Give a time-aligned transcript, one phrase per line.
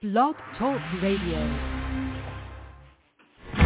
[0.00, 1.40] Blog Talk Radio.
[3.56, 3.64] I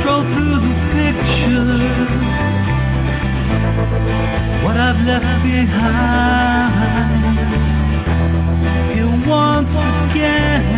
[0.00, 2.10] stroll through the pictures,
[4.64, 6.58] what I've left behind.
[8.94, 9.70] Here once
[10.10, 10.77] again.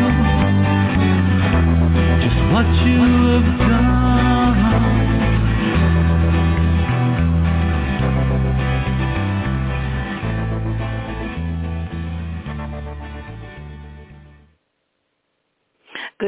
[2.21, 3.90] just what you have done.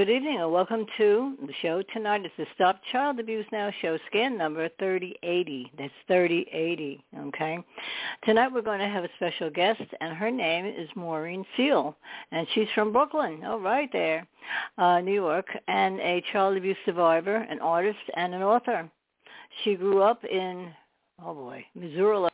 [0.04, 2.26] Good evening and welcome to the show tonight.
[2.26, 5.72] It's the Stop Child Abuse Now show, scan number 3080.
[5.78, 7.59] That's 3080, okay?
[8.26, 11.96] Tonight we're going to have a special guest and her name is Maureen Seel
[12.34, 14.28] and she's from Brooklyn, oh right there,
[14.78, 18.92] uh, New York, and a child abuse survivor, an artist, and an author.
[19.64, 20.68] She grew up in,
[21.24, 22.28] oh boy, Missouri,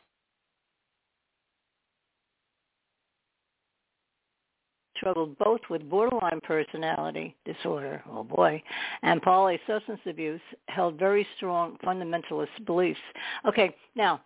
[5.00, 8.62] struggled both with borderline personality disorder, oh boy,
[9.02, 13.00] and poly substance abuse, held very strong fundamentalist beliefs.
[13.48, 14.20] Okay, now,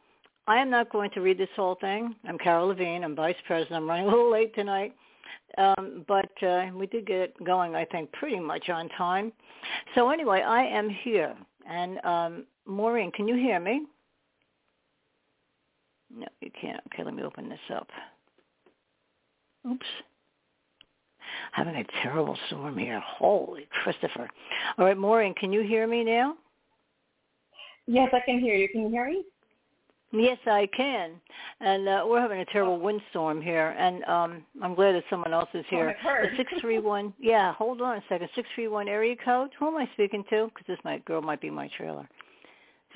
[0.46, 2.14] I am not going to read this whole thing.
[2.28, 3.04] I'm Carol Levine.
[3.04, 3.76] I'm vice president.
[3.76, 4.94] I'm running a little late tonight.
[5.56, 9.32] Um, but uh, we did get it going, I think, pretty much on time.
[9.94, 11.34] So anyway, I am here.
[11.66, 13.86] And um, Maureen, can you hear me?
[16.14, 16.82] No, you can't.
[16.92, 17.88] Okay, let me open this up.
[19.70, 19.86] Oops
[21.52, 23.00] having a terrible storm here.
[23.04, 24.28] Holy Christopher.
[24.78, 26.36] All right, Maureen, can you hear me now?
[27.86, 28.68] Yes, I can hear you.
[28.68, 29.24] Can you hear me?
[30.12, 31.12] Yes, I can.
[31.60, 35.48] And uh, we're having a terrible windstorm here, and um, I'm glad that someone else
[35.54, 35.94] is here.
[36.06, 37.12] Oh, the six three one.
[37.20, 38.28] Yeah, hold on a second.
[38.34, 39.50] Six three one area code.
[39.58, 40.46] Who am I speaking to?
[40.46, 42.08] Because this might girl might be my trailer.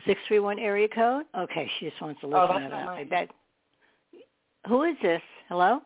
[0.06, 1.24] Six three one area code.
[1.36, 3.28] Okay, she just wants to listen Oh, to that.
[4.68, 5.22] Who is this?
[5.48, 5.80] Hello.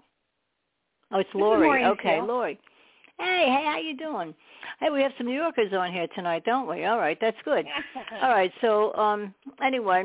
[1.13, 1.67] Oh, it's Lori.
[1.67, 2.27] Maureen okay, Seel.
[2.27, 2.59] Lori.
[3.19, 4.35] Hey, hey, how you doing?
[4.81, 6.85] Hey, we have some New Yorkers on here tonight, don't we?
[6.87, 7.67] All right, that's good.
[8.23, 10.05] All right, so um anyway,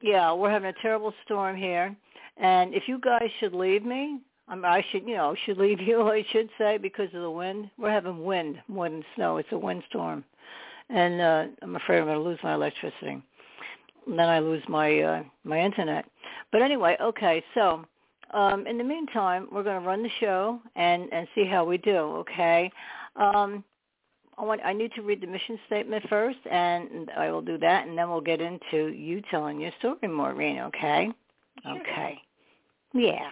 [0.00, 1.94] yeah, we're having a terrible storm here,
[2.36, 5.80] and if you guys should leave me, I, mean, I should, you know, should leave
[5.80, 7.70] you, I should say, because of the wind.
[7.76, 9.38] We're having wind more than snow.
[9.38, 10.24] It's a windstorm,
[10.88, 13.20] and uh I'm afraid I'm going to lose my electricity.
[14.06, 16.04] And then I lose my uh my internet.
[16.52, 17.84] But anyway, okay, so
[18.34, 21.78] um, in the meantime, we're going to run the show and, and see how we
[21.78, 22.70] do, okay?
[23.16, 23.64] Um,
[24.36, 27.86] I, want, I need to read the mission statement first, and I will do that,
[27.86, 31.10] and then we'll get into you telling your story, Maureen, okay?
[31.62, 31.80] Sure.
[31.80, 32.20] Okay.
[32.92, 33.30] Yeah.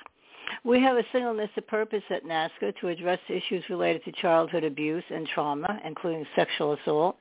[0.64, 5.04] We have a singleness of purpose at NAASCA to address issues related to childhood abuse
[5.10, 7.16] and trauma, including sexual assault,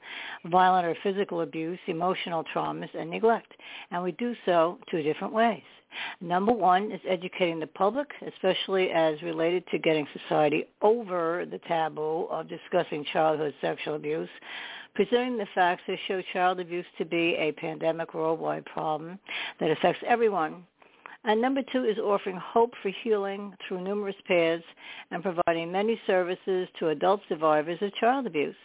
[0.46, 3.54] violent or physical abuse, emotional traumas, and neglect.
[3.90, 5.64] And we do so two different ways.
[6.20, 12.28] Number one is educating the public, especially as related to getting society over the taboo
[12.30, 14.30] of discussing childhood sexual abuse,
[14.96, 19.20] presenting the facts that show child abuse to be a pandemic worldwide problem
[19.60, 20.64] that affects everyone.
[21.24, 24.64] And number two is offering hope for healing through numerous paths
[25.12, 28.56] and providing many services to adult survivors of child abuse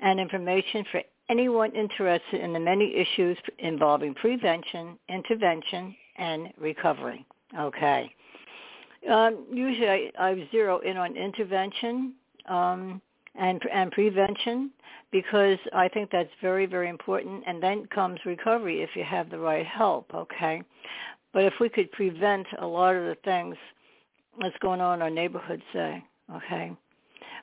[0.00, 7.26] and information for anyone interested in the many issues involving prevention, intervention, and recovery.
[7.58, 8.14] Okay.
[9.10, 12.14] Um, usually I, I zero in on intervention
[12.46, 13.00] um,
[13.34, 14.70] and, and prevention
[15.10, 17.42] because I think that's very, very important.
[17.46, 20.62] And then comes recovery if you have the right help, okay?
[21.32, 23.56] But if we could prevent a lot of the things
[24.40, 26.04] that's going on in our neighborhood, say,
[26.36, 26.72] okay,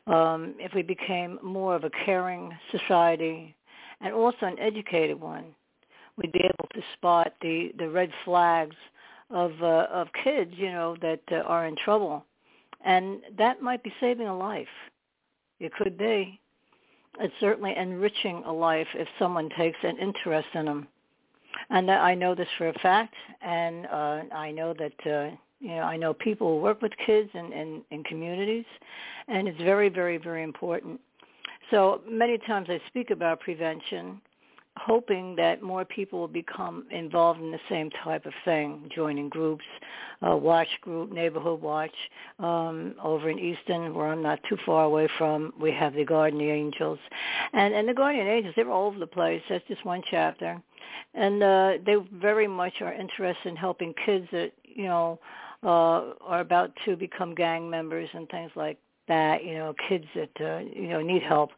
[0.05, 3.55] um, if we became more of a caring society
[3.99, 5.45] and also an educated one,
[6.17, 8.75] we'd be able to spot the, the red flags
[9.29, 12.25] of uh, of kids, you know, that uh, are in trouble,
[12.85, 14.67] and that might be saving a life.
[15.59, 16.39] It could be.
[17.19, 20.87] It's certainly enriching a life if someone takes an interest in them.
[21.69, 25.81] And I know this for a fact, and uh, I know that uh, You know,
[25.93, 28.65] I know people who work with kids and in, in, in communities,
[29.27, 30.99] and it's very, very, very important.
[31.71, 34.21] So many times I speak about prevention,
[34.79, 39.65] hoping that more people will become involved in the same type of thing, joining groups,
[40.27, 41.93] uh, watch group, neighborhood watch.
[42.39, 46.41] Um, over in Easton, where I'm not too far away from, we have the Guardian
[46.41, 46.99] Angels,
[47.53, 49.41] and and the Guardian Angels they're all over the place.
[49.49, 50.61] That's just one chapter,
[51.13, 55.19] and uh, they very much are interested in helping kids that you know
[55.63, 58.77] uh, are about to become gang members and things like
[59.07, 59.43] that.
[59.43, 61.51] You know, kids that uh, you know need help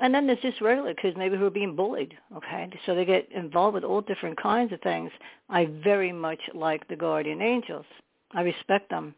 [0.00, 3.30] and then there's just regular kids maybe who are being bullied okay so they get
[3.32, 5.10] involved with all different kinds of things
[5.48, 7.86] i very much like the guardian angels
[8.32, 9.14] i respect them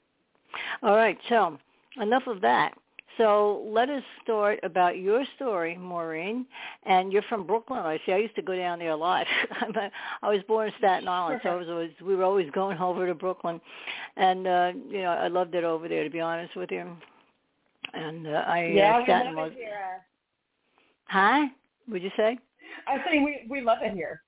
[0.83, 1.59] all right so
[2.01, 2.73] enough of that
[3.19, 6.47] so let us start about your story, Maureen.
[6.85, 7.81] And you're from Brooklyn.
[7.81, 8.13] I see.
[8.13, 9.27] I used to go down there a lot.
[10.23, 13.07] I was born in Staten Island, so I was always, we were always going over
[13.07, 13.61] to Brooklyn,
[14.17, 16.05] and uh, you know I loved it over there.
[16.05, 16.97] To be honest with you,
[17.93, 19.53] and uh, I yeah, uh, Staten was.
[19.57, 20.05] Here.
[21.09, 21.47] Huh?
[21.89, 22.39] Would you say?
[22.87, 24.23] I think we we love it here.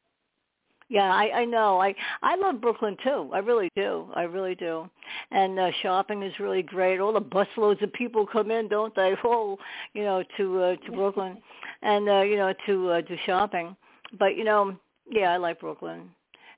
[0.88, 1.80] Yeah, I I know.
[1.80, 3.30] I I love Brooklyn too.
[3.32, 4.08] I really do.
[4.14, 4.90] I really do.
[5.30, 6.98] And uh shopping is really great.
[6.98, 9.14] All the busloads of people come in, don't they?
[9.24, 9.56] Oh,
[9.94, 11.38] you know, to uh to Brooklyn
[11.82, 13.76] and uh you know to uh do shopping.
[14.18, 14.76] But you know,
[15.08, 16.10] yeah, I like Brooklyn.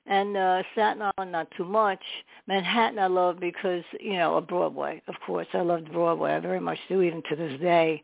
[0.07, 2.01] And uh Staten Island not too much.
[2.47, 5.47] Manhattan I love because, you know, a Broadway, of course.
[5.53, 6.33] I loved Broadway.
[6.33, 8.01] I very much do even to this day.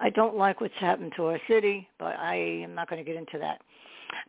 [0.00, 3.18] I don't like what's happened to our city, but I am not going to get
[3.18, 3.60] into that.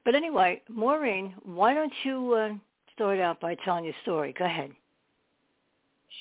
[0.04, 2.50] But anyway, Maureen, why don't you uh,
[2.94, 4.33] start out by telling your story?
[4.38, 4.71] Go ahead.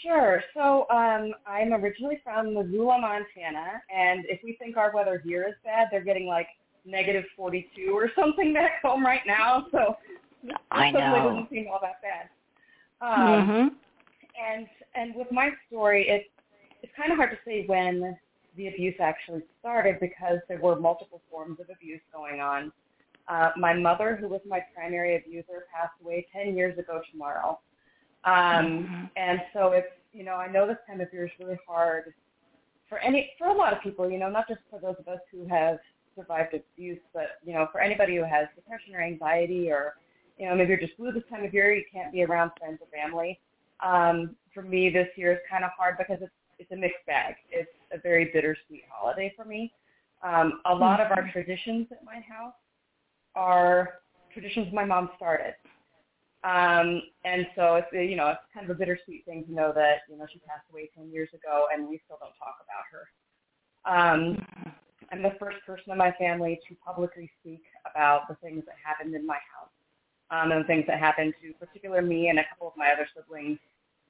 [0.03, 0.43] Sure.
[0.55, 5.55] So um, I'm originally from Missoula, Montana, and if we think our weather here is
[5.65, 6.47] bad, they're getting like
[6.85, 9.67] negative 42 or something back home right now.
[9.73, 9.97] So
[10.71, 10.99] I know.
[10.99, 12.29] it doesn't seem all that bad.
[13.01, 13.69] Um, mm-hmm.
[14.41, 16.29] And and with my story, it's
[16.83, 18.17] it's kind of hard to say when
[18.57, 22.73] the abuse actually started because there were multiple forms of abuse going on.
[23.29, 27.59] Uh, my mother, who was my primary abuser, passed away 10 years ago tomorrow.
[28.25, 29.05] Um, mm-hmm.
[29.17, 32.15] And so it's, you know, I know this time of year is really hard
[32.89, 35.21] for any, for a lot of people, you know, not just for those of us
[35.31, 35.79] who have
[36.17, 39.97] survived abuse, but, you know, for anybody who has depression or anxiety or,
[40.39, 42.79] you know, maybe you're just blue this time of year, you can't be around friends
[42.81, 43.39] or family.
[43.85, 47.35] Um, for me, this year is kind of hard because it's it's a mixed bag.
[47.51, 49.73] It's a very bittersweet holiday for me.
[50.23, 51.31] Um, a lot of our mm-hmm.
[51.31, 52.55] traditions at my house
[53.35, 54.01] are
[54.33, 55.55] traditions my mom started.
[56.45, 60.03] Um, and so it's you know it's kind of a bittersweet thing to know that
[60.09, 63.05] you know she passed away 10 years ago and we still don't talk about her.
[63.85, 64.69] Um, mm-hmm.
[65.11, 69.15] I'm the first person in my family to publicly speak about the things that happened
[69.15, 69.73] in my house
[70.31, 73.09] um, and the things that happened to particular me and a couple of my other
[73.17, 73.59] siblings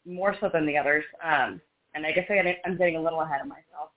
[0.04, 1.04] more so than the others.
[1.22, 1.60] Um,
[1.98, 3.90] and I guess I I'm getting a little ahead of myself.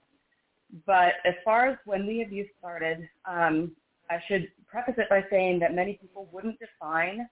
[0.86, 3.72] But as far as when the abuse started, um,
[4.10, 7.30] I should preface it by saying that many people wouldn't define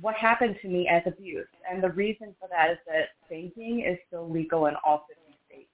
[0.00, 1.48] what happened to me as abuse.
[1.70, 5.68] And the reason for that is that spanking is still legal in all 50 states.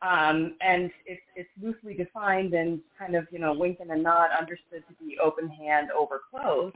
[0.00, 4.30] Um, and it's, it's loosely defined and kind of, you know, wink and a nod
[4.38, 6.74] understood to be open hand over clothes.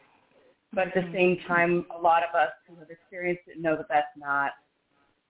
[0.72, 3.86] But at the same time, a lot of us who have experienced it know that
[3.88, 4.52] that's not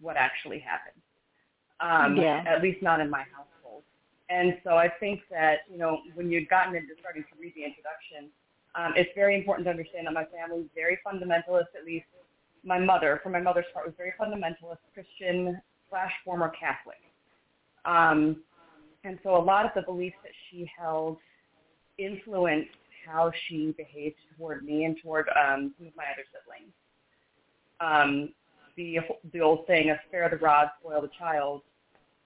[0.01, 1.03] what actually happened
[1.81, 2.45] um, yeah.
[2.47, 3.83] at least not in my household.
[4.29, 7.65] And so I think that, you know, when you'd gotten into starting to read the
[7.65, 8.31] introduction,
[8.75, 12.07] um, it's very important to understand that my family is very fundamentalist, at least
[12.65, 17.01] my mother, for my mother's part, was very fundamentalist, Christian slash former Catholic.
[17.85, 18.43] Um,
[19.05, 21.19] and so a lot of the beliefs that she held
[21.99, 22.71] influenced
[23.07, 26.73] how she behaved toward me and toward um, some of my other siblings.
[27.81, 28.31] Um,
[28.77, 28.99] the
[29.33, 31.63] the old saying of spare the rod, spoil the child,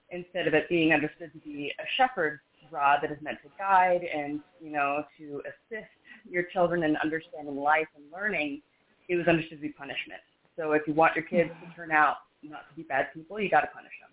[0.09, 4.01] instead of it being understood to be a shepherd's rod that is meant to guide
[4.03, 5.89] and you know to assist
[6.29, 8.61] your children in understanding life and learning,
[9.09, 10.21] it was understood to be punishment.
[10.55, 13.49] So if you want your kids to turn out not to be bad people, you
[13.49, 14.11] got to punish them.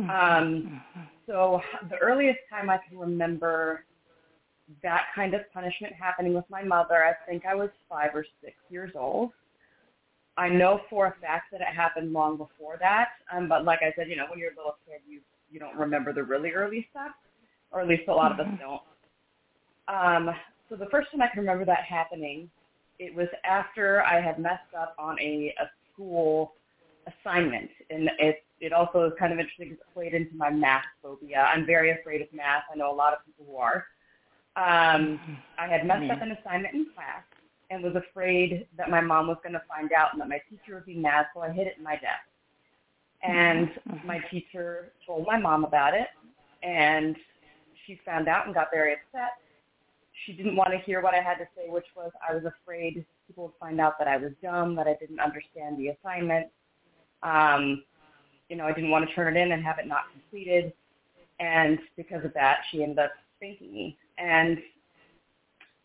[0.00, 0.10] Mm-hmm.
[0.10, 0.82] Um,
[1.26, 3.84] so the earliest time I can remember
[4.82, 8.54] that kind of punishment happening with my mother, I think I was five or six
[8.68, 9.32] years old.
[10.36, 13.08] I know for a fact that it happened long before that.
[13.32, 15.20] Um, but like I said, you know, when you're a little kid, you
[15.50, 17.10] you don't remember the really early stuff,
[17.72, 18.40] or at least a lot mm-hmm.
[18.40, 18.82] of us don't.
[19.88, 20.34] Um,
[20.68, 22.48] so the first time I can remember that happening,
[23.00, 26.52] it was after I had messed up on a, a school
[27.06, 30.84] assignment, and it it also is kind of interesting because it played into my math
[31.02, 31.48] phobia.
[31.52, 32.64] I'm very afraid of math.
[32.72, 33.86] I know a lot of people who are.
[34.56, 35.34] Um, mm-hmm.
[35.58, 37.22] I had messed up an assignment in class,
[37.70, 40.74] and was afraid that my mom was going to find out and that my teacher
[40.74, 42.26] would be mad, so I hid it in my desk.
[43.22, 44.06] And Mm-hmm.
[44.06, 46.08] my teacher told my mom about it,
[46.62, 47.16] and
[47.86, 49.32] she found out and got very upset.
[50.26, 53.04] She didn't want to hear what I had to say, which was I was afraid
[53.26, 56.48] people would find out that I was dumb, that I didn't understand the assignment.
[57.22, 57.84] Um,
[58.48, 60.72] you know, I didn't want to turn it in and have it not completed.
[61.38, 63.98] And because of that, she ended up spanking me.
[64.18, 64.58] And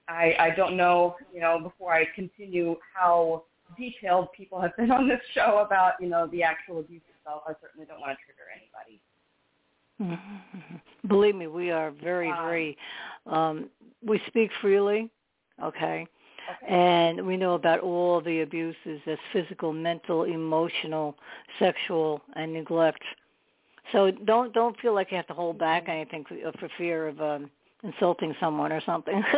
[0.07, 3.43] I, I don't know, you know, before I continue how
[3.77, 7.43] detailed people have been on this show about, you know, the actual abuse itself.
[7.47, 9.01] I certainly don't want to trigger anybody.
[11.07, 12.77] Believe me, we are very, Um, very.
[13.25, 13.69] Um,
[14.05, 15.09] we speak freely,
[15.63, 16.05] okay,
[16.61, 16.73] Okay.
[16.73, 21.15] and we know about all the abuses that's physical, mental, emotional,
[21.57, 23.01] sexual, and neglect.
[23.91, 27.21] So don't don't feel like you have to hold back anything for, for fear of
[27.21, 27.49] um,
[27.85, 29.23] insulting someone or something.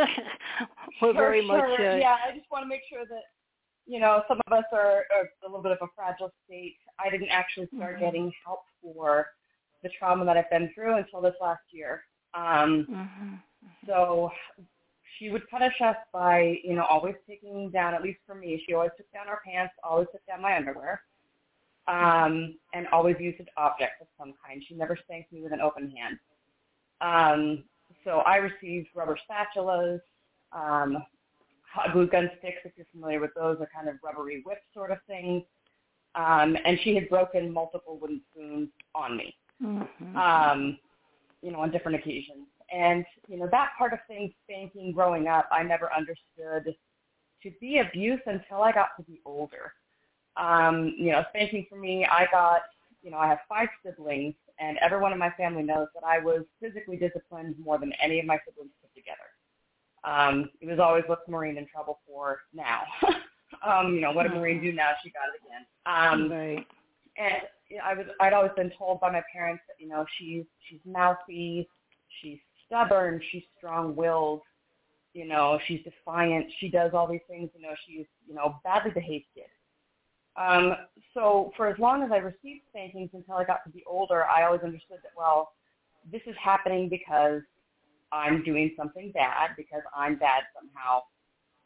[1.01, 1.65] We're Sure, very much.
[1.77, 1.93] sure.
[1.93, 3.23] Uh, yeah, I just want to make sure that,
[3.85, 6.77] you know, some of us are, are a little bit of a fragile state.
[6.99, 7.99] I didn't actually start Mhm.
[7.99, 9.27] getting help for
[9.83, 12.03] the trauma that I've been through until this last year.
[12.33, 13.39] Um, mhm.
[13.85, 14.31] So
[15.17, 18.73] she would punish us by, you know, always taking down, at least for me, she
[18.73, 21.01] always took down our pants, always took down my underwear,
[21.87, 24.63] um, and always used an object of some kind.
[24.67, 26.19] She never spanked me with an open hand.
[27.01, 27.63] Um,
[28.07, 29.99] so I received rubber spatulas,
[30.53, 30.97] um,
[31.61, 34.91] hot glue gun sticks, if you're familiar with those, are kind of rubbery whip sort
[34.91, 35.43] of things.
[36.15, 40.15] Um, and she had broken multiple wooden spoons on me Mhm.
[40.15, 40.79] um,
[41.41, 42.47] you know, on different occasions.
[42.71, 46.75] And, you know, that part of things, spanking growing up, I never understood
[47.43, 49.73] to be abuse until I got to be older.
[50.37, 52.61] Um, you know, spanking for me, I got,
[53.03, 56.43] you know, I have five siblings, and everyone in my family knows that I was
[56.61, 59.17] physically disciplined more than any of my siblings put together.
[60.03, 62.81] Um, it was always what's Maureen in trouble for now.
[63.65, 64.91] um, you know, what did Maureen do now?
[65.03, 65.65] She got it again.
[65.85, 66.67] Um, right.
[67.17, 70.05] and you know, I was I'd always been told by my parents that you know
[70.17, 71.67] she's she's mouthy,
[72.21, 74.41] she's stubborn, she's strong-willed,
[75.13, 78.91] you know she's defiant, she does all these things, you know she's you know badly
[78.91, 79.45] behaved kid.
[80.38, 80.75] Um,
[81.13, 84.44] so for as long as I received spankings until I got to be older, I
[84.44, 85.51] always understood that well,
[86.12, 87.41] this is happening because
[88.12, 91.01] I'm doing something bad because I'm bad somehow.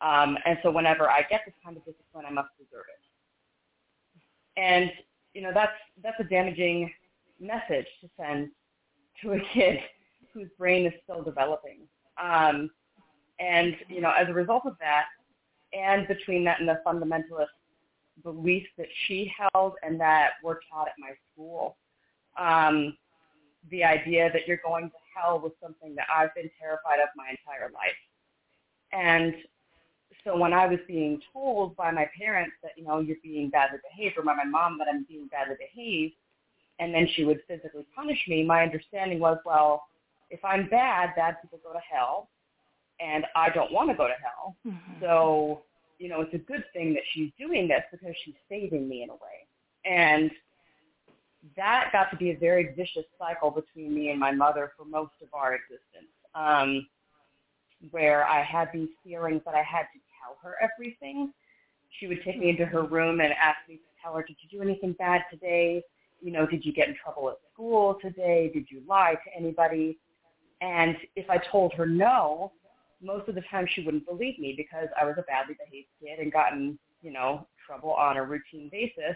[0.01, 4.59] Um, and so whenever I get this kind of discipline, I must deserve it.
[4.59, 4.91] And
[5.33, 5.71] you know that's
[6.03, 6.91] that's a damaging
[7.39, 8.49] message to send
[9.21, 9.79] to a kid
[10.33, 11.81] whose brain is still developing.
[12.21, 12.69] Um,
[13.39, 15.05] and you know, as a result of that,
[15.73, 17.47] and between that and the fundamentalist
[18.23, 21.77] beliefs that she held and that were taught at my school,
[22.37, 22.97] um,
[23.69, 27.29] the idea that you're going to hell was something that I've been terrified of my
[27.29, 27.91] entire life.
[28.91, 29.35] And
[30.23, 33.79] so when I was being told by my parents that, you know, you're being badly
[33.89, 36.15] behaved, or by my mom that I'm being badly behaved,
[36.79, 39.83] and then she would physically punish me, my understanding was, well,
[40.29, 42.29] if I'm bad, bad people go to hell,
[42.99, 44.55] and I don't want to go to hell.
[44.65, 44.99] Mhm.
[44.99, 45.63] So,
[46.01, 49.11] you know, it's a good thing that she's doing this because she's saving me in
[49.11, 49.45] a way.
[49.85, 50.31] And
[51.55, 55.13] that got to be a very vicious cycle between me and my mother for most
[55.21, 56.87] of our existence, um,
[57.91, 61.31] where I had these feelings that I had to tell her everything.
[61.99, 64.59] She would take me into her room and ask me to tell her, did you
[64.59, 65.83] do anything bad today?
[66.19, 68.49] You know, did you get in trouble at school today?
[68.51, 69.99] Did you lie to anybody?
[70.61, 72.53] And if I told her no,
[73.01, 76.19] most of the time she wouldn't believe me because I was a badly behaved kid
[76.19, 79.15] and gotten, you know, trouble on a routine basis.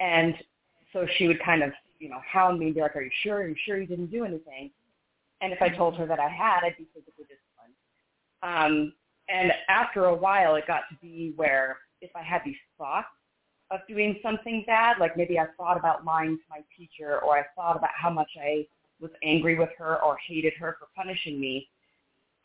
[0.00, 0.34] And
[0.92, 3.38] so she would kind of, you know, hound me and be like, Are you sure?
[3.38, 4.70] Are you sure you didn't do anything?
[5.40, 7.74] And if I told her that I had, I'd be physically disciplined.
[8.42, 8.92] Um,
[9.28, 13.06] and after a while, it got to be where if I had these thoughts
[13.70, 17.44] of doing something bad, like maybe I thought about lying to my teacher or I
[17.54, 18.66] thought about how much I
[19.00, 21.68] was angry with her or hated her for punishing me,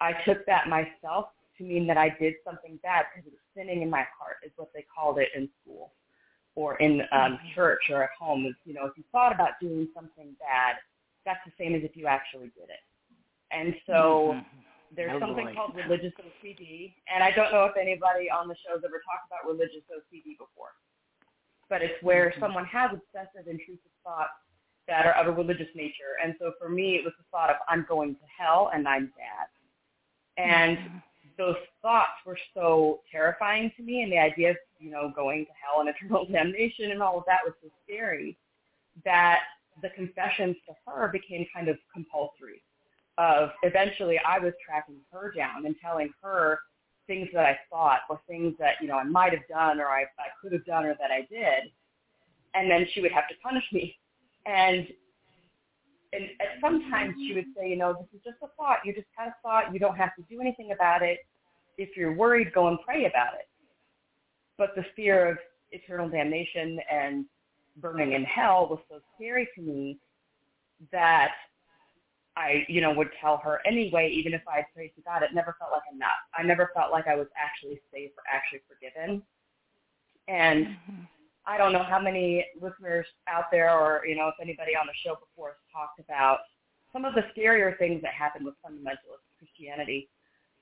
[0.01, 3.81] I took that myself to mean that I did something bad because it was sinning
[3.81, 5.93] in my heart, is what they called it in school
[6.55, 8.45] or in um, church or at home.
[8.45, 10.75] Is you know, if you thought about doing something bad,
[11.25, 12.83] that's the same as if you actually did it.
[13.51, 14.45] And so Mhm.
[14.91, 15.53] there's Oh, something boy.
[15.53, 19.45] called religious OCD, and I don't know if anybody on the show's ever talked about
[19.45, 20.75] religious OCD before,
[21.69, 22.39] but it's where Mhm.
[22.39, 24.33] someone has obsessive, intrusive thoughts
[24.87, 26.17] that are of a religious nature.
[26.21, 29.07] And so for me, it was the thought of I'm going to hell and I'm
[29.17, 29.47] bad,
[30.37, 31.03] and Mhm.
[31.37, 35.51] those thoughts were so terrifying to me, and the idea of you know going to
[35.53, 38.37] hell and eternal damnation and all of that was so scary
[39.03, 39.41] that
[39.81, 42.63] the confessions to her became kind of compulsory.
[43.17, 46.59] Of eventually, I was tracking her down and telling her
[47.07, 50.01] things that I thought or things that, you know, I might have done or I,
[50.03, 51.71] I could have done or that I did.
[52.53, 53.97] And then she would have to punish me.
[54.45, 54.87] And
[56.15, 56.29] and
[56.61, 58.79] sometimes she would say, you know, this is just a thought.
[58.85, 59.73] You just had a thought.
[59.73, 61.19] You don't have to do anything about it.
[61.77, 63.47] If you're worried, go and pray about it.
[64.57, 65.37] But the fear of
[65.71, 67.25] eternal damnation and
[67.77, 69.99] burning in hell was so scary to me
[70.91, 71.31] that
[72.37, 75.33] I, you know, would tell her anyway, even if I had prayed to God, it
[75.33, 76.09] never felt like enough.
[76.37, 79.21] I never felt like I was actually safe or actually forgiven.
[80.27, 81.01] And mm-hmm.
[81.47, 84.93] I don't know how many listeners out there or, you know, if anybody on the
[85.03, 86.39] show before has talked about
[86.91, 90.09] some of the scarier things that happen with fundamentalist Christianity.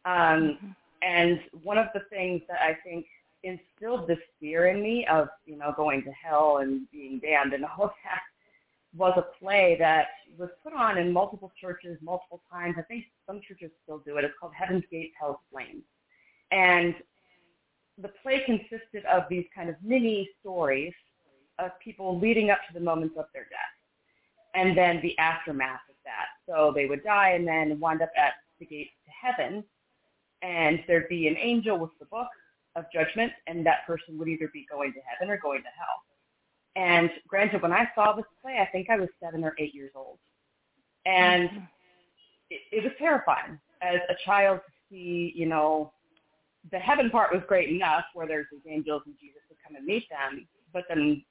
[0.06, 0.68] Um, mm-hmm.
[1.02, 3.06] And one of the things that I think
[3.44, 7.66] instilled this fear in me of, you know, going to hell and being damned and
[7.66, 8.22] all of that
[8.96, 12.76] was a play that was put on in multiple churches multiple times.
[12.78, 14.24] I think some churches still do it.
[14.24, 15.84] It's called Heaven's Gate, Hell's Flames.
[16.52, 16.96] And
[18.02, 20.94] the play consisted of these kind of mini stories
[21.60, 23.60] of people leading up to the moments of their death
[24.56, 26.28] and then the aftermath of that.
[26.48, 29.64] So they would die and then wind up at the gates to heaven
[30.42, 32.28] and there'd be an angel with the book
[32.76, 36.02] of judgment and that person would either be going to heaven or going to hell.
[36.76, 39.92] And granted, when I saw this play, I think I was seven or eight years
[39.96, 40.18] old.
[41.06, 41.64] And mm-hmm.
[42.50, 45.94] it, it was terrifying as a child to see, you know,
[46.72, 49.86] the heaven part was great enough where there's these angels and Jesus would come and
[49.86, 50.48] meet them.
[50.72, 51.24] But then,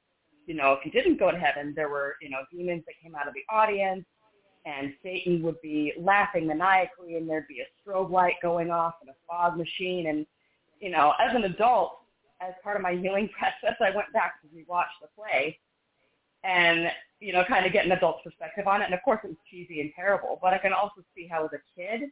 [0.46, 3.14] you know, if you didn't go to heaven, there were, you know, demons that came
[3.14, 4.04] out of the audience
[4.64, 9.10] and Satan would be laughing maniacally and there'd be a strobe light going off and
[9.10, 10.08] a fog machine.
[10.08, 10.26] And,
[10.80, 11.98] you know, as an adult,
[12.40, 15.58] as part of my healing process, I went back to rewatch the play
[16.44, 18.86] and, you know, kind of get an adult's perspective on it.
[18.86, 21.50] And of course it was cheesy and terrible, but I can also see how as
[21.52, 22.10] a kid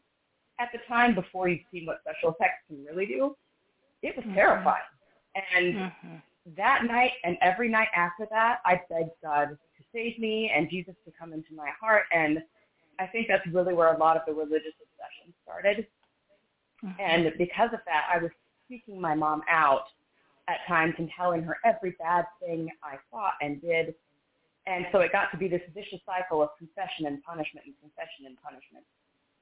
[0.60, 3.34] at the time before you've seen what special effects can really do,
[4.02, 4.34] it was mm-hmm.
[4.34, 4.82] terrifying.
[5.56, 6.16] And mm-hmm.
[6.56, 10.94] that night and every night after that, I begged God to save me and Jesus
[11.06, 12.04] to come into my heart.
[12.12, 12.38] And
[12.98, 15.86] I think that's really where a lot of the religious obsession started.
[16.84, 17.00] Mm-hmm.
[17.00, 18.30] And because of that, I was
[18.68, 19.84] seeking my mom out
[20.48, 23.94] at times and telling her every bad thing I thought and did.
[24.66, 28.26] And so it got to be this vicious cycle of confession and punishment and confession
[28.26, 28.84] and punishment.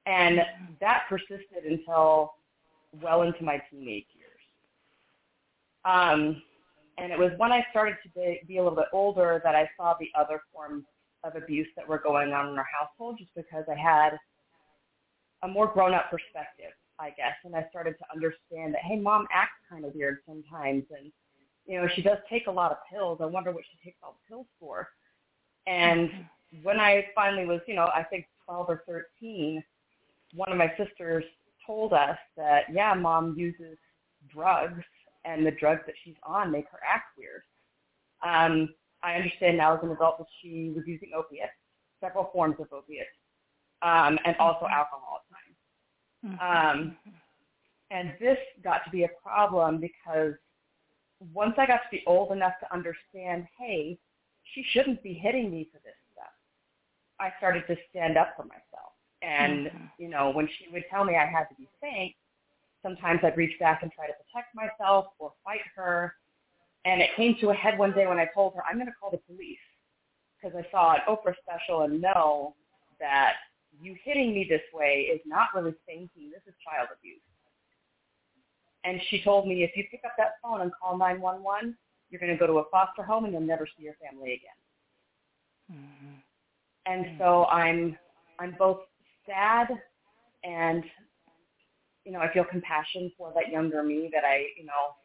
[0.06, 0.40] And
[0.80, 2.34] that persisted until
[3.02, 4.28] well into my teenage years.
[5.84, 6.42] Um,
[6.98, 9.68] and it was when I started to be, be a little bit older that I
[9.76, 10.84] saw the other forms
[11.24, 14.18] of abuse that were going on in our household just because I had
[15.42, 17.34] a more grown-up perspective, I guess.
[17.44, 20.84] And I started to understand that, hey, mom acts kind of weird sometimes.
[20.90, 21.12] And,
[21.66, 23.18] you know, she does take a lot of pills.
[23.20, 24.88] I wonder what she takes all the pills for.
[25.66, 26.10] And
[26.62, 29.62] when I finally was, you know, I think 12 or 13,
[30.34, 31.24] one of my sisters
[31.66, 33.76] told us that, yeah, mom uses
[34.32, 34.82] drugs
[35.24, 37.42] and the drugs that she's on make her act weird.
[38.24, 41.52] Um, I understand now as an adult that she was using opiates,
[42.00, 43.10] several forms of opiates,
[43.82, 44.74] um, and also mm-hmm.
[44.74, 46.40] alcohol at times.
[46.40, 46.80] Mm-hmm.
[46.80, 46.96] Um,
[47.90, 50.34] and this got to be a problem because
[51.32, 53.98] once I got to be old enough to understand, hey,
[54.54, 56.32] she shouldn't be hitting me for this stuff,
[57.20, 58.87] I started to stand up for myself.
[59.22, 59.84] And, mm-hmm.
[59.98, 62.14] you know, when she would tell me I had to be safe,
[62.82, 66.14] sometimes I'd reach back and try to protect myself or fight her.
[66.84, 68.92] And it came to a head one day when I told her, I'm going to
[69.00, 69.58] call the police
[70.40, 72.54] because I saw an Oprah special and know
[73.00, 73.34] that
[73.80, 76.30] you hitting me this way is not really spanking.
[76.30, 77.20] This is child abuse.
[78.84, 81.76] And she told me, if you pick up that phone and call 911,
[82.10, 85.78] you're going to go to a foster home and you'll never see your family again.
[85.78, 86.14] Mm-hmm.
[86.86, 87.98] And so I'm
[88.38, 88.78] I'm both
[89.28, 89.68] sad
[90.44, 90.84] and
[92.08, 94.96] you know, I feel compassion for that younger me that I, you know,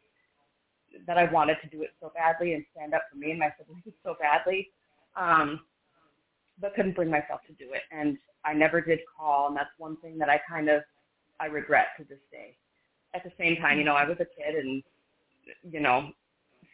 [1.06, 3.52] that I wanted to do it so badly and stand up for me and my
[3.58, 4.70] siblings so badly,
[5.14, 5.60] um,
[6.58, 7.82] but couldn't bring myself to do it.
[7.92, 10.82] And I never did call, and that's one thing that I kind of
[11.40, 12.56] I regret to this day.
[13.12, 14.82] At the same time, you know, I was a kid and
[15.70, 16.08] you know,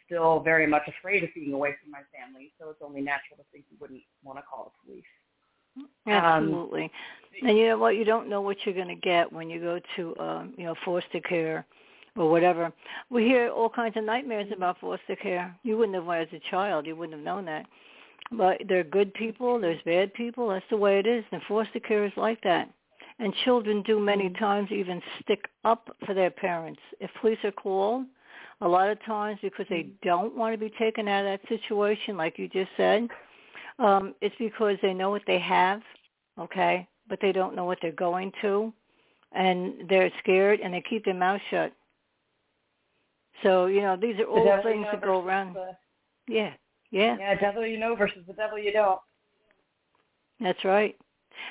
[0.05, 3.43] still very much afraid of being away from my family, so it's only natural to
[3.51, 5.03] think you wouldn't want to call the police.
[6.07, 6.83] Absolutely.
[6.83, 6.89] Um,
[7.47, 7.95] and you know what?
[7.95, 10.75] You don't know what you're going to get when you go to, um, you know,
[10.85, 11.65] foster care
[12.15, 12.71] or whatever.
[13.09, 15.55] We hear all kinds of nightmares about foster care.
[15.63, 17.65] You wouldn't have, as a child, you wouldn't have known that.
[18.31, 20.49] But there are good people, there's bad people.
[20.49, 21.23] That's the way it is.
[21.31, 22.69] And foster care is like that.
[23.19, 24.43] And children do many mm-hmm.
[24.43, 26.81] times even stick up for their parents.
[26.99, 28.05] If police are called,
[28.61, 30.07] a lot of times because they mm-hmm.
[30.07, 33.07] don't want to be taken out of that situation, like you just said,
[33.81, 35.81] um, it's because they know what they have,
[36.39, 38.71] okay, but they don't know what they're going to,
[39.33, 41.73] and they're scared and they keep their mouth shut.
[43.43, 45.55] So you know these are The all you things know that go around.
[45.55, 45.71] The,
[46.27, 46.53] Yeah,
[46.91, 48.99] yeah, yeah, devil you know versus the devil you don't.
[50.39, 50.95] that's right.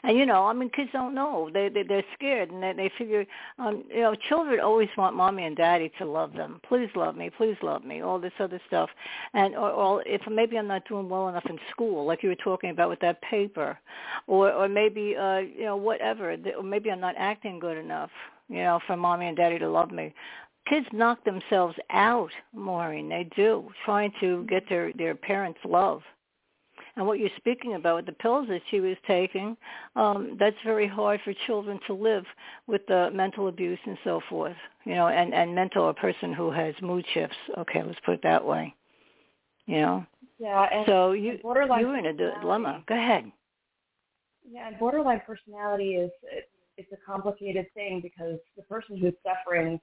[0.03, 1.51] And you know, I mean, kids don't know.
[1.53, 3.27] They, they they're scared, and they they figure,
[3.59, 6.61] um, you know, children always want mommy and daddy to love them.
[6.67, 8.01] Please love me, please love me.
[8.01, 8.91] All this other stuff,
[9.35, 12.35] and or, or if maybe I'm not doing well enough in school, like you were
[12.37, 13.79] talking about with that paper,
[14.27, 18.11] or or maybe uh, you know whatever, or maybe I'm not acting good enough,
[18.49, 20.15] you know, for mommy and daddy to love me.
[20.69, 23.09] Kids knock themselves out, Maureen.
[23.09, 26.03] They do, trying to get their their parents' love.
[27.01, 29.57] And what you're speaking about with the pills that she was taking,
[29.97, 32.25] um, that's very hard for children to live
[32.67, 34.57] with the mental abuse and so forth.
[34.85, 37.39] You know, and and mental a person who has mood shifts.
[37.57, 38.75] Okay, let's put it that way.
[39.65, 40.07] You know.
[40.39, 42.85] Yeah, and So you borderline you're in a dilemma.
[42.87, 43.33] Go ahead.
[44.47, 49.81] Yeah, and borderline personality is it, it's a complicated thing because the person who's suffering,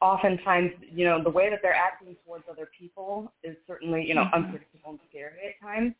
[0.00, 4.24] oftentimes, you know, the way that they're acting towards other people is certainly, you know,
[4.24, 4.32] Mhm.
[4.32, 5.94] unpredictable and scary at times.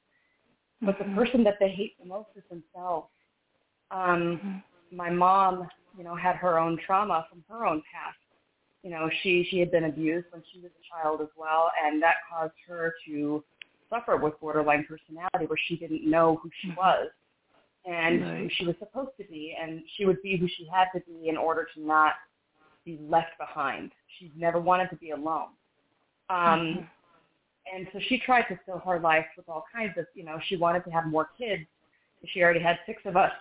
[0.85, 3.09] But the person that they hate the most is themselves.
[3.91, 4.63] Um, Mhm.
[4.91, 8.19] my mom, you know, had her own trauma from her own past.
[8.83, 12.03] You know, she she had been abused when she was a child as well, and
[12.03, 13.45] that caused her to
[13.89, 16.77] suffer with borderline personality, where she didn't know who she Mhm.
[16.77, 17.11] was
[17.87, 21.01] and who she was supposed to be, and she would be who she had to
[21.01, 22.15] be in order to not
[22.85, 23.93] be left behind.
[24.19, 25.51] She never wanted to be alone.
[26.31, 26.91] Um, Mhm.
[27.73, 30.57] And so she tried to fill her life with all kinds of, you know, she
[30.57, 31.63] wanted to have more kids.
[32.27, 33.33] She already had six of us.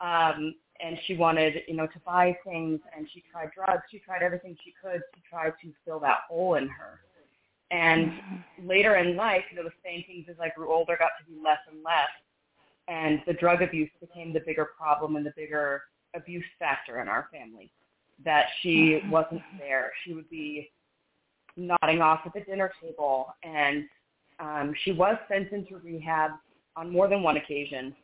[0.00, 3.82] Um, and she wanted, you know, to buy things and she tried drugs.
[3.90, 7.00] She tried everything she could to try to fill that hole in her.
[7.70, 8.44] And Mhm.
[8.58, 11.38] later in life, you know, the same things as I grew older got to be
[11.40, 12.10] less and less.
[12.88, 17.28] And the drug abuse became the bigger problem and the bigger abuse factor in our
[17.30, 17.72] family.
[18.24, 19.08] That she Mhm.
[19.08, 19.92] wasn't there.
[20.02, 20.72] She would be
[21.56, 23.84] nodding off at the dinner table and
[24.40, 26.32] um, she was sent into rehab
[26.76, 27.94] on more than one occasion.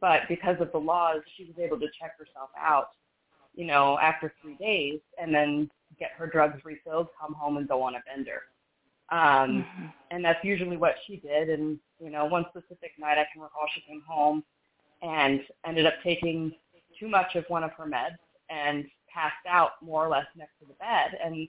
[0.00, 2.90] But because of the laws, she was able to check herself out,
[3.54, 7.82] you know, after three days and then get her drugs refilled, come home and go
[7.82, 8.42] on a bender.
[9.10, 9.92] Um, Mhm.
[10.10, 11.50] and that's usually what she did.
[11.50, 14.44] And you know, one specific night I can recall she came home
[15.02, 16.54] and ended up taking
[16.98, 20.66] too much of one of her meds and passed out more or less next to
[20.66, 21.18] the bed.
[21.22, 21.48] And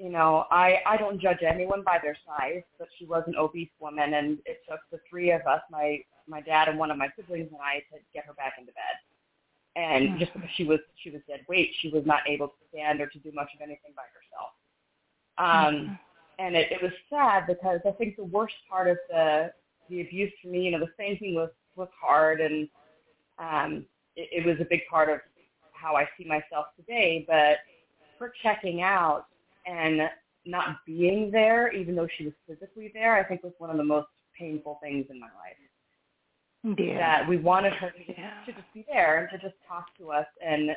[0.00, 3.68] you know, I I don't judge anyone by their size, but she was an obese
[3.80, 7.08] woman, and it took the three of us, my my dad and one of my
[7.16, 8.96] siblings and I, to get her back into bed.
[9.76, 13.02] And just because she was she was dead weight, she was not able to stand
[13.02, 14.52] or to do much of anything by herself.
[15.36, 15.98] Um,
[16.38, 19.52] and it, it was sad because I think the worst part of the
[19.90, 22.68] the abuse for me, you know, the same thing was was hard and
[23.38, 23.84] um
[24.16, 25.20] it, it was a big part of
[25.72, 27.26] how I see myself today.
[27.28, 27.58] But
[28.18, 29.26] her checking out
[29.66, 30.08] and
[30.46, 33.84] not being there, even though she was physically there, I think was one of the
[33.84, 36.76] most painful things in my life.
[36.78, 36.98] Yeah.
[36.98, 38.44] That we wanted her to just, Yeah.
[38.46, 40.76] to just be there and to just talk to us, and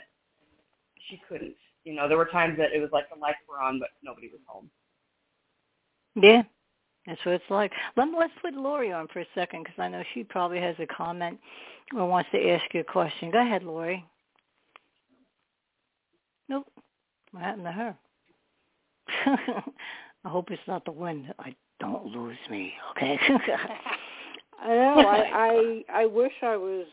[1.09, 1.55] she couldn't.
[1.83, 4.29] You know, there were times that it was like the lights were on, but nobody
[4.29, 4.69] was home.
[6.15, 6.43] Yeah,
[7.05, 7.73] that's what it's like.
[7.97, 10.85] Let, let's put Lori on for a second because I know she probably has a
[10.85, 11.39] comment
[11.93, 13.31] or wants to ask you a question.
[13.31, 14.05] Go ahead, Lori.
[16.47, 16.67] Nope.
[17.31, 17.97] What happened to her?
[20.25, 21.33] I hope it's not the wind.
[21.39, 23.19] I don't lose me, okay?
[24.61, 25.05] I know.
[25.07, 26.85] I I I wish I was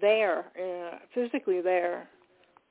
[0.00, 2.08] there, uh, physically there,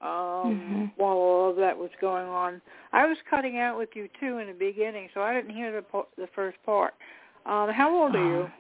[0.01, 0.91] um, Mhm.
[0.95, 2.61] while all of that was going on.
[2.93, 5.81] I was cutting out with you too in the beginning, so I didn't hear the
[5.81, 6.93] po- the first part.
[7.45, 8.51] Um, how old are you?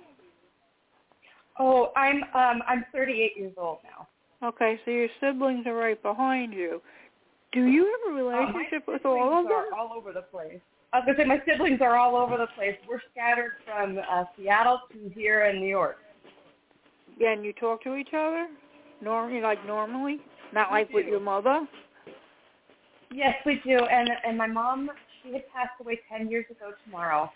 [1.59, 4.07] Oh, I'm um I'm 38 years old now.
[4.49, 6.81] Okay, so your siblings are right behind you.
[7.53, 9.73] Do you have a Uh, my relationship with all of siblings them?
[9.73, 10.59] are all over the place.
[10.93, 12.75] I was gonna say my siblings are all over the place.
[12.87, 15.97] We're scattered from uh, Seattle to here in New York.
[17.17, 18.47] Yeah, and you talk to each other
[19.01, 20.19] normally, like normally,
[20.53, 21.67] not We like with your mother.
[23.11, 23.77] Yes, we do.
[23.85, 24.91] And and my mom,
[25.23, 27.31] she had passed away 10 years ago tomorrow.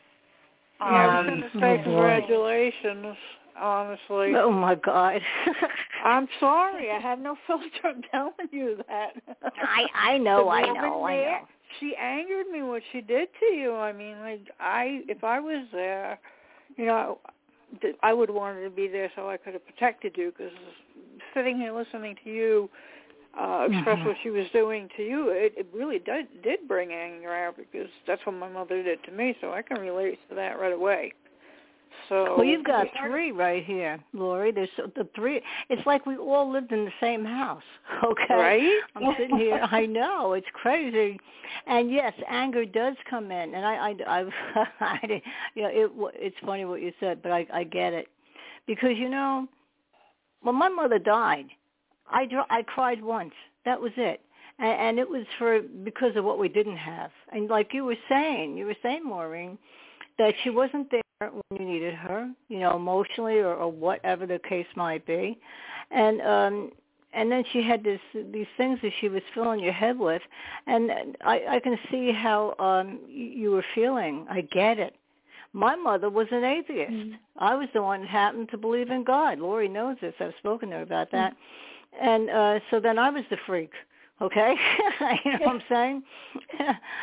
[0.80, 1.84] Yeah, I was Um, going to oh, say boy.
[1.84, 3.18] congratulations.
[3.60, 5.22] Honestly, oh my God.
[6.06, 6.92] I'm sorry.
[6.92, 7.66] I have no filter.
[7.84, 9.12] I'm telling you that.
[9.58, 11.48] I I know, I know, I know.
[11.80, 13.74] She angered me what she did to you.
[13.76, 16.20] I mean, like I, if I was there,
[16.76, 17.20] you know,
[18.04, 20.34] I would wanted to be there so I could have protected you.
[20.36, 20.54] Because
[21.34, 22.70] sitting here listening to you
[23.40, 24.06] uh express Mhm.
[24.08, 27.90] what she was doing to you, it, it really did did bring anger out because
[28.06, 29.38] that's what my mother did to me.
[29.40, 31.14] So I can relate to that right away.
[32.10, 34.52] So well, you've got three right here, Lori.
[34.52, 35.42] There's the three.
[35.70, 37.64] It's like we all lived in the same house.
[38.04, 38.80] Okay, right?
[38.96, 39.60] I'm sitting here.
[39.72, 41.20] I know it's crazy,
[41.68, 45.22] and yes, anger does come in, and I, I, I, I
[45.54, 48.08] you know, it, it's funny what you said, but I, I get it,
[48.66, 49.48] because you know,
[50.42, 51.46] when my mother died,
[52.10, 53.34] I, I cried once.
[53.66, 54.22] That was it
[54.62, 57.12] and, and it was for because of what we didn't have.
[57.32, 59.58] And like you were saying, you were saying, Maureen,
[60.18, 64.40] that she wasn't there when you needed her, you know, emotionally or, or whatever the
[64.40, 65.38] case might be,
[65.92, 66.72] and um,
[67.14, 68.00] and then she had this
[68.32, 70.22] these things that she was filling your head with,
[70.68, 70.92] and
[71.24, 74.26] I, I can see how um, you were feeling.
[74.30, 74.96] I get it.
[75.54, 76.92] My mother was an atheist.
[76.92, 77.16] Mm-hmm.
[77.38, 79.40] I was the one that happened to believe in God.
[79.40, 80.14] Lori knows this.
[80.22, 81.34] I've spoken to her about that.
[81.34, 82.08] Mm-hmm.
[82.08, 83.72] And uh so then I was the freak
[84.22, 84.54] Okay,
[85.26, 86.04] you know what I'm saying?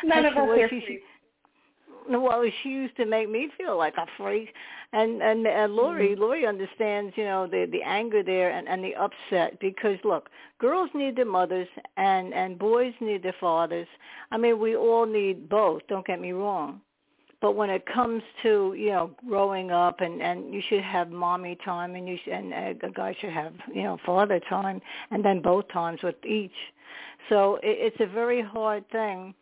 [0.05, 1.03] None of us are freaks.
[2.09, 4.53] Well, she used to make me feel like a freak,
[4.93, 6.21] and and and Lori, mm-hmm.
[6.21, 10.89] Lori understands, you know, the the anger there and and the upset because look, girls
[10.95, 11.67] need their mothers
[11.97, 13.87] and and boys need their fathers.
[14.31, 15.83] I mean, we all need both.
[15.87, 16.81] Don't get me wrong,
[17.41, 21.57] but when it comes to you know growing up and and you should have mommy
[21.63, 25.41] time and you should, and a guy should have you know father time and then
[25.41, 26.51] both times with each
[27.29, 29.33] so it, it's a very hard thing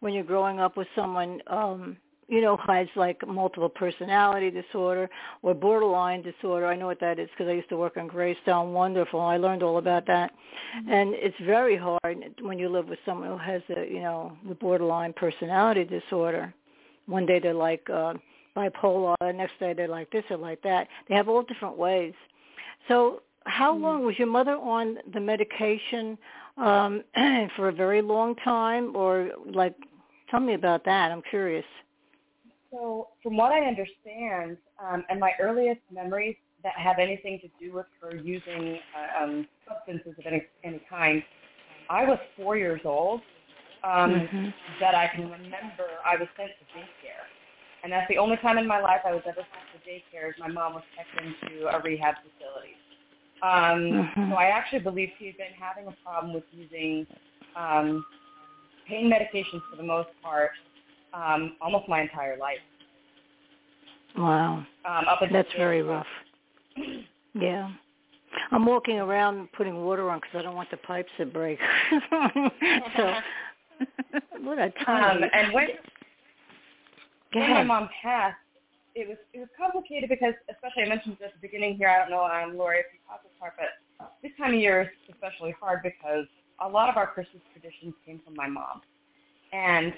[0.00, 1.96] when you're growing up with someone um
[2.28, 5.08] you know has like multiple personality disorder
[5.42, 8.72] or borderline disorder i know what that is because i used to work on greystone
[8.72, 10.32] wonderful i learned all about that
[10.76, 10.92] mm-hmm.
[10.92, 14.54] and it's very hard when you live with someone who has a you know the
[14.54, 16.52] borderline personality disorder
[17.06, 18.14] one day they're like uh
[18.56, 22.14] bipolar the next day they're like this or like that they have all different ways
[22.88, 23.84] so how mm-hmm.
[23.84, 26.18] long was your mother on the medication
[26.58, 27.04] um,
[27.56, 29.74] for a very long time, or like,
[30.30, 31.10] tell me about that.
[31.12, 31.64] I'm curious.
[32.70, 37.74] So, from what I understand, um, and my earliest memories that have anything to do
[37.74, 41.22] with her using uh, um, substances of any, any kind,
[41.88, 43.20] I was four years old.
[43.84, 44.46] Um, mm-hmm.
[44.80, 47.22] That I can remember, I was sent to daycare,
[47.84, 50.30] and that's the only time in my life I was ever sent to daycare.
[50.30, 52.74] Is my mom was checked into a rehab facility.
[53.40, 54.32] Um, mm-hmm.
[54.32, 57.06] So I actually believe she's been having a problem with using
[57.54, 58.04] um,
[58.88, 60.50] pain medications for the most part
[61.14, 62.58] um, almost my entire life.
[64.16, 64.64] Wow.
[64.84, 66.06] Um, That's very rough.
[67.34, 67.70] yeah.
[68.50, 71.58] I'm walking around putting water on because I don't want the pipes to break.
[72.96, 73.14] so,
[74.42, 75.22] what a time.
[75.22, 75.68] Um, and when,
[77.32, 78.36] when my mom passed,
[78.94, 81.88] it was it was complicated because especially I mentioned at the beginning here.
[81.88, 84.82] I don't know, um, Lori, if you caught this part, but this time of year
[84.82, 86.26] is especially hard because
[86.60, 88.80] a lot of our Christmas traditions came from my mom,
[89.52, 89.92] and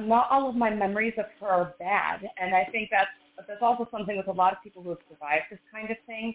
[0.00, 2.28] not all of my memories of her are bad.
[2.40, 3.10] And I think that's
[3.48, 6.34] that's also something with a lot of people who have survived this kind of thing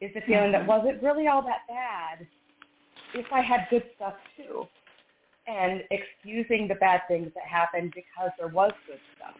[0.00, 2.26] is the feeling that was it really all that bad
[3.14, 4.66] if I had good stuff too,
[5.46, 9.36] and excusing the bad things that happened because there was good stuff.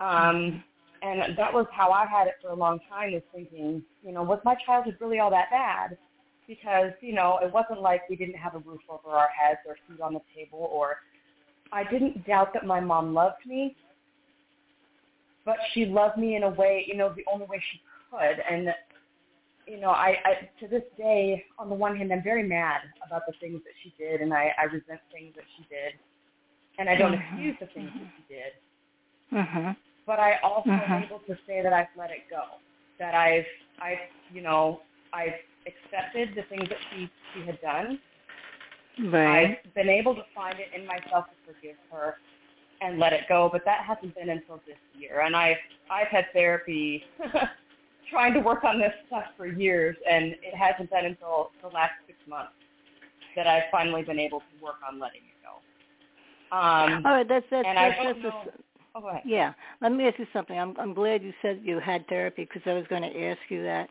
[0.00, 0.64] Um,
[1.02, 4.22] and that was how I had it for a long time is thinking, you know,
[4.22, 5.96] was my childhood really all that bad?
[6.46, 9.76] Because, you know, it wasn't like we didn't have a roof over our heads or
[9.88, 10.96] food on the table or
[11.72, 13.74] I didn't doubt that my mom loved me,
[15.44, 17.80] but she loved me in a way, you know, the only way she
[18.10, 18.42] could.
[18.48, 18.68] And,
[19.66, 23.22] you know, I, I to this day, on the one hand, I'm very mad about
[23.26, 25.94] the things that she did and I, I resent things that she did.
[26.78, 27.34] And I don't mm-hmm.
[27.34, 29.40] excuse the things that she did.
[29.40, 29.70] Mm-hmm
[30.06, 30.94] but I also uh-huh.
[30.94, 32.42] am able to say that I've let it go.
[32.98, 33.46] That I've
[33.80, 33.98] I've
[34.32, 34.80] you know,
[35.12, 37.98] I've accepted the things that she she had done.
[38.98, 39.58] Right.
[39.64, 42.16] I've been able to find it in myself to forgive her
[42.80, 45.20] and let it go, but that hasn't been until this year.
[45.20, 45.56] And I've
[45.90, 47.04] I've had therapy
[48.10, 51.92] trying to work on this stuff for years and it hasn't been until the last
[52.06, 52.52] six months
[53.36, 56.56] that I've finally been able to work on letting it go.
[56.56, 58.44] Um, All right, that's that's and that's, I that's, know,
[58.94, 59.18] Oh.
[59.24, 59.54] Yeah.
[59.80, 60.58] Let me ask you something.
[60.58, 63.62] I'm I'm glad you said you had therapy because I was going to ask you
[63.62, 63.88] that.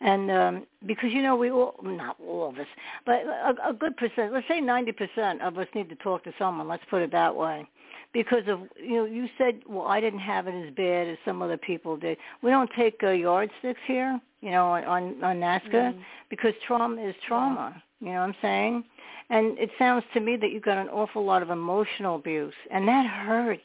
[0.00, 2.66] And um because you know we all not all of us,
[3.04, 6.68] but a, a good percent, let's say 90% of us need to talk to someone,
[6.68, 7.68] let's put it that way.
[8.12, 11.42] Because of you know, you said, well, I didn't have it as bad as some
[11.42, 12.16] other people did.
[12.42, 16.00] We don't take uh, yardsticks here, you know, on on, on NAASCA mm.
[16.30, 17.82] because trauma is trauma.
[18.00, 18.84] You know what I'm saying?
[19.28, 22.88] And it sounds to me that you got an awful lot of emotional abuse, and
[22.88, 23.62] that hurts.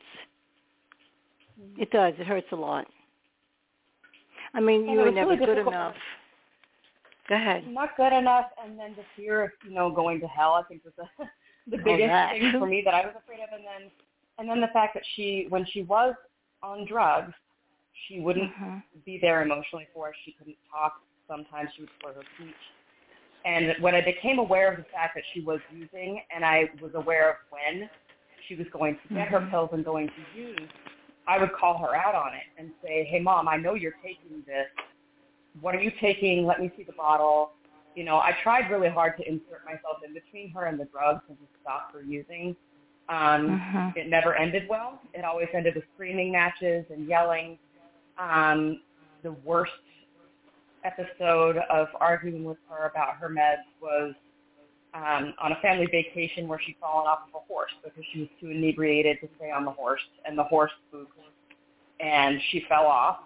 [1.77, 2.13] It does.
[2.19, 2.85] It hurts a lot.
[4.53, 5.95] I mean, you were never really good enough.
[7.27, 7.67] Go ahead.
[7.67, 10.53] Not good enough, and then the fear of you know going to hell.
[10.53, 11.25] I think was the
[11.77, 13.91] the biggest oh, thing for me that I was afraid of, and then
[14.37, 16.13] and then the fact that she when she was
[16.61, 17.33] on drugs,
[18.07, 18.83] She wouldn't Mhm.
[19.05, 20.15] be there emotionally for us.
[20.23, 20.93] She couldn't talk.
[21.27, 22.55] Sometimes she would slur her speech.
[23.45, 26.93] And when I became aware of the fact that she was using, and I was
[26.95, 27.89] aware of when
[28.47, 29.49] she was going to get her Mhm.
[29.49, 30.69] pills and going to use,
[31.27, 34.43] I would call her out on it and say, "Hey, mom, I know you're taking
[34.43, 34.69] this.
[35.61, 36.45] What are you taking?
[36.45, 37.51] Let me see the bottle."
[37.95, 41.21] You know, I tried really hard to insert myself in between her and the drugs
[41.29, 42.55] and to stop her using.
[43.07, 43.95] Um, Mhm.
[43.95, 44.99] it never ended well.
[45.13, 47.57] It always ended with screaming matches and yelling.
[48.17, 48.81] Um,
[49.21, 49.71] the worst
[50.83, 54.13] episode of arguing with her about her meds was
[54.93, 58.29] um, on a family vacation where she'd fallen off of a horse because she was
[58.39, 61.17] too inebriated to stay on the horse, and the horse spooked,
[61.99, 63.24] and she fell off.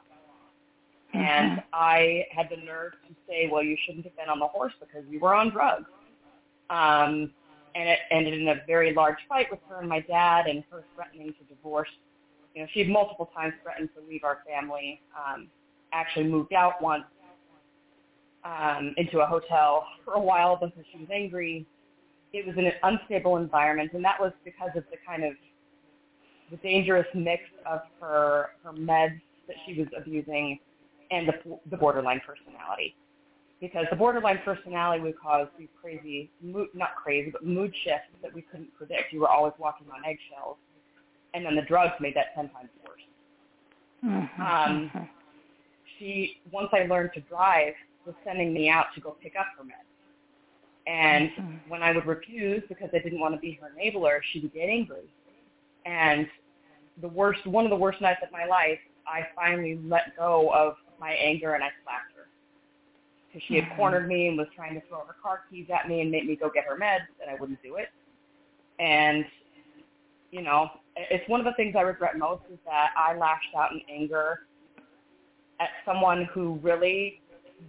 [1.14, 1.64] And Mhm.
[1.74, 5.06] I had the nerve to say, well, you shouldn't have been on the horse because
[5.08, 5.90] you were on drugs.
[6.70, 7.34] Um,
[7.76, 10.86] and it ended in a very large fight with her and my dad and her
[10.94, 11.90] threatening to divorce.
[12.54, 15.02] You know, she had multiple times threatened to leave our family.
[15.18, 15.50] Um,
[15.92, 17.06] actually moved out once
[18.44, 21.66] um, into a hotel for a while because she was angry.
[22.34, 25.34] It was in an unstable environment, and that was because of the kind of
[26.52, 30.60] the dangerous mix of her her meds that she was abusing
[31.12, 32.96] and the the borderline personality.
[33.60, 38.34] Because the borderline personality would cause these crazy, mood, not crazy, but mood shifts that
[38.34, 39.12] we couldn't predict.
[39.12, 40.56] You were always walking on eggshells,
[41.34, 43.02] and then the drugs made that ten times worse.
[44.06, 44.40] Mhm.
[44.40, 45.10] Um,
[45.98, 47.74] she once I learned to drive
[48.06, 49.86] was sending me out to go pick up her meds.
[50.88, 51.60] And Mhm.
[51.68, 54.70] when I would refuse because I didn't want to be her enabler, she would get
[54.70, 55.04] angry.
[55.86, 56.30] And
[57.02, 60.78] the worst, one of the worst nights of my life, I finally let go of
[61.00, 62.28] my anger and I slapped her
[63.28, 63.76] because she had Mhm.
[63.76, 66.36] cornered me and was trying to throw her car keys at me and make me
[66.36, 67.90] go get her meds, and I wouldn't do it.
[68.80, 69.26] And
[70.32, 73.72] you know, it's one of the things I regret most is that I lashed out
[73.72, 74.42] in anger
[75.60, 77.22] at someone who really,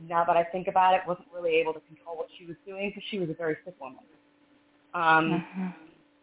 [0.09, 2.91] now that I think about it, wasn't really able to control what she was doing
[2.91, 4.05] because she was a very sick woman.
[4.95, 5.75] Um, Mhm.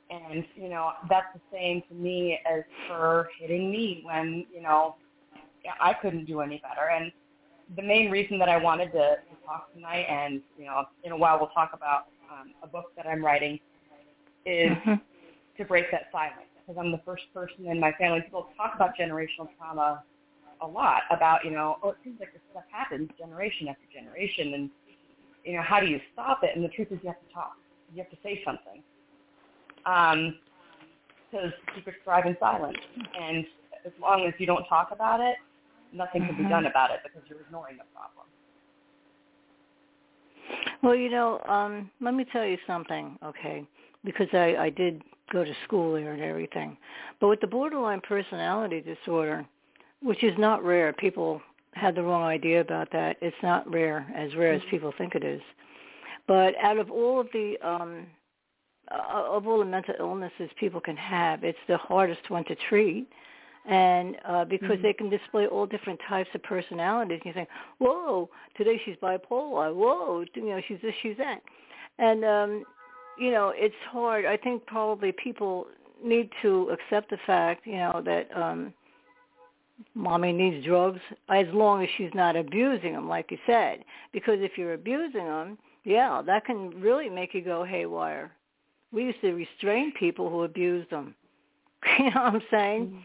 [0.10, 4.96] and you know that's the same to me as her hitting me when you know
[5.80, 6.90] I couldn't do any better.
[6.90, 7.12] And
[7.76, 11.18] the main reason that I wanted to, to talk tonight, and you know, in a
[11.18, 13.60] while we'll talk about um, a book that I'm writing,
[14.46, 15.02] is Mhm.
[15.58, 18.22] to break that silence because I'm the first person in my family.
[18.22, 20.04] People talk about generational trauma
[20.62, 24.54] a lot about, you know, oh, it seems like this stuff happens generation after generation,
[24.54, 24.70] and
[25.44, 26.56] you know, how do you stop it?
[26.56, 27.58] And the truth is, you have to talk.
[27.94, 28.84] You have to say something.
[29.86, 30.40] Um,
[31.32, 32.78] because secrets thrive in silence,
[33.20, 33.46] and
[33.86, 35.38] as long as you don't talk about it,
[35.94, 38.26] nothing can be done about it because you're ignoring the problem.
[40.84, 43.66] Well, you know, um, let me tell you something, okay?
[44.04, 46.78] Because I, I did go to school there and everything.
[47.20, 49.46] But with the borderline personality disorder,
[50.02, 51.42] which is not rare, people
[51.74, 53.18] had the wrong idea about that.
[53.22, 55.42] It's not rare, as rare as people think it is.
[56.28, 58.06] But out of all of the um,
[58.90, 63.08] uh, of all the mental illnesses people can have, it's the hardest one to treat.
[63.68, 64.82] And uh, because Mhm.
[64.82, 67.50] they can display all different types of personalities, you think,
[67.80, 69.76] "Whoa, today she's bipolar.
[69.76, 71.42] Whoa, you know, she's this, she's that."
[72.00, 72.66] And um,
[73.18, 74.26] you know, it's hard.
[74.26, 75.68] I think probably people
[76.04, 78.74] need to accept the fact, you know, that um,
[79.96, 83.84] mommy needs drugs as long as she's not abusing them, like you said.
[84.14, 88.32] Because if you're abusing them, yeah, that can really make you go haywire.
[88.92, 91.16] We used to restrain people who abused them.
[92.00, 93.04] you know what I'm saying?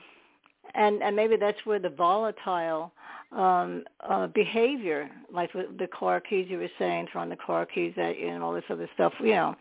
[0.74, 2.92] And and maybe that's where the volatile
[3.32, 7.94] um uh behavior, like with the car keys you were saying, throwing the car keys
[7.96, 9.54] at you and all this other stuff, you know,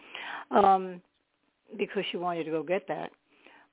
[0.52, 1.02] um,
[1.78, 3.12] because she wanted to go get that,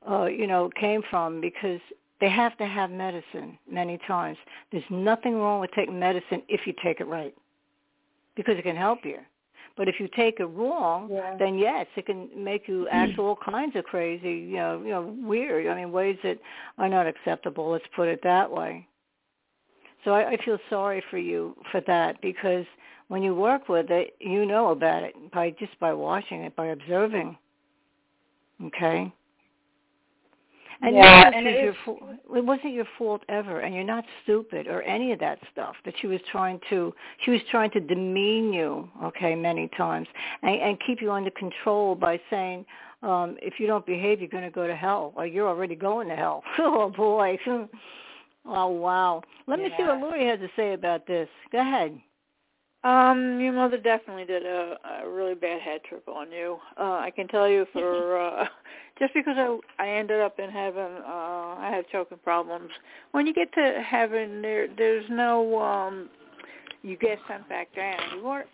[0.09, 1.81] uh, you know, came from because
[2.21, 4.39] they have to have medicine many times.
[4.73, 7.35] There's nothing wrong with taking medicine if you take it right,
[8.37, 9.19] because it can help you.
[9.79, 11.37] But if you take it wrong, Yeah.
[11.39, 12.97] then yes, it can make you mm-hmm.
[12.97, 15.69] act all kinds of crazy, you know, you know, weird.
[15.69, 16.39] I mean, ways that
[16.79, 17.71] are not acceptable.
[17.71, 18.89] Let's put it that way.
[20.05, 22.67] So I, I feel sorry for you for that because
[23.07, 26.67] when you work with it, you know about it by just by watching it, by
[26.67, 27.39] observing.
[28.65, 29.13] Okay.
[30.81, 32.03] And Yeah, none and it was your is- fault.
[32.37, 35.75] It wasn't your fault ever, and you're not stupid or any of that stuff.
[35.85, 40.07] That she was trying to, she was trying to demean you, okay, many times,
[40.43, 42.65] and, and keep you under control by saying,
[43.03, 46.09] um, if you don't behave, you're going to go to hell, or you're already going
[46.09, 46.43] to hell.
[46.59, 47.39] oh boy.
[48.47, 49.23] oh wow.
[49.47, 51.29] Let me see what Lori has to say about this.
[51.51, 52.01] Go ahead.
[52.85, 56.59] Um, your mother definitely did a, a really bad head trip on you.
[56.79, 58.47] Uh, I can tell you for uh,
[58.99, 62.71] just because I I ended up in heaven, uh, I had choking problems.
[63.13, 66.09] When you get to heaven, there there's no um,
[66.83, 67.99] you get sent back down.
[68.17, 68.45] You are,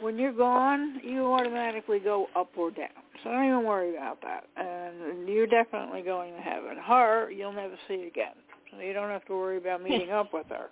[0.00, 2.88] when you're gone, you automatically go up or down.
[3.22, 4.44] So don't even worry about that.
[4.56, 6.76] And you're definitely going to heaven.
[6.82, 8.34] Her, you'll never see again.
[8.70, 10.68] So you don't have to worry about meeting up with her.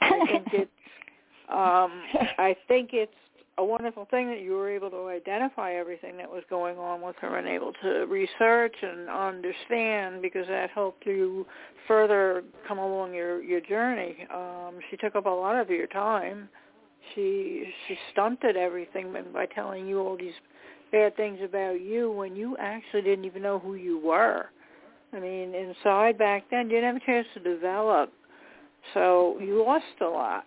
[0.00, 0.70] I think it's
[1.48, 2.02] um
[2.38, 3.12] I think it's
[3.58, 7.16] a wonderful thing that you were able to identify everything that was going on with
[7.20, 11.44] her and able to research and understand because that helped you
[11.88, 14.26] further come along your your journey.
[14.32, 16.48] Um, she took up a lot of your time.
[17.14, 20.38] She she stunted everything by telling you all these
[20.92, 24.46] bad things about you when you actually didn't even know who you were.
[25.12, 28.12] I mean, inside back then, you didn't have a chance to develop,
[28.94, 30.44] so you lost a lot.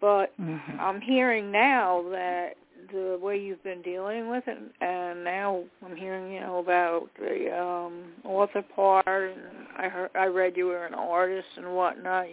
[0.00, 0.80] But mm-hmm.
[0.80, 2.54] I'm hearing now that
[2.92, 7.58] the way you've been dealing with it, and now I'm hearing, you know, about the
[7.58, 9.40] um author part, and
[9.76, 12.26] I heard, I read you were an artist and whatnot.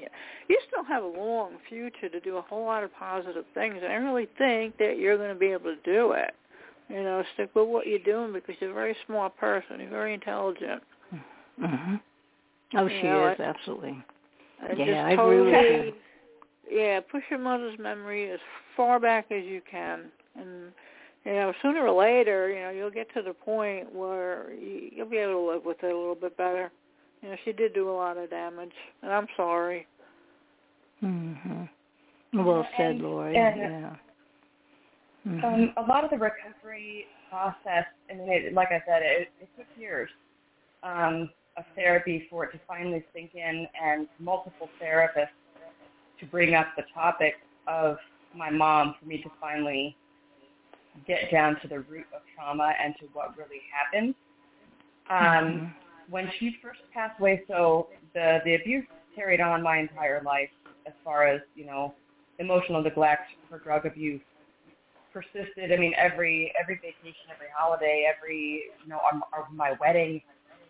[0.48, 3.92] You still have a long future to do a whole lot of positive things, and
[3.92, 6.34] I really think that you're going to be able to do it.
[6.90, 9.80] You know, stick with what you're doing because you're a very smart person.
[9.80, 10.84] You're very intelligent.
[11.60, 12.02] Mhm.
[12.76, 14.04] Oh, she know, is absolutely.
[14.68, 15.94] And Yeah, just I agree totally, with you.
[16.70, 18.40] Yeah, push your mother's memory as
[18.76, 20.06] far back as you can,
[20.36, 20.72] and
[21.26, 25.10] you know, sooner or later, you know, you'll get to the point where you, you'll
[25.10, 26.72] be able to live with it a little bit better.
[27.22, 29.88] You know, she did do a lot of damage, and I'm sorry.
[31.02, 31.70] Mhm.
[32.34, 33.36] Well said, and- Lori.
[33.38, 33.96] and, yeah.
[35.28, 35.44] Mhm.
[35.44, 39.50] Um, a lot of the recovery process, I mean, it, like I said, it, it
[39.58, 40.10] took years
[40.82, 45.30] um, of therapy for it to finally sink in, and multiple therapists
[46.24, 47.36] to bring up the topic
[47.68, 47.98] of
[48.34, 49.98] my mom for me to finally
[51.08, 54.16] get down to the root of trauma and to what really happened.
[55.10, 55.76] Um, Mhm.
[56.10, 60.50] When she first passed away, so the the abuse carried on my entire life,
[60.86, 61.96] as far as you know,
[62.40, 64.22] emotional neglect, her drug abuse
[65.12, 65.72] persisted.
[65.72, 70.22] I mean, every every vacation, every holiday, every you know, on, on my wedding,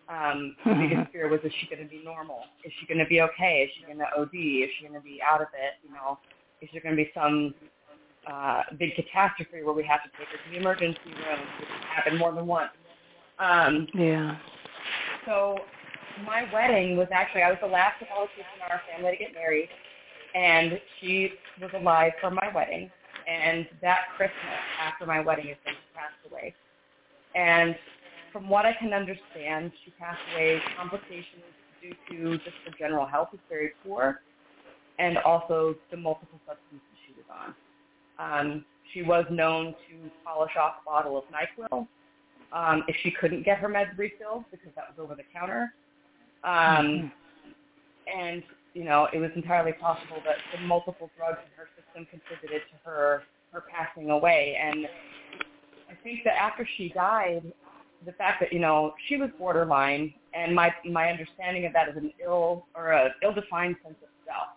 [0.09, 2.43] um, the biggest fear was: is she going to be normal?
[2.63, 3.65] Is she going to be okay?
[3.67, 4.33] Is she going to OD?
[4.33, 5.75] Is she going to be out of it?
[5.83, 6.19] You know,
[6.61, 7.53] is there going to be some
[8.31, 12.17] uh, big catastrophe where we have to take her to the emergency room, which happened
[12.17, 12.71] more than once?
[13.39, 14.37] Um, Yeah.
[15.25, 15.57] so
[16.25, 19.69] my wedding was actually I was the last Catholic in our family to get married,
[20.35, 22.91] and she was alive for my wedding.
[23.27, 24.35] And that Christmas
[24.81, 26.53] after my wedding is when she passed away.
[27.35, 27.75] And
[28.33, 31.45] from what I can understand, she passed away complications
[31.81, 34.21] due to just her general health is very poor,
[34.99, 37.55] and also the multiple substances she was on.
[38.19, 41.87] Um, she was known to polish off a bottle of NyQuil
[42.51, 45.73] um, if she couldn't get her meds refilled because that was over the counter.
[46.43, 47.11] Um,
[48.13, 52.61] and, you know, it was entirely possible that the multiple drugs in her system contributed
[52.71, 54.57] to her, her passing away.
[54.61, 54.85] And
[55.89, 57.43] I think that after she died,
[58.05, 61.97] the fact that, you know, she was borderline and my, my understanding of that is
[61.97, 64.49] an ill or a ill-defined sense of self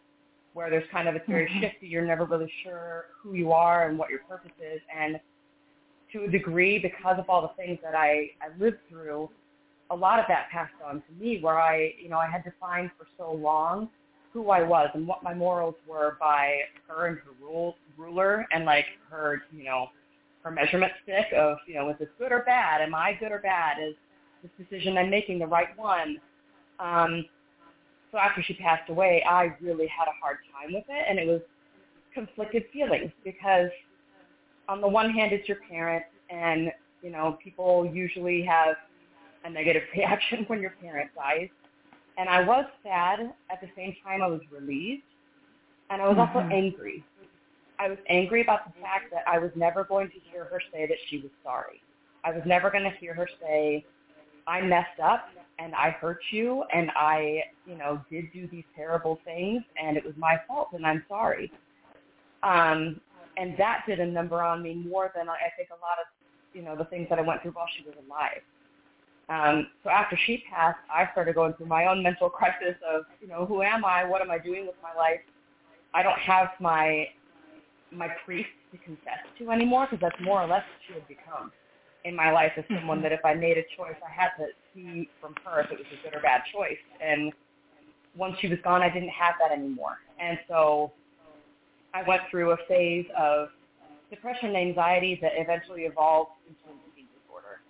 [0.54, 1.86] where there's kind of, it's very shifty.
[1.86, 4.80] You're never really sure who you are and what your purpose is.
[4.96, 5.20] And
[6.12, 9.28] to a degree, because of all the things that I, I lived through,
[9.90, 12.90] a lot of that passed on to me where I, you know, I had defined
[12.98, 13.88] for so long
[14.32, 18.64] who I was and what my morals were by her and her rule, ruler and
[18.64, 19.88] like her, you know,
[20.46, 22.80] her measurement stick of, you know, is this good or bad?
[22.80, 23.78] Am I good or bad?
[23.82, 23.96] Is
[24.42, 26.18] this decision I'm making the right one?
[26.78, 27.24] Um,
[28.12, 31.26] so after she passed away, I really had a hard time with it, and it
[31.26, 31.40] was
[32.14, 33.70] conflicted feelings because
[34.68, 36.70] on the one hand, it's your parent, and
[37.02, 38.76] you know people usually have
[39.44, 41.48] a negative reaction when your parent dies.
[42.18, 43.18] And I was sad.
[43.50, 45.02] At the same time, I was relieved,
[45.90, 46.52] and I was also Mhm.
[46.52, 47.04] angry.
[47.78, 50.86] I was angry about the fact that I was never going to hear her say
[50.86, 51.82] that she was sorry.
[52.24, 53.84] I was never going to hear her say,
[54.46, 59.18] I messed up and I hurt you and I, you know, did do these terrible
[59.24, 61.50] things and it was my fault and I'm sorry.
[62.42, 63.00] Um,
[63.36, 66.06] and that did a number on me more than I think a lot of,
[66.54, 68.42] you know, the things that I went through while she was alive.
[69.28, 73.28] Um, so after she passed, I started going through my own mental crisis of, you
[73.28, 74.04] know, who am I?
[74.04, 75.20] What am I doing with my life?
[75.94, 77.08] I don't have my
[77.92, 81.52] my priest to confess to anymore because that's more or less what she had become
[82.04, 82.76] in my life as mm-hmm.
[82.76, 85.78] someone that if I made a choice, I had to see from her if it
[85.78, 86.78] was a good or bad choice.
[87.00, 87.32] And
[88.16, 89.98] once she was gone, I didn't have that anymore.
[90.20, 90.92] And so
[91.94, 93.48] I went through a phase of
[94.10, 97.60] depression and anxiety that eventually evolved into an eating disorder.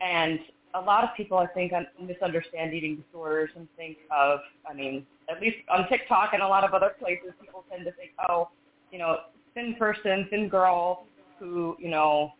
[0.00, 0.38] And
[0.74, 5.40] a lot of people, I think, misunderstand eating disorders and think of, I mean, at
[5.40, 8.50] least on TikTok and a lot of other places, people tend to think, oh,
[8.92, 9.18] you know,
[9.58, 11.06] thin person, thin girl
[11.38, 12.32] who, you know,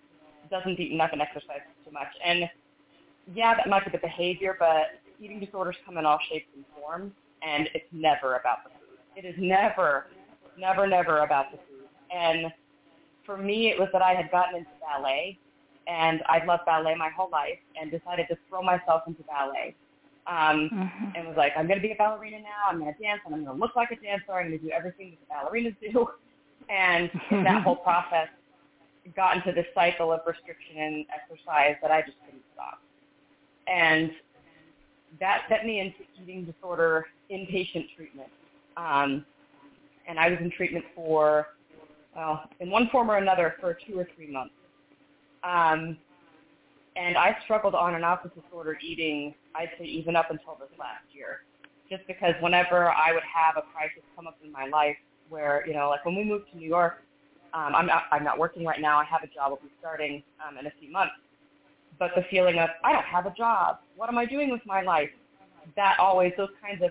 [0.50, 2.06] doesn't eat enough and exercises too much.
[2.24, 2.48] And
[3.34, 7.12] yeah, that might be the behavior, but eating disorders come in all shapes and forms,
[7.42, 8.98] and it's never about the food.
[9.16, 10.06] It is never,
[10.56, 11.88] never, never about the food.
[12.14, 12.52] And
[13.26, 15.38] for me, it was that I had gotten into ballet,
[15.86, 19.74] and I'd loved ballet my whole life, and decided to throw myself into ballet.
[20.26, 21.16] Um, mm-hmm.
[21.16, 22.68] And was like, I'm going to be a ballerina now.
[22.70, 24.32] I'm going to dance, and I'm going to look like a dancer.
[24.32, 26.08] I'm going to do everything that the ballerinas do.
[26.68, 28.28] And in that whole process,
[29.16, 32.80] got into this cycle of restriction and exercise that I just couldn't stop.
[33.66, 34.10] And
[35.20, 38.28] that set me into eating disorder inpatient treatment.
[38.76, 39.24] Um,
[40.06, 41.48] and I was in treatment for,
[42.14, 44.54] well, in one form or another for two or three months.
[45.44, 45.98] Um,
[46.96, 50.70] and I struggled on and off with disordered eating, I'd say even up until this
[50.78, 51.40] last year.
[51.88, 54.96] Just because whenever I would have a crisis come up in my life
[55.29, 57.05] where, you know, like when we moved to New York,
[57.55, 58.99] um, I'm not I'm not working right now.
[58.99, 59.51] I have a job.
[59.53, 61.14] I'll be starting um, in a few months.
[61.99, 63.79] But the feeling of I don't have a job.
[63.97, 65.11] What am I doing with my life?
[65.76, 66.91] That always those kinds of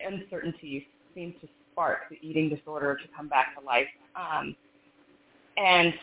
[0.00, 0.82] uncertainties
[1.14, 3.88] seem to spark the eating disorder to come back to life.
[4.16, 4.56] Um,
[5.56, 5.94] and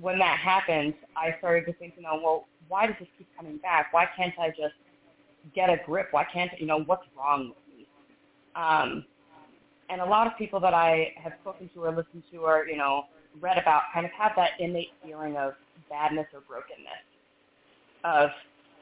[0.00, 3.58] when that happened, I started to think, you know, well, why does this keep coming
[3.58, 3.92] back?
[3.92, 4.74] Why can't I just
[5.54, 6.08] get a grip?
[6.10, 7.86] Why can't you know what's wrong with me?
[8.54, 9.04] Um,
[9.88, 12.76] and a lot of people that I have spoken to or listened to or you
[12.76, 13.04] know
[13.40, 15.52] read about kind of have that innate feeling of
[15.90, 17.04] badness or brokenness
[18.04, 18.30] of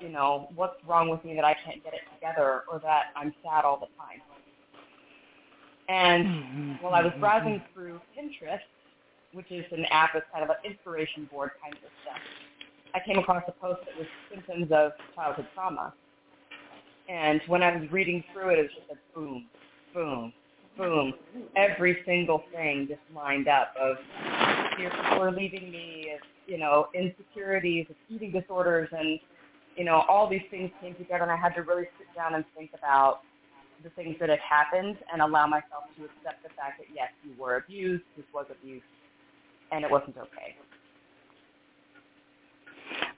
[0.01, 3.35] you know what's wrong with me that I can't get it together or that I'm
[3.43, 4.21] sad all the time.
[5.89, 6.73] And mm-hmm.
[6.83, 8.59] while I was browsing through Pinterest,
[9.33, 12.19] which is an app that's kind of an inspiration board kind of stuff,
[12.95, 15.93] I came across a post that was symptoms of childhood trauma.
[17.09, 19.47] And when I was reading through it, it was just a boom,
[19.93, 20.33] boom,
[20.77, 21.14] boom,
[21.57, 23.97] every single thing just lined up of
[24.77, 26.12] fear people are leaving me,
[26.47, 29.18] you know, insecurities, eating disorders, and
[29.77, 32.45] you know, all these things came together, and I had to really sit down and
[32.57, 33.20] think about
[33.83, 37.33] the things that had happened and allow myself to accept the fact that yes, you
[37.39, 38.83] were abused, this was abuse,
[39.72, 40.57] and it wasn't okay.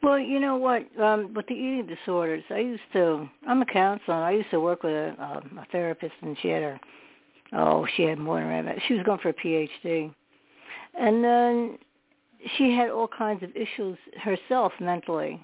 [0.03, 0.87] Well, you know what?
[1.01, 3.29] Um, with the eating disorders, I used to.
[3.47, 4.15] I'm a counselor.
[4.15, 6.81] I used to work with a, um, a therapist, and she had her
[7.53, 8.79] oh, she had more than that.
[8.87, 10.13] She was going for a PhD.
[10.99, 11.79] And then
[12.57, 15.41] she had all kinds of issues herself mentally.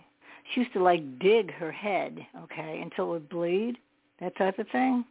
[0.53, 3.77] She used to like dig her head, okay, until it would bleed,
[4.21, 5.05] that type of thing.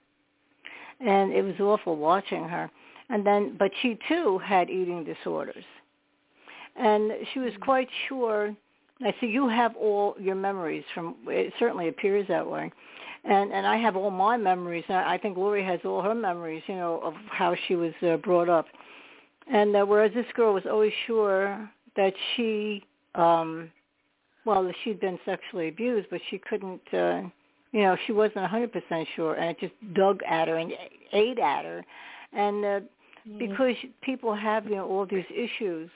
[1.00, 2.70] And it was awful watching her.
[3.10, 5.64] And then, but she too had eating disorders.
[6.76, 7.64] And she was mm-hmm.
[7.64, 8.56] quite sure,
[9.04, 12.72] I see you have all your memories from, it certainly appears that way
[13.24, 14.84] and and I have all my memories.
[14.90, 18.50] I think Lori has all her memories, you know, of how she was uh, brought
[18.50, 18.66] up.
[19.52, 22.84] And uh, whereas this girl was always sure that she,
[23.16, 23.70] um,
[24.46, 27.22] well, she'd been sexually abused, but she couldn't, uh,
[27.72, 30.72] you know, she wasn't a 100% sure, and it just dug at her and
[31.12, 31.84] ate at her.
[32.34, 33.38] And uh, mm-hmm.
[33.40, 35.90] because people have, you know, all these issues,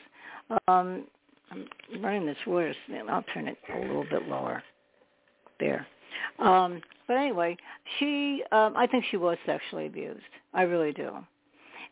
[0.68, 1.06] um,
[1.52, 1.68] I'm
[2.02, 2.76] running this worse.
[3.10, 4.62] I'll turn it a little bit lower.
[5.60, 5.88] There.
[6.39, 7.57] Um, but anyway,
[7.99, 10.22] she, um, I think she was sexually abused.
[10.53, 11.11] I really do.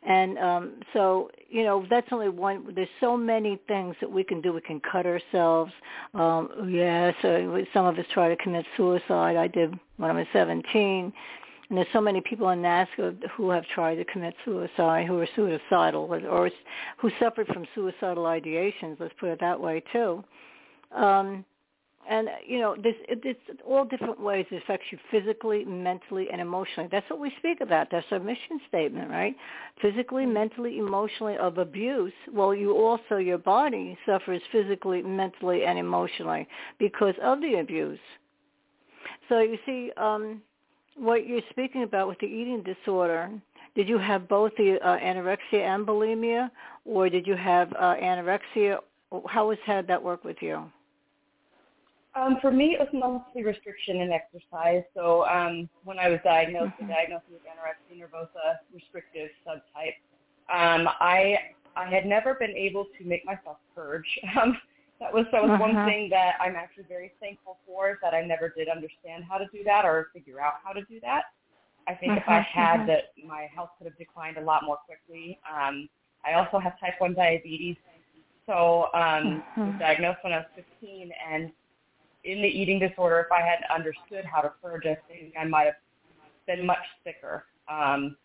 [0.05, 2.73] And um, so, you know, that's only one.
[2.75, 4.51] There's so many things that we can do.
[4.51, 5.71] We can cut ourselves.
[6.13, 7.39] Um, yes, uh,
[7.73, 9.37] some of us try to commit suicide.
[9.37, 11.13] I did when I was 17.
[11.69, 15.27] And there's so many people in NAASCA who have tried to commit suicide, who are
[15.35, 16.51] suicidal, or, or
[16.97, 18.99] who suffered from suicidal ideations.
[18.99, 20.23] Let's put it that way too.
[20.93, 21.45] Um,
[22.09, 26.41] and you know this it, it's all different ways it affects you physically mentally and
[26.41, 26.89] emotionally.
[26.91, 27.87] That's what we speak about.
[27.91, 29.35] That's our mission statement right?
[29.81, 32.13] Physically mentally emotionally of abuse.
[32.31, 36.47] Well you also your body suffers physically mentally and emotionally
[36.79, 37.99] because of the abuse.
[39.29, 40.41] So you see um
[40.95, 43.31] what you're speaking about with the eating disorder
[43.75, 46.51] did you have both the uh, anorexia and bulimia
[46.85, 48.77] or did you have uh, anorexia?
[49.27, 50.71] How has had that work with you
[52.15, 54.83] um, for me, it was mostly restriction and exercise.
[54.93, 56.89] So um, when I was diagnosed, mm-hmm.
[56.89, 59.97] diagnosed with anorexia nervosa restrictive subtype,
[60.53, 61.37] um, I
[61.75, 64.19] I had never been able to make myself purge.
[64.41, 64.57] Um,
[64.99, 65.73] that was that was uh-huh.
[65.73, 69.37] one thing that I'm actually very thankful for is that I never did understand how
[69.37, 71.23] to do that or figure out how to do that.
[71.87, 72.21] I think uh-huh.
[72.21, 72.45] if I uh-huh.
[72.53, 72.85] had uh-huh.
[72.85, 75.39] that, my health could have declined a lot more quickly.
[75.51, 75.89] Um,
[76.25, 77.75] I also have type 1 diabetes,
[78.45, 79.61] so um, uh-huh.
[79.65, 81.51] was diagnosed when I was 15, and
[82.23, 85.65] in the eating disorder, if I had understood how to purge, I think I might
[85.65, 85.75] have
[86.47, 87.45] been much sicker.
[87.67, 88.15] Um,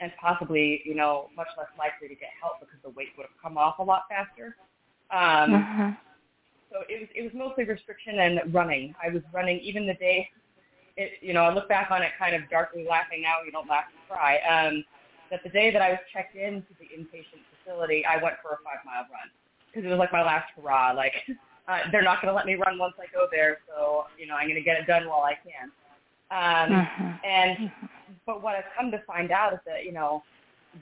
[0.00, 3.42] and possibly, you know, much less likely to get help because the weight would have
[3.42, 4.56] come off a lot faster.
[5.10, 5.92] Um, uh-huh.
[6.70, 8.94] So it was it was mostly restriction and running.
[9.02, 10.28] I was running even the day.
[10.96, 13.36] It, you know, I look back on it kind of darkly laughing now.
[13.44, 14.38] You don't laugh, you cry.
[14.44, 14.84] Um,
[15.30, 18.58] that the day that I was checked into the inpatient facility, I went for a
[18.64, 19.30] five mile run
[19.72, 20.92] because it was like my last hurrah.
[20.92, 21.14] Like
[21.68, 24.34] uh, they're not going to let me run once I go there, so you know
[24.34, 25.70] I'm going to get it done while I can.
[26.30, 27.12] Um, uh-huh.
[27.24, 27.70] And
[28.26, 30.22] but what I've come to find out is that you know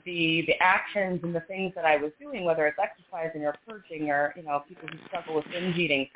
[0.05, 4.09] the the actions and the things that I was doing, whether it's exercising or purging
[4.09, 6.07] or you know people who struggle with binge eating,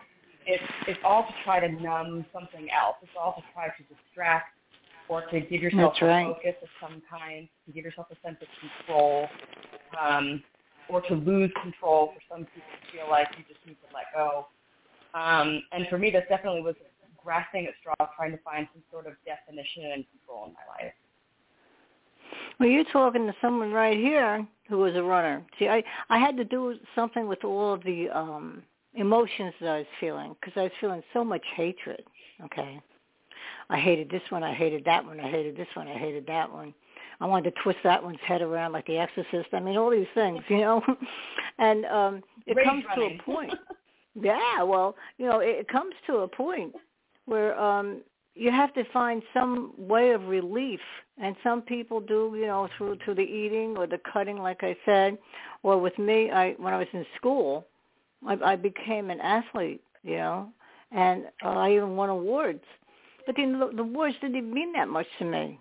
[0.46, 2.96] it's it's all to try to numb something else.
[3.02, 4.56] It's all to try to distract
[5.10, 6.32] or to give yourself That's right.
[6.32, 9.28] a focus of some kind, to give yourself a sense of control,
[10.00, 10.42] um,
[10.90, 12.14] or to lose control.
[12.16, 14.48] For some people, feel like you just need to let go.
[15.14, 16.76] Um, and for me, this definitely was
[17.24, 20.94] grasping at straws, trying to find some sort of definition and control in my life.
[22.60, 25.44] Well, you're talking to someone right here who was a runner.
[25.60, 29.78] See, I I had to do something with all of the um emotions that I
[29.80, 32.04] was feeling because I was feeling so much hatred.
[32.46, 32.82] Okay,
[33.70, 36.52] I hated this one, I hated that one, I hated this one, I hated that
[36.52, 36.74] one.
[37.20, 39.50] I wanted to twist that one's head around like the exorcist.
[39.54, 40.84] I mean, all these things, you know.
[41.58, 43.18] and um it comes running.
[43.18, 43.54] to a point.
[44.20, 46.74] yeah, well, you know, it, comes to a point
[47.26, 48.02] where um
[48.34, 50.80] you have to find some way of relief.
[51.22, 54.76] And some people do you know through through the eating or the cutting like i
[54.86, 55.18] said.
[55.64, 57.68] Or with me i when i was in school
[58.28, 60.50] i i became an athlete you know
[60.92, 62.64] and uh, i even won awards.
[63.26, 65.60] But the, the awards didn't even mean that much to me.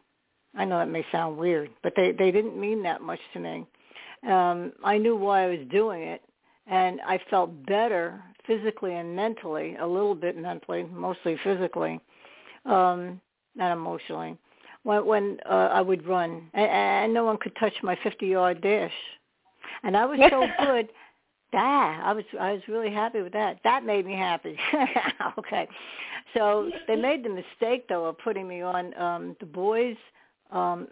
[0.57, 3.66] I know that may sound weird but they they didn't mean that much to me.
[4.26, 6.22] Um i knew why i was doing it
[6.66, 12.00] and i felt better physically and mentally a little bit mentally mostly physically
[12.66, 13.20] um
[13.54, 14.36] not emotionally.
[14.82, 18.61] When when uh, I would run and, and no one could touch my 50 yard
[18.62, 18.92] dash.
[19.82, 20.88] And I was so good
[21.52, 23.58] that I was I was really happy with that.
[23.64, 24.56] That made me happy.
[25.38, 25.68] Okay.
[26.34, 29.96] So they made the mistake though of putting me on um the boys
[30.50, 30.88] um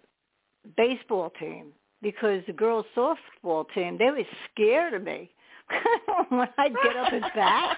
[0.76, 1.68] baseball team
[2.02, 5.30] because the girls softball team they were scared of me
[6.30, 7.76] when I'd get up and bat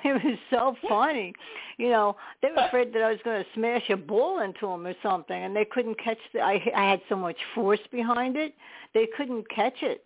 [0.04, 1.32] it was so funny.
[1.76, 4.86] You know, they were afraid that I was going to smash a ball into them
[4.86, 6.40] or something, and they couldn't catch the.
[6.40, 8.54] I, I had so much force behind it,
[8.94, 10.04] they couldn't catch it.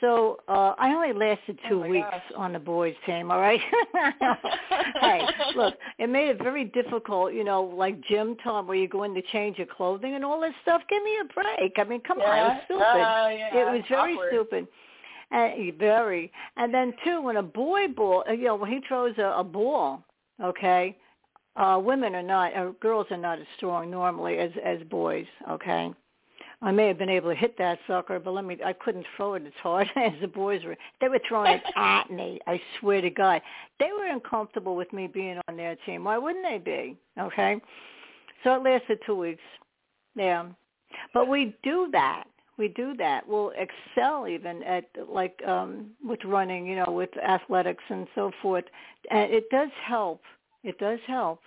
[0.00, 2.22] So uh I only lasted two Oh weeks gosh.
[2.34, 3.30] on the boys' team.
[3.30, 3.60] All right.
[5.00, 5.20] hey,
[5.54, 7.34] look, it made it very difficult.
[7.34, 10.40] You know, like gym time where you go in to change your clothing and all
[10.40, 10.80] this stuff.
[10.88, 11.72] Give me a break.
[11.76, 12.82] I mean, come on, it was stupid.
[12.82, 13.56] Uh, yeah.
[13.60, 14.28] It was very Awkward.
[14.32, 14.68] stupid.
[15.30, 16.32] And very.
[16.56, 19.44] And then too, when a boy ball, uh, you know, when he throws a, a
[19.44, 20.02] ball,
[20.42, 20.96] okay,
[21.56, 25.26] uh, women are not, uh, girls are not as strong normally as as boys.
[25.48, 25.92] Okay.
[26.62, 29.32] I may have been able to hit that sucker, but let me, I couldn't throw
[29.34, 30.76] it as hard as the boys were.
[31.00, 32.38] They were throwing it at me.
[32.46, 33.40] I swear to God.
[33.78, 36.04] They were uncomfortable with me being on their team.
[36.04, 36.96] Why wouldn't they be?
[37.18, 37.60] Okay.
[38.44, 39.42] So it lasted two weeks.
[40.14, 40.46] Yeah.
[41.14, 42.24] But we do that
[42.60, 43.26] we do that.
[43.26, 48.64] We'll excel even at like um with running, you know, with athletics and so forth.
[49.10, 50.20] And it does help.
[50.62, 51.40] It does help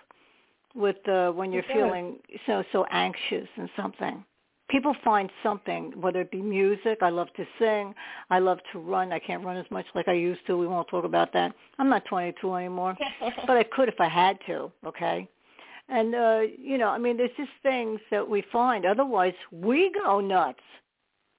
[0.74, 1.76] with uh when you're It does.
[1.76, 2.06] feeling
[2.46, 4.24] so so anxious and something.
[4.70, 7.94] People find something, whether it be music, I love to sing,
[8.30, 9.12] I love to run.
[9.12, 10.56] I can't run as much like I used to.
[10.56, 11.54] We won't talk about that.
[11.78, 12.96] I'm not 22 anymore,
[13.46, 15.28] but I could if I had to, okay?
[15.88, 18.86] And uh, you know, I mean, there's just things that we find.
[18.86, 20.60] Otherwise, we go nuts.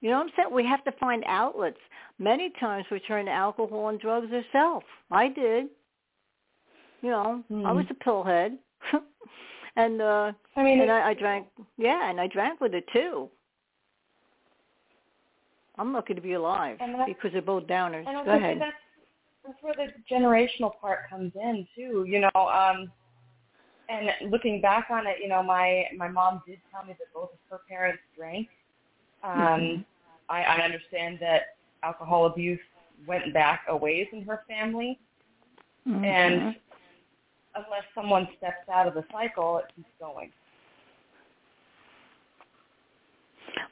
[0.00, 0.48] You know what I'm saying?
[0.52, 1.78] We have to find outlets.
[2.18, 4.86] Many times we turn to alcohol and drugs ourselves.
[5.10, 5.68] I did.
[7.02, 7.74] You know, I Mhm.
[7.76, 8.58] was a pillhead.
[9.76, 13.30] and uh I mean, and I, I drank yeah, and I drank with it too.
[15.78, 18.06] I'm lucky to be alive And because they're both downers.
[18.06, 18.58] And Go ahead.
[18.60, 18.76] That's,
[19.44, 22.04] that's where the generational part comes in too.
[22.08, 22.90] You know, um,
[23.88, 27.30] and looking back on it, you know, my my mom did tell me that both
[27.32, 28.48] of her parents drank.
[29.26, 29.86] Um, Mhm.
[30.28, 32.60] I, I understand that alcohol abuse
[33.06, 35.00] went back a ways in her family,
[35.86, 36.04] Mhm.
[36.04, 36.56] and
[37.54, 40.32] unless someone steps out of the cycle, it keeps going.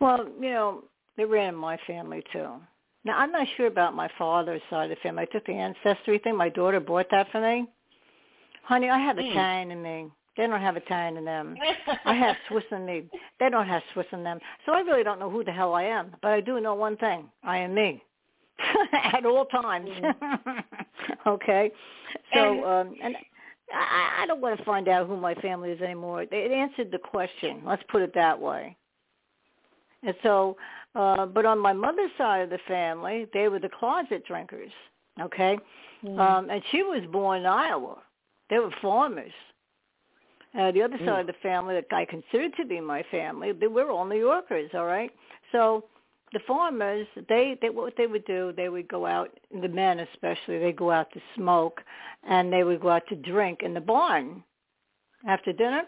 [0.01, 0.85] Well, you know,
[1.17, 2.61] they ran in my family too.
[3.05, 5.23] Now I'm not sure about my father's side of the family.
[5.23, 6.37] I took the ancestry thing.
[6.37, 7.69] My daughter bought that for me.
[8.65, 9.31] Honey, I have Mm.
[9.31, 10.11] Italian in me.
[10.37, 11.57] They don't have Italian in them.
[12.05, 13.05] I have Swiss in me.
[13.39, 14.39] They don't have Swiss in them.
[14.67, 16.15] So I really don't know who the hell I am.
[16.23, 17.29] But I do know one thing.
[17.43, 18.03] I am me.
[19.13, 19.91] At all times.
[21.27, 21.71] okay.
[22.33, 23.17] So And- um and
[23.73, 26.23] I, I don't want to find out who my family is anymore.
[26.23, 27.63] It answered the question.
[27.65, 28.77] Let's put it that way.
[30.03, 30.57] And so,
[30.95, 34.71] uh, but on my mother's side of the family, they were the closet drinkers.
[35.21, 35.59] Okay,
[36.05, 36.19] mm.
[36.19, 37.99] um, and she was born in Iowa.
[38.51, 39.33] They were farmers.
[40.59, 41.07] Uh, the other mm.
[41.07, 44.19] side of the family that I considered to be my family, they were all New
[44.19, 44.71] Yorkers.
[44.75, 45.11] All right,
[45.53, 45.85] so
[46.33, 49.31] the farmers, they, they what they would do, they would go out,
[49.63, 51.81] the men especially, they go out to smoke,
[52.29, 54.43] and they would go out to drink in the barn
[55.27, 55.83] after dinner.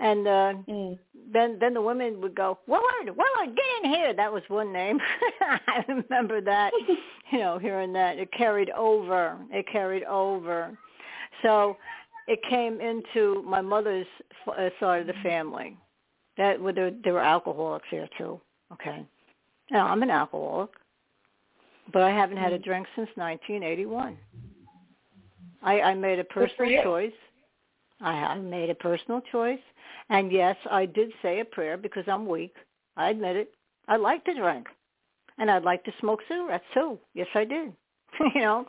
[0.00, 0.98] And uh mm.
[1.32, 4.14] then then the women would go, Willard, Willard, get in here.
[4.14, 5.00] That was one name.
[5.40, 6.72] I remember that,
[7.32, 8.16] you know, hearing that.
[8.16, 9.36] It carried over.
[9.50, 10.78] It carried over.
[11.42, 11.76] So
[12.28, 14.06] it came into my mother's
[14.46, 15.76] uh, side of the family.
[16.36, 18.40] That there, there were alcoholics there too.
[18.72, 19.04] Okay.
[19.70, 20.70] Now, I'm an alcoholic,
[21.92, 22.64] but I haven't had a mm.
[22.64, 24.16] drink since 1981.
[25.62, 27.12] I, I made a personal choice.
[28.00, 29.58] I, I made a personal choice.
[30.10, 32.54] And yes, I did say a prayer because I'm weak.
[32.96, 33.54] I admit it.
[33.88, 34.66] I like to drink.
[35.38, 36.98] And I'd like to smoke cigarettes too.
[37.14, 37.72] Yes, I did.
[38.34, 38.66] you know,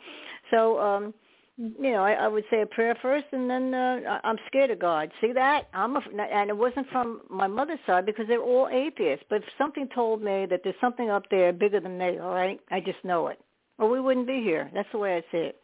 [0.50, 1.14] so um
[1.60, 4.80] you know, I, I would say a prayer first, and then uh, I'm scared of
[4.80, 5.12] God.
[5.20, 5.68] See that?
[5.74, 6.00] I'm a,
[6.32, 9.26] and it wasn't from my mother's side because they're all atheists.
[9.30, 12.62] But if something told me that there's something up there bigger than me, all right,
[12.72, 13.40] I just know it,
[13.78, 14.72] or we wouldn't be here.
[14.74, 15.62] That's the way I see it.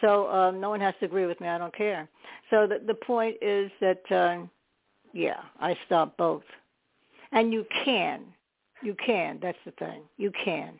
[0.00, 1.48] So um, no one has to agree with me.
[1.48, 2.08] I don't care.
[2.50, 4.46] So the the point is that uh,
[5.12, 6.44] yeah, I stop both,
[7.32, 8.22] and you can,
[8.84, 9.40] you can.
[9.42, 10.02] That's the thing.
[10.16, 10.78] You can.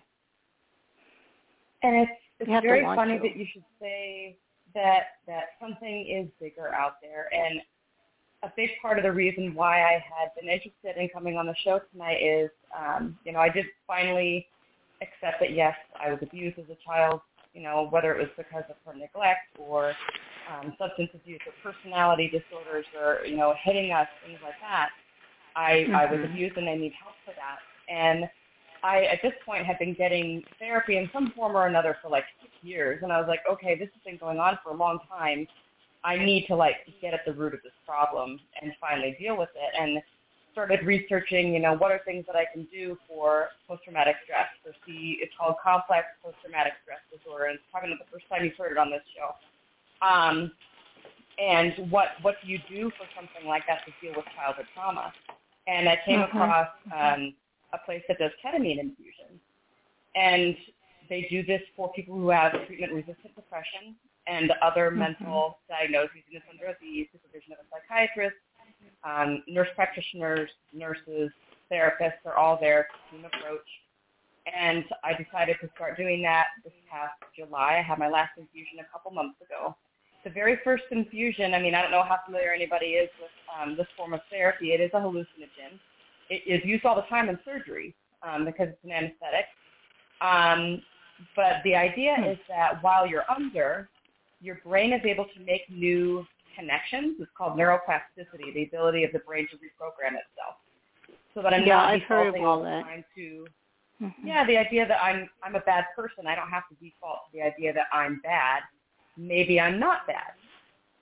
[1.82, 3.22] And it's it's very funny to.
[3.22, 4.36] that you should say
[4.74, 7.60] that that something is bigger out there and
[8.42, 11.54] a big part of the reason why I had been interested in coming on the
[11.64, 14.46] show tonight is, um, you know, I did finally
[15.02, 17.20] accept that yes, I was abused as a child,
[17.54, 19.92] you know, whether it was because of her neglect or
[20.50, 24.90] um, substance abuse or personality disorders or, you know, hitting us, things like that.
[25.56, 25.96] I, mm-hmm.
[25.96, 26.32] I was mm-hmm.
[26.32, 27.58] abused and I need help for that.
[27.92, 28.28] And
[28.82, 32.24] I, at this point, had been getting therapy in some form or another for like
[32.40, 34.98] six years, and I was like, okay, this has been going on for a long
[35.08, 35.46] time.
[36.04, 39.50] I need to like get at the root of this problem and finally deal with
[39.54, 39.80] it.
[39.80, 40.00] And
[40.58, 44.48] started researching, you know, what are things that I can do for post-traumatic stress.
[44.64, 48.44] For C, it's called complex post-traumatic stress disorder, and it's probably not the first time
[48.44, 49.38] you've heard it on this show.
[50.04, 50.50] Um,
[51.38, 55.12] and what what do you do for something like that to deal with childhood trauma?
[55.68, 56.36] And I came mm-hmm.
[56.36, 57.34] across um,
[57.72, 59.40] a place that does ketamine infusions.
[60.14, 60.56] And
[61.08, 63.94] they do this for people who have treatment-resistant depression
[64.26, 65.00] and other mm-hmm.
[65.00, 68.36] mental diagnoses and it's under the supervision of a psychiatrist,
[69.04, 71.30] um, nurse practitioners, nurses,
[71.72, 73.66] therapists are all there, team approach.
[74.46, 77.78] And I decided to start doing that this past July.
[77.78, 79.76] I had my last infusion a couple months ago.
[80.24, 83.76] The very first infusion, I mean, I don't know how familiar anybody is with um,
[83.76, 84.72] this form of therapy.
[84.72, 85.78] It is a hallucinogen
[86.30, 89.46] is used all the time in surgery um, because it's an anesthetic.
[90.20, 90.82] Um,
[91.34, 92.24] but the idea hmm.
[92.24, 93.88] is that while you're under,
[94.40, 96.26] your brain is able to make new
[96.56, 97.16] connections.
[97.20, 100.56] It's called neuroplasticity, the ability of the brain to reprogram itself.
[101.34, 103.46] So that I'm yeah, not I've defaulting all the time to
[104.02, 104.26] mm-hmm.
[104.26, 106.26] yeah, the idea that I'm I'm a bad person.
[106.26, 108.62] I don't have to default to the idea that I'm bad.
[109.16, 110.32] Maybe I'm not bad.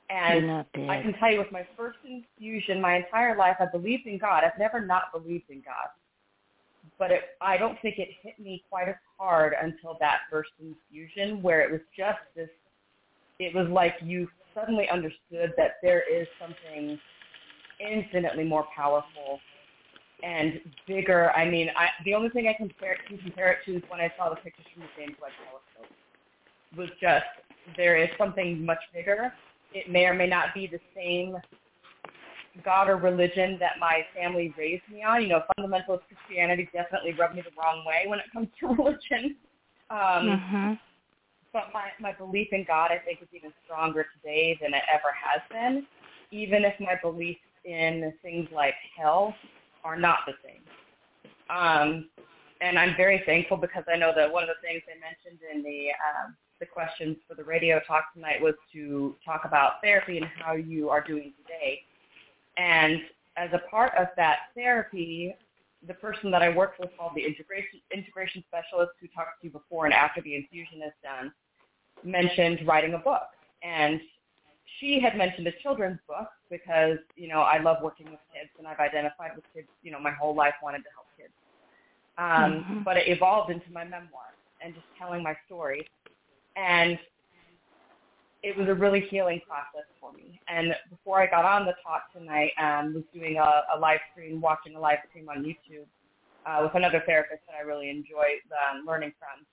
[0.09, 4.19] And I can tell you with my first infusion, my entire life, I believed in
[4.19, 4.45] God.
[4.45, 5.89] I've never not believed in God.
[6.99, 11.43] But it, I don't think it hit me quite as hard until that first infusion
[11.43, 12.49] where it was just this,
[13.39, 16.99] it was like you suddenly understood that there is something
[17.81, 19.41] infinitely more powerful
[20.23, 21.33] and bigger.
[21.33, 24.11] I mean, I, the only thing I compare, can compare it to is when I
[24.17, 25.97] saw the pictures from the James Webb Telescope.
[26.77, 27.25] Was just
[27.77, 29.33] there is something much bigger
[29.77, 31.37] it may or may not be the same
[32.65, 35.23] God or religion that my family raised me on.
[35.23, 39.37] You know, fundamentalist Christianity definitely rubbed me the wrong way when it comes to religion.
[39.91, 40.73] Um, mm-hmm.
[41.53, 45.13] But my, my belief in God, I think, is even stronger today than it ever
[45.13, 45.87] has been,
[46.31, 49.35] even if my beliefs in things like hell
[49.85, 50.63] are not the same.
[51.49, 52.09] Um,
[52.61, 55.63] and I'm very thankful because I know that one of the things they mentioned in
[55.63, 60.27] the um, the questions for the radio talk tonight was to talk about therapy and
[60.39, 61.83] how you are doing today.
[62.57, 63.01] And
[63.37, 65.35] as a part of that therapy,
[65.87, 69.53] the person that I worked with called the integration integration specialist who talked to you
[69.53, 71.33] before and after the infusion is done
[72.03, 73.29] mentioned writing a book.
[73.63, 74.01] And
[74.79, 78.67] she had mentioned a children's book because, you know, I love working with kids and
[78.67, 81.33] I've identified with kids, you know, my whole life wanted to help kids.
[82.19, 82.83] Um, mm-hmm.
[82.83, 85.87] But it evolved into my memoir and just telling my story.
[86.57, 86.99] And
[88.43, 90.41] it was a really healing process for me.
[90.49, 94.41] And before I got on the talk tonight, um, was doing a, a live stream,
[94.41, 95.87] watching a live stream on YouTube
[96.47, 98.39] uh, with another therapist that I really enjoy
[98.71, 99.45] um, learning from.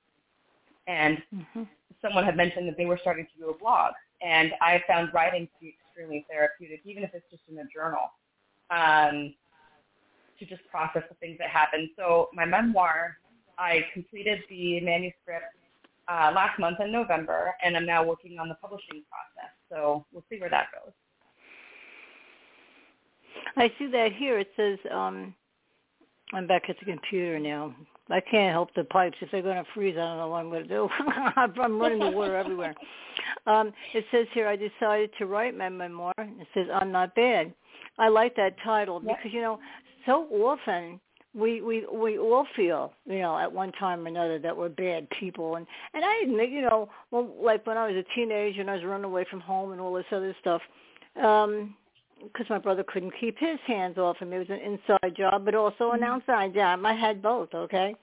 [0.85, 1.63] And mm-hmm.
[2.01, 5.47] someone had mentioned that they were starting to do a blog, and I found writing
[5.47, 8.11] to be extremely therapeutic, even if it's just in a journal,
[8.69, 9.33] um,
[10.39, 11.89] to just process the things that happened.
[11.97, 13.17] So my memoir,
[13.57, 15.55] I completed the manuscript
[16.07, 19.51] uh, last month in November, and I'm now working on the publishing process.
[19.69, 20.93] So we'll see where that goes.
[23.55, 24.39] I see that here.
[24.39, 25.33] It says, um,
[26.33, 27.75] I'm back at the computer now.
[28.09, 29.17] I can't help the pipes.
[29.21, 30.89] If they're going to freeze, I don't know what I'm going to do.
[31.37, 32.75] I'm running the water everywhere.
[33.45, 36.13] Um, it says here, I decided to write my memoir.
[36.17, 37.53] It says, I'm not bad.
[37.97, 39.59] I like that title because, you know,
[40.05, 40.99] so often
[41.33, 45.07] we we we all feel you know at one time or another that we're bad
[45.09, 45.55] people.
[45.55, 48.75] And and I admit you know well like when I was a teenager and I
[48.75, 50.61] was running away from home and all this other stuff
[51.21, 51.75] um
[52.21, 55.55] because my brother couldn't keep his hands off him it was an inside job but
[55.55, 56.11] also an mm-hmm.
[56.11, 56.85] outside job.
[56.85, 57.95] I had both okay?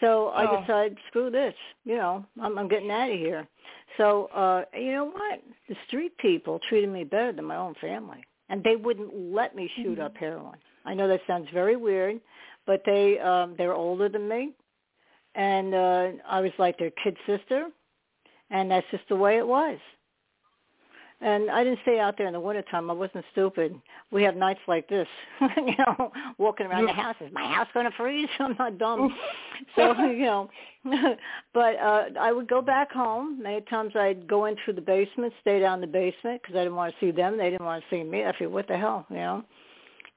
[0.00, 0.60] So I oh.
[0.60, 1.54] decided screw this
[1.84, 3.46] you know I'm I'm getting out of here.
[3.96, 5.42] So uh you know what?
[5.68, 9.70] The street people treated me better than my own family and they wouldn't let me
[9.76, 10.02] shoot mm-hmm.
[10.02, 12.20] up heroin I know that sounds very weird,
[12.66, 14.52] but they um they're older than me
[15.34, 17.68] and uh I was like their kid sister
[18.50, 19.78] and that's just the way it was.
[21.20, 22.92] And I didn't stay out there in the wintertime.
[22.92, 23.74] I wasn't stupid.
[24.12, 25.08] We have nights like this,
[25.56, 27.16] you know, walking around the house.
[27.20, 28.28] Is my house going to freeze?
[28.38, 29.12] I'm not dumb.
[29.76, 30.48] so, you know,
[31.52, 33.42] but uh I would go back home.
[33.42, 36.60] Many times I'd go in through the basement, stay down in the basement because I
[36.62, 37.36] didn't want to see them.
[37.36, 38.24] They didn't want to see me.
[38.24, 39.44] I feel, what the hell, you know?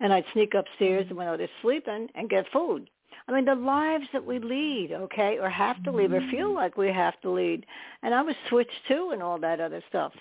[0.02, 2.90] And I'd sneak upstairs and when they're sleeping and get food.
[3.28, 6.56] I mean, the lives that we lead, okay, or have to lead, or feel mm-hmm.
[6.56, 7.66] like we have to lead.
[8.02, 10.12] And I was switched too and all that other stuff.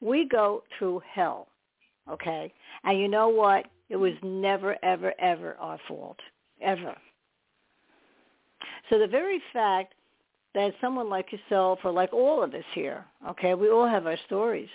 [0.00, 1.48] We go through hell,
[2.10, 2.52] okay?
[2.82, 3.66] And you know what?
[3.88, 6.18] It was never, ever, ever our fault,
[6.60, 6.96] ever.
[8.88, 9.94] So the very fact
[10.54, 14.18] that someone like yourself or like all of us here, okay, we all have our
[14.26, 14.68] stories.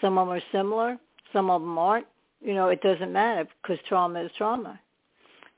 [0.00, 0.98] Some of them are similar,
[1.32, 2.06] some of them aren't
[2.44, 4.78] you know, it doesn't matter because trauma is trauma.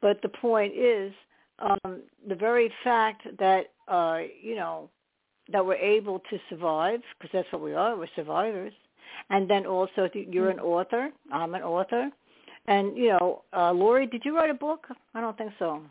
[0.01, 1.13] But the point is,
[1.59, 4.89] um, the very fact that, uh, you know,
[5.53, 8.73] that we're able to survive, because that's what we are, we're survivors.
[9.31, 12.11] And then also, you're an author, I'm an author.
[12.67, 14.87] And, you know, uh, Lori, did you write a book?
[15.15, 15.83] I don't think so.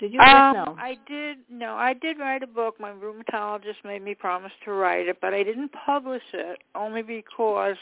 [0.00, 0.20] Did you?
[0.20, 0.76] Um, no.
[0.78, 1.38] I did.
[1.48, 2.80] No, I did write a book.
[2.80, 7.76] My rheumatologist made me promise to write it, but I didn't publish it only because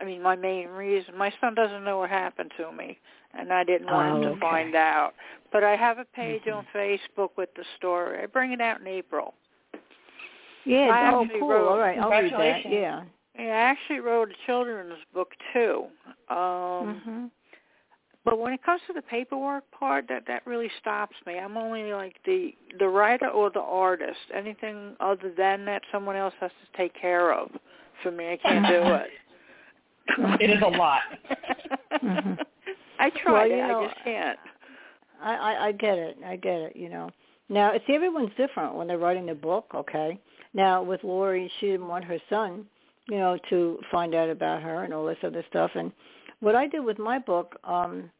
[0.00, 1.16] I mean, my main reason.
[1.16, 2.98] My son doesn't know what happened to me,
[3.38, 4.40] and I didn't want oh, him to okay.
[4.40, 5.12] find out.
[5.52, 6.58] But I have a page mm-hmm.
[6.58, 8.22] on Facebook with the story.
[8.22, 9.34] I bring it out in April.
[10.64, 10.88] Yeah.
[10.92, 11.48] I oh, cool.
[11.48, 11.98] Wrote, All right.
[11.98, 12.70] I'll read that.
[12.70, 13.02] Yeah.
[13.38, 15.86] Yeah, I actually wrote a children's book too.
[16.28, 17.24] Um mm-hmm.
[18.24, 21.38] But when it comes to the paperwork part, that that really stops me.
[21.38, 24.20] I'm only like the the writer or the artist.
[24.34, 27.50] Anything other than that, someone else has to take care of.
[28.02, 29.10] For me, I can't do it
[30.40, 31.00] it is a lot.
[32.02, 32.34] mm-hmm.
[32.98, 33.68] I tried well, it.
[33.68, 34.38] Know, I just can't.
[35.22, 36.16] I, I I get it.
[36.24, 36.76] I get it.
[36.76, 37.10] You know.
[37.48, 39.66] Now, see, everyone's different when they're writing the book.
[39.74, 40.18] Okay.
[40.54, 42.66] Now, with Lori, she didn't want her son,
[43.08, 45.70] you know, to find out about her and all this other stuff.
[45.74, 45.92] And
[46.40, 48.10] what I did with my book, um,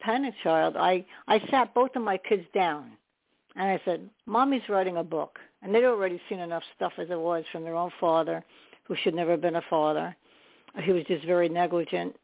[0.00, 2.92] Panic Child, I I sat both of my kids down,
[3.56, 7.18] and I said, "Mommy's writing a book," and they'd already seen enough stuff as it
[7.18, 8.44] was from their own father,
[8.84, 10.16] who should never have been a father
[10.82, 12.16] he was just very negligent.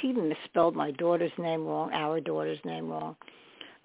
[0.00, 3.16] He misspelled my daughter's name wrong, our daughter's name wrong.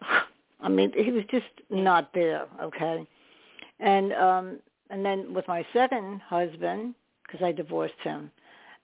[0.61, 3.07] I mean, he was just not there, okay?
[3.79, 6.95] And um and then with my second husband,
[7.25, 8.29] because I divorced him,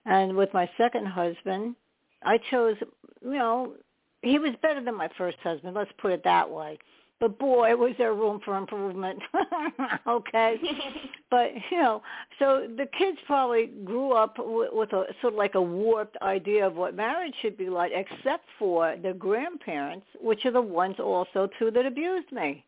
[0.06, 1.76] and with my second husband,
[2.22, 2.76] I chose,
[3.22, 3.74] you know,
[4.22, 5.74] he was better than my first husband.
[5.74, 6.78] Let's put it that way
[7.20, 9.20] but boy, was there room for improvement.
[10.06, 10.56] okay,
[11.30, 12.00] but you know,
[12.38, 16.66] so the kids probably grew up with, with a sort of like a warped idea
[16.66, 21.48] of what marriage should be like, except for the grandparents, which are the ones also
[21.58, 22.64] too that abused me.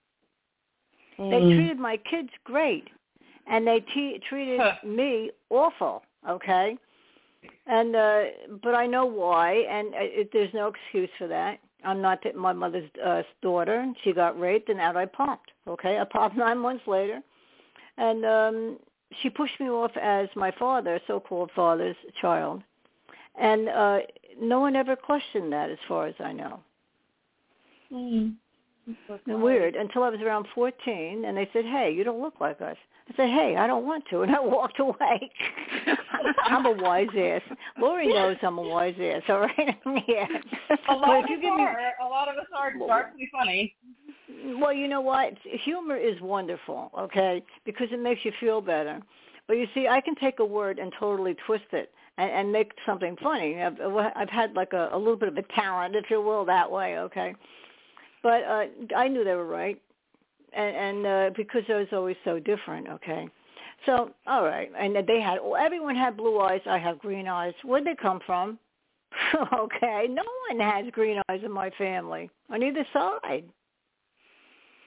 [1.19, 1.31] Mm.
[1.31, 2.89] They treated my kids great,
[3.47, 4.73] and they t- treated huh.
[4.85, 6.03] me awful.
[6.29, 6.77] Okay,
[7.67, 8.23] and uh
[8.63, 12.53] but I know why, and uh, it, there's no excuse for that I'm not my
[12.53, 13.93] mother's uh, daughter.
[14.03, 15.51] She got raped, and out I popped.
[15.67, 17.21] Okay, I popped nine months later,
[17.97, 18.79] and um,
[19.23, 22.63] she pushed me off as my father, so-called father's child,
[23.41, 23.99] and uh,
[24.41, 26.61] no one ever questioned that, as far as I know.
[27.93, 28.35] Mm.
[29.27, 32.77] Weird until I was around 14, and they said, "Hey, you don't look like us."
[33.09, 35.31] I said, "Hey, I don't want to," and I walked away.
[36.45, 37.43] I'm a wise ass.
[37.79, 39.23] Lori knows I'm a wise ass.
[39.29, 39.57] All right.
[40.09, 40.27] yeah.
[40.89, 43.75] A lot But of us give me- A lot of us are darkly funny.
[44.59, 45.35] Well, you know what?
[45.65, 49.01] Humor is wonderful, okay, because it makes you feel better.
[49.49, 52.71] But you see, I can take a word and totally twist it and, and make
[52.87, 53.61] something funny.
[53.61, 53.77] I've,
[54.15, 56.99] I've had like a, a little bit of a talent, if you will, that way,
[56.99, 57.35] okay.
[58.23, 58.65] But uh,
[58.97, 59.81] I knew they were right,
[60.53, 63.29] and, and uh, because I was always so different, okay.
[63.87, 66.61] So, all right, and they had everyone had blue eyes.
[66.67, 67.55] I have green eyes.
[67.65, 68.59] Where'd they come from?
[69.55, 73.45] okay, no one has green eyes in my family on either side.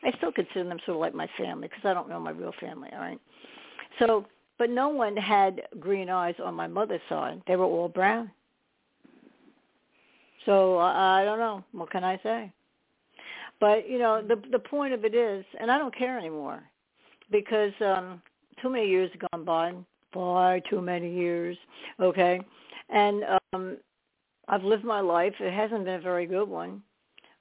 [0.04, 2.54] I still consider them sort of like my family because I don't know my real
[2.60, 2.90] family.
[2.94, 3.20] All right.
[4.00, 4.26] So,
[4.58, 7.42] but no one had green eyes on my mother's side.
[7.48, 8.30] They were all brown.
[10.46, 11.64] So uh, I don't know.
[11.72, 12.52] What can I say?
[13.64, 16.62] But you know, the the point of it is, and I don't care anymore
[17.32, 18.22] because um
[18.62, 19.74] too many years have gone by,
[20.14, 21.56] far too many years.
[21.98, 22.42] Okay,
[22.90, 23.78] and um
[24.50, 25.34] I've lived my life.
[25.40, 26.84] It hasn't been a very good one,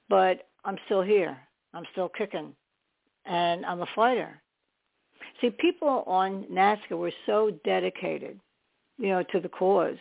[0.07, 1.37] but I'm still here.
[1.73, 2.55] I'm still kicking,
[3.25, 4.41] and I'm a fighter.
[5.41, 8.39] See, people on NAASCA were so dedicated,
[8.97, 9.97] you know, to the cause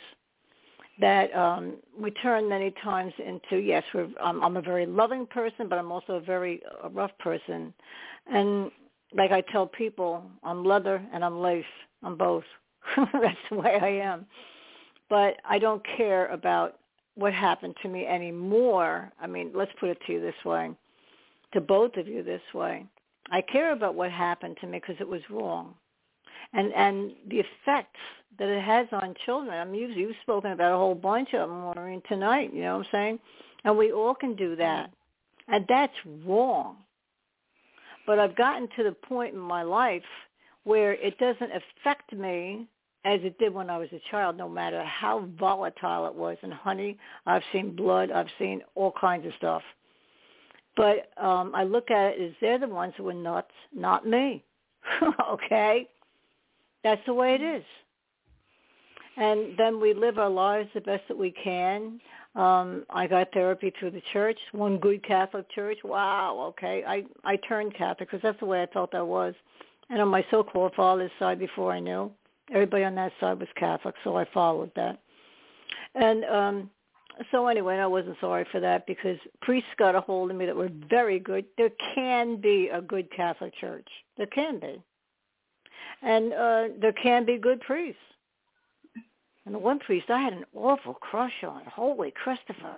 [1.03, 5.69] that um, we turn many times into yes, we're, I'm, I'm a very loving person,
[5.69, 7.75] but I'm also a very uh, rough person,
[8.27, 8.71] and
[9.15, 11.65] like I tell people, I'm leather and I'm lace.
[12.03, 12.45] I'm both.
[12.97, 14.27] That's the way I am.
[15.11, 16.79] But I don't care about
[17.15, 19.13] what happened to me anymore.
[19.21, 20.71] I mean, let's put it to you this way
[21.53, 22.87] to both of you this way.
[23.31, 25.75] I care about what happened to me because it was wrong,
[26.53, 28.01] and and the effects
[28.39, 29.55] that it has on children.
[29.55, 32.53] I mean, you've, you've spoken about a whole bunch of them, Maureen, tonight.
[32.53, 33.19] You know what I'm saying?
[33.65, 34.91] And we all can do that,
[35.49, 35.93] and that's
[36.27, 36.77] wrong.
[38.07, 40.03] But I've gotten to the point in my life
[40.65, 42.67] where it doesn't affect me
[43.05, 46.37] as it did when I was a child, no matter how volatile it was.
[46.43, 46.97] And honey,
[47.27, 49.63] I've seen blood, I've seen all kinds of stuff.
[50.77, 54.45] But um, I look at it as they're the ones who are nuts, not me.
[55.31, 55.89] okay?
[56.85, 57.65] That's the way it is.
[59.17, 62.01] And then we live our lives the best that we can.
[62.35, 65.79] Um, I got therapy through the church, one good Catholic church.
[65.85, 66.83] Wow, okay.
[66.87, 69.35] I, I turned Catholic because that's the way I felt I was.
[69.91, 72.11] And on my so-called father's side before I knew,
[72.51, 74.99] everybody on that side was Catholic, so I followed that.
[75.95, 76.71] And um,
[77.31, 80.57] so anyway, I wasn't sorry for that because priests got a hold of me that
[80.57, 81.45] were very good.
[81.59, 83.89] There can be a good Catholic church.
[84.17, 84.83] There can be.
[86.03, 88.01] And uh, there can be good priests.
[89.45, 92.77] And the one priest I had an awful crush on, holy Christopher.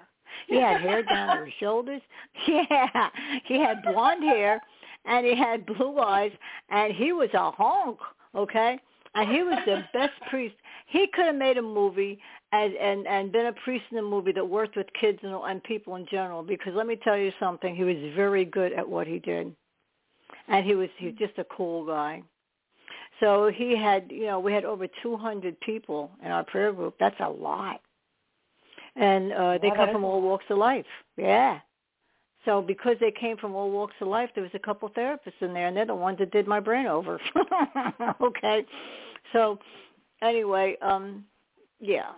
[0.48, 2.02] He had hair down to his shoulders.
[2.48, 3.10] Yeah,
[3.44, 4.60] he had blonde hair
[5.04, 6.32] and he had blue eyes
[6.70, 7.98] and he was a honk,
[8.34, 8.78] okay?
[9.14, 10.56] And he was the best priest.
[10.86, 12.18] He could have made a movie
[12.52, 15.62] and and and been a priest in a movie that worked with kids and and
[15.62, 16.42] people in general.
[16.42, 19.54] Because let me tell you something, he was very good at what he did,
[20.48, 22.22] and he was he was just a cool guy.
[23.20, 26.96] So he had, you know, we had over 200 people in our prayer group.
[26.98, 27.80] That's a lot.
[28.96, 30.86] And uh, they come from all walks of life.
[31.16, 31.60] Yeah.
[32.44, 35.54] So because they came from all walks of life, there was a couple therapists in
[35.54, 37.18] there, and they're the ones that did my brain over.
[38.20, 38.66] okay.
[39.32, 39.58] So
[40.22, 41.24] anyway, um,
[41.80, 42.12] yeah.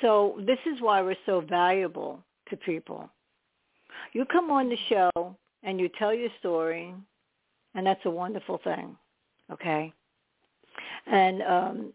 [0.00, 3.08] So this is why we're so valuable to people.
[4.12, 6.94] You come on the show and you tell your story,
[7.74, 8.96] and that's a wonderful thing.
[9.52, 9.92] Okay.
[11.06, 11.92] And um,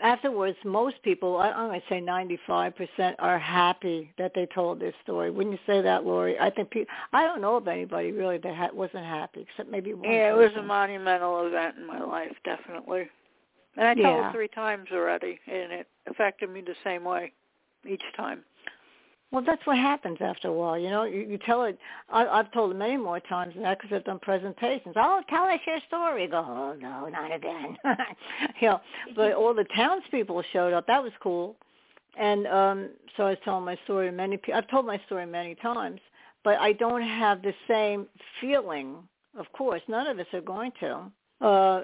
[0.00, 4.94] afterwards, most people, I, I'm going to say 95%, are happy that they told this
[5.02, 5.30] story.
[5.30, 6.38] Wouldn't you say that, Lori?
[6.38, 9.94] I think people, I don't know of anybody really that ha- wasn't happy, except maybe
[9.94, 10.10] one.
[10.10, 13.08] Yeah, it was a monumental event in my life, definitely.
[13.76, 14.28] And I told Yeah.
[14.28, 17.32] it three times already, and it affected me the same way
[17.88, 18.44] each time.
[19.32, 20.78] Well, that's what happens after a while.
[20.78, 21.78] You know, you, you tell it.
[22.10, 24.94] I, I've told it many more times that because I've done presentations.
[24.96, 26.26] Oh, tell us your story.
[26.28, 27.76] Go, oh no, not again.
[28.60, 28.80] you know,
[29.16, 30.86] but all the townspeople showed up.
[30.86, 31.56] That was cool.
[32.18, 34.38] And um so I was telling my story to many.
[34.54, 36.00] I've told my story many times,
[36.44, 38.06] but I don't have the same
[38.40, 38.96] feeling.
[39.38, 41.10] Of course, none of us are going to
[41.40, 41.82] uh,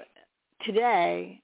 [0.65, 1.41] today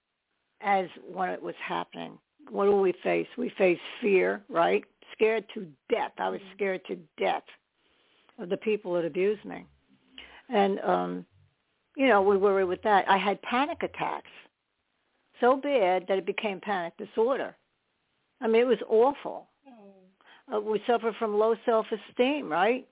[0.61, 2.17] as when it was happening.
[2.51, 3.27] What do we face?
[3.37, 4.83] We face fear, right?
[5.13, 6.11] Scared to death.
[6.19, 7.43] I was scared to death
[8.39, 9.65] of the people that abused me.
[10.49, 11.25] And um,
[11.95, 13.09] you know, we worry with that.
[13.09, 14.29] I had panic attacks.
[15.41, 17.55] So bad that it became panic disorder.
[18.41, 19.47] I mean, it was awful.
[20.53, 22.87] Uh, we suffer from low self-esteem, right?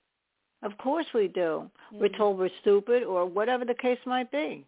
[0.63, 1.69] Of course we do.
[1.99, 4.65] We're told we're stupid or whatever the case might be.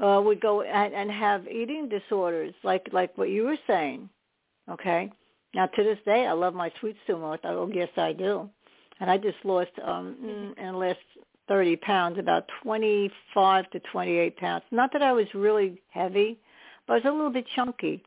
[0.00, 4.08] uh, would go and, and have eating disorders, like like what you were saying.
[4.70, 5.10] Okay.
[5.54, 7.38] Now to this day, I love my sweet stew more.
[7.44, 8.48] Oh yes, I do.
[9.00, 10.98] And I just lost um mm, in the last
[11.48, 14.64] thirty pounds, about twenty five to twenty eight pounds.
[14.70, 16.38] Not that I was really heavy,
[16.86, 18.02] but I was a little bit chunky.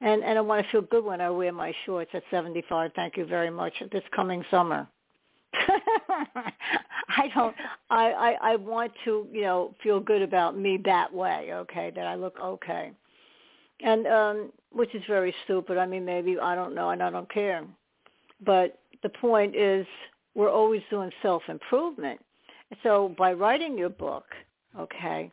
[0.00, 2.90] And and I want to feel good when I wear my shorts at seventy five.
[2.94, 3.72] Thank you very much.
[3.92, 4.86] This coming summer.
[5.54, 7.54] I don't.
[7.90, 11.50] I, I I want to you know feel good about me that way.
[11.52, 12.92] Okay, that I look okay,
[13.82, 15.78] and um which is very stupid.
[15.78, 17.64] I mean, maybe I don't know, and I don't care.
[18.44, 19.86] But the point is,
[20.34, 22.20] we're always doing self improvement.
[22.82, 24.24] So by writing your book,
[24.78, 25.30] okay,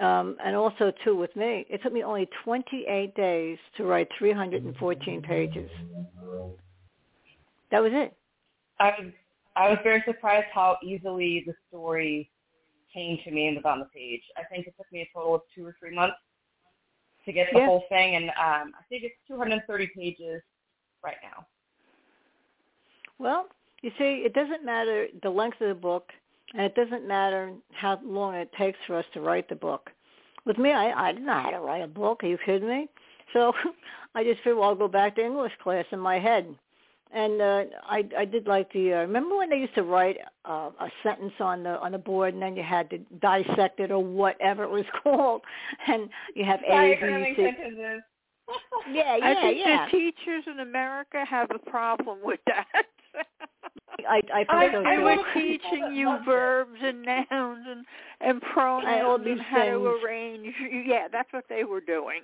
[0.00, 5.22] um, and also too with me, it took me only 28 days to write 314
[5.22, 5.70] pages.
[7.70, 8.16] That was it.
[8.80, 9.12] I was
[9.54, 12.30] I was very surprised how easily the story
[12.92, 14.22] came to me and was on the page.
[14.36, 16.16] I think it took me a total of two or three months
[17.24, 20.42] to get the whole thing, and um, I think it's 230 pages
[21.04, 21.46] right now.
[23.18, 23.46] Well,
[23.82, 26.10] you see, it doesn't matter the length of the book,
[26.54, 29.90] and it doesn't matter how long it takes for us to write the book.
[30.44, 32.24] With me, I, I didn't know how to write a book.
[32.24, 32.88] Are you kidding me?
[33.32, 33.52] So
[34.14, 36.54] I just figured, well, I'll go back to English class in my head
[37.12, 40.70] and uh, I I did like the uh, remember when they used to write uh,
[40.80, 44.02] a sentence on the on the board and then you had to dissect it or
[44.02, 45.42] whatever it was called
[45.86, 47.42] and you have A B C.
[48.92, 49.86] Yeah, yeah, I think yeah.
[49.86, 52.86] the teachers in America have a problem with that.
[54.08, 55.02] I I I- think so I too.
[55.02, 57.84] were teaching you verbs and nouns and
[58.20, 60.54] and pronouns all and these how to arrange.
[60.86, 62.22] Yeah, that's what they were doing.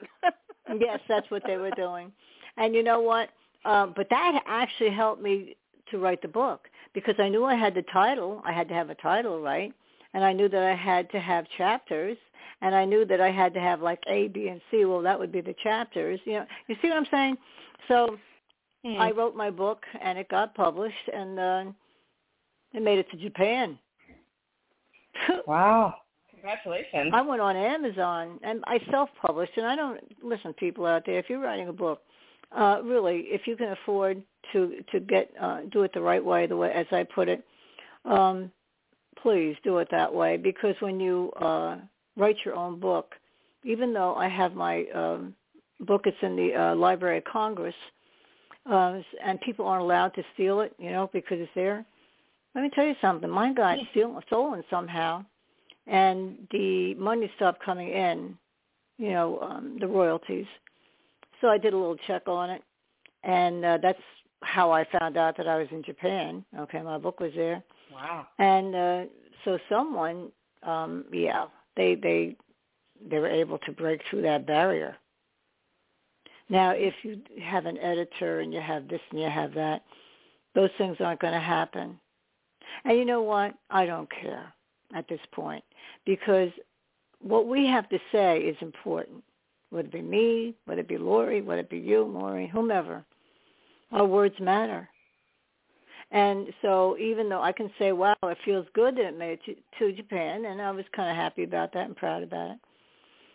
[0.80, 2.10] yes, that's what they were doing.
[2.56, 3.28] And you know what?
[3.64, 5.56] Um, but that actually helped me
[5.90, 8.42] to write the book because I knew I had the title.
[8.44, 9.72] I had to have a title, right?
[10.14, 12.16] And I knew that I had to have chapters,
[12.62, 14.84] and I knew that I had to have like A, B, and C.
[14.84, 16.18] Well, that would be the chapters.
[16.24, 17.36] You know, you see what I'm saying?
[17.88, 18.18] So
[18.84, 19.00] Hmm.
[19.00, 21.64] I wrote my book, and it got published, and uh,
[22.72, 23.78] it made it to Japan.
[25.46, 25.94] Wow.
[26.30, 27.10] Congratulations.
[27.12, 31.18] I went on Amazon and I self-published, and I don't listen, people out there.
[31.18, 32.02] If you're writing a book,
[32.56, 34.22] uh, really, if you can afford
[34.52, 37.44] to to get uh, do it the right way, the way as I put it,
[38.04, 38.50] um,
[39.22, 40.36] please do it that way.
[40.36, 41.76] Because when you uh,
[42.16, 43.14] write your own book,
[43.64, 45.34] even though I have my um,
[45.80, 47.74] book, it's in the uh, Library of Congress,
[48.70, 51.84] uh, and people aren't allowed to steal it, you know, because it's there.
[52.54, 53.28] Let me tell you something.
[53.28, 55.24] Mine got steal, stolen somehow,
[55.86, 58.36] and the money stopped coming in,
[58.96, 60.46] you know, um, the royalties.
[61.40, 62.62] So I did a little check on it,
[63.22, 64.00] and uh, that's
[64.42, 66.44] how I found out that I was in Japan.
[66.58, 67.62] Okay, my book was there,
[67.92, 68.26] Wow.
[68.38, 69.04] and uh,
[69.44, 70.30] so someone,
[70.62, 72.36] um, yeah, they they
[73.08, 74.96] they were able to break through that barrier.
[76.50, 79.82] Now, if you have an editor and you have this and you have that,
[80.54, 81.98] those things aren't going to happen.
[82.84, 83.54] And you know what?
[83.70, 84.52] I don't care
[84.94, 85.62] at this point
[86.06, 86.50] because
[87.20, 89.22] what we have to say is important.
[89.70, 90.54] Would it be me?
[90.66, 91.42] Would it be Lori?
[91.42, 92.46] Would it be you, Lori?
[92.46, 93.04] Whomever.
[93.92, 94.88] Our words matter.
[96.10, 99.56] And so even though I can say, wow, it feels good that it made it
[99.78, 102.58] to, to Japan, and I was kind of happy about that and proud about it.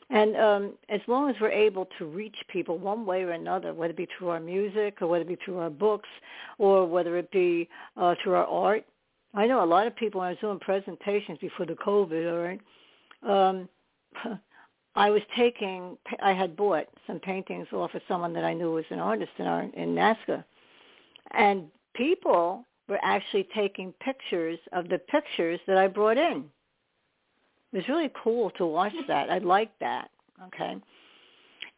[0.10, 3.92] And um, as long as we're able to reach people one way or another, whether
[3.92, 6.10] it be through our music or whether it be through our books
[6.58, 8.86] or whether it be uh, through our art,
[9.34, 13.34] I know a lot of people when I was doing presentations before the COVID, all
[13.34, 13.58] right,
[14.28, 14.40] um,
[14.96, 18.86] I was taking, I had bought some paintings off of someone that I knew was
[18.90, 20.44] an artist in, our, in NAASCA.
[21.32, 21.66] And
[21.96, 26.46] people were actually taking pictures of the pictures that I brought in.
[27.72, 29.32] It was really cool to watch that.
[29.32, 30.12] I liked that.
[30.48, 30.76] Okay.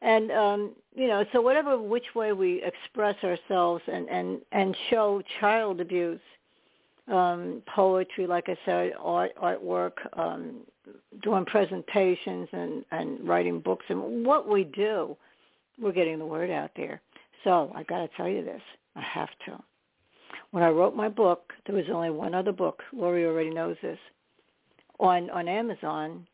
[0.02, 5.22] And um, you know, so whatever which way we express ourselves and, and, and show
[5.40, 6.20] child abuse,
[7.08, 10.62] um, poetry, like I said, art artwork, um,
[11.24, 15.16] doing presentations and, and writing books and what we do,
[15.80, 17.02] we're getting the word out there.
[17.44, 18.62] So I've gotta tell you this.
[18.96, 19.62] I have to.
[20.52, 22.82] When I wrote my book, there was only one other book.
[22.94, 24.00] Lori already knows this
[25.00, 26.26] on on Amazon,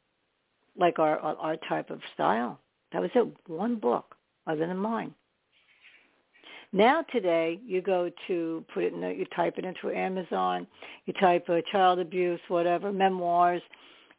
[0.77, 2.59] like our our type of style.
[2.93, 3.27] That was it.
[3.47, 4.15] One book
[4.47, 5.13] other than mine.
[6.73, 10.65] Now today, you go to put it in, the, you type it into Amazon,
[11.05, 13.61] you type uh, child abuse, whatever, memoirs,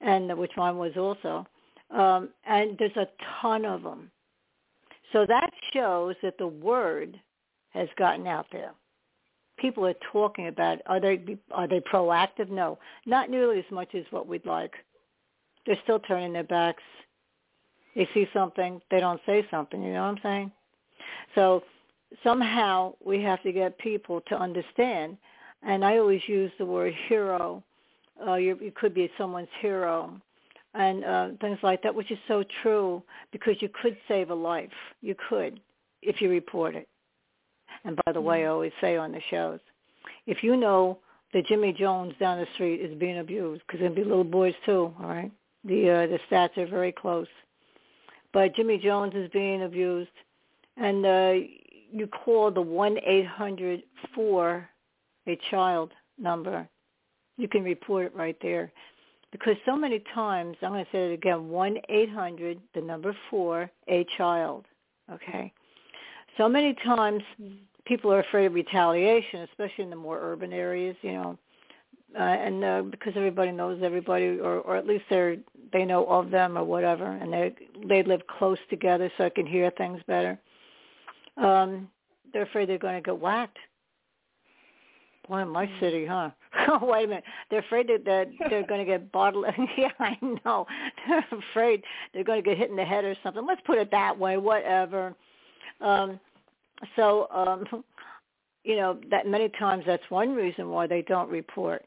[0.03, 1.47] and which mine was also,
[1.91, 3.09] um, and there's a
[3.41, 4.11] ton of them.
[5.13, 7.21] So that shows that the word
[7.71, 8.73] has gotten out there
[9.59, 14.05] people are talking about are they are they proactive no not nearly as much as
[14.11, 14.73] what we'd like
[15.67, 16.83] they're still turning their backs
[17.95, 19.83] They see something, they don't say something.
[19.83, 20.53] You know what I'm saying?
[21.35, 21.63] So
[22.25, 25.17] somehow we have to get people to understand.
[25.63, 27.63] And I always use the word hero.
[28.27, 30.13] Uh, you, you could be someone's hero
[30.75, 34.71] and uh, things like that, which is so true because you could save a life.
[35.01, 35.61] You could
[36.03, 36.89] if you report it.
[37.85, 38.53] And by the way, I mm-hmm.
[38.53, 39.61] always say on the shows,
[40.27, 40.99] if you know
[41.33, 44.95] that Jimmy Jones down the street is being abused, because there'll be little boys too,
[45.01, 45.33] all right?
[45.65, 47.29] The uh, the stats are very close.
[48.33, 50.11] But Jimmy Jones is being abused,
[50.77, 51.33] and uh,
[51.93, 53.83] you call the one eight hundred
[54.15, 54.69] for
[55.27, 56.69] a child number.
[57.43, 58.71] You can report it right there.
[59.33, 63.17] Because so many times, I'm going to say it again, one eight hundred the number
[63.31, 64.67] 4, a child.
[65.11, 65.53] Okay?
[66.37, 67.23] So many times
[67.85, 71.39] people are afraid of retaliation, especially in the more urban areas, you know,
[72.15, 75.37] uh, and uh, because everybody knows everybody, or or at least they're
[75.73, 77.55] they know of them or whatever, and they
[77.89, 80.39] they live close together, so I can hear things better.
[81.39, 81.89] Um,
[82.33, 83.59] they're afraid they're going to get whacked.
[85.29, 86.31] Boy, in my city, huh?
[86.69, 87.25] oh, wait a minute.
[87.51, 89.47] They're afraid that, that they're going to get bottled.
[89.79, 90.67] yeah, I know.
[91.07, 91.83] They're afraid
[92.13, 93.45] they're going to get hit in the head or something.
[93.47, 94.37] Let's put it that way.
[94.37, 95.15] Whatever.
[95.81, 96.19] Um,
[96.97, 97.85] so, um,
[98.65, 101.85] you know, that many times that's one reason why they don't report.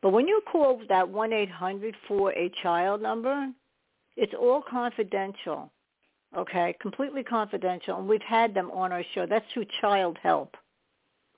[0.00, 3.48] But when you call that 1-800 for a child number,
[4.16, 5.70] it's all confidential,
[6.36, 7.98] okay, completely confidential.
[7.98, 9.26] And we've had them on our show.
[9.26, 10.48] That's through Childhelp.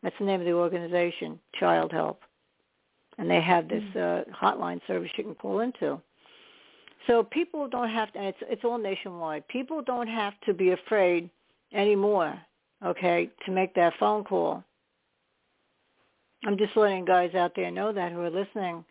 [0.04, 2.18] That's the name of the organization, Childhelp.
[3.18, 3.96] And they have this mm.
[3.96, 6.00] uh, hotline service you can call into.
[7.08, 10.70] So people don't have to, and it's, it's all nationwide, people don't have to be
[10.70, 11.28] afraid
[11.72, 12.38] anymore,
[12.84, 14.62] okay, to make that phone call
[16.46, 18.84] I'm just letting guys out there know that who are listening,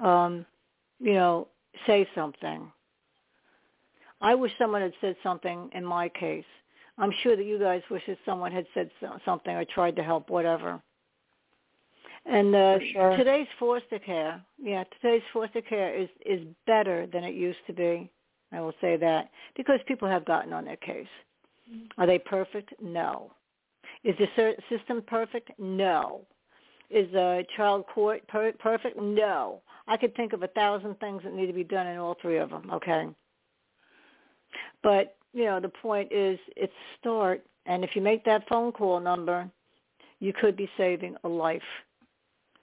[0.00, 0.44] um,
[0.98, 1.48] you know,
[1.86, 2.70] say something.
[4.20, 6.44] I wish someone had said something in my case.
[6.98, 8.90] I'm sure that you guys wish that someone had said
[9.24, 10.80] something or tried to help, whatever.
[12.24, 13.16] And uh, sure.
[13.16, 18.10] today's foster care, yeah, today's foster care is is better than it used to be.
[18.52, 21.06] I will say that because people have gotten on their case.
[21.70, 22.00] Mm-hmm.
[22.00, 22.72] Are they perfect?
[22.82, 23.32] No.
[24.04, 25.50] Is the system perfect?
[25.58, 26.22] No.
[26.90, 28.96] Is a child court per- perfect?
[29.00, 29.62] No.
[29.88, 32.38] I could think of a thousand things that need to be done in all three
[32.38, 32.70] of them.
[32.72, 33.08] Okay.
[34.82, 38.98] But you know, the point is, it's start, and if you make that phone call
[39.00, 39.46] number,
[40.18, 41.60] you could be saving a life.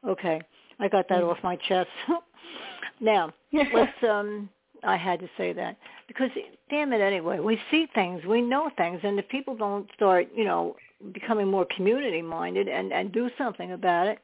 [0.07, 0.41] Okay,
[0.79, 1.29] I got that mm-hmm.
[1.29, 1.89] off my chest.
[2.99, 3.91] now, let's.
[4.03, 4.49] Um,
[4.85, 5.77] I had to say that
[6.09, 6.29] because,
[6.69, 10.43] damn it, anyway, we see things, we know things, and if people don't start, you
[10.43, 10.75] know,
[11.13, 14.19] becoming more community minded and and do something about it,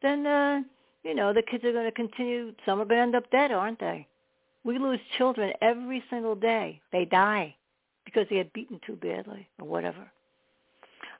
[0.00, 0.62] then uh,
[1.04, 2.52] you know the kids are going to continue.
[2.64, 4.08] Some are going to end up dead, aren't they?
[4.64, 6.80] We lose children every single day.
[6.90, 7.54] They die
[8.04, 10.10] because they had beaten too badly or whatever.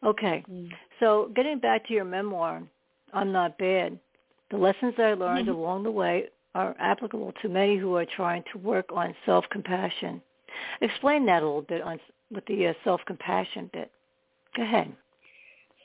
[0.05, 0.69] Okay, mm.
[0.99, 2.63] so getting back to your memoir,
[3.13, 3.99] I'm not bad.
[4.51, 5.57] The lessons I learned mm-hmm.
[5.57, 10.21] along the way are applicable to many who are trying to work on self-compassion.
[10.81, 11.99] Explain that a little bit on
[12.31, 13.91] with the uh, self-compassion bit.
[14.57, 14.93] Go ahead.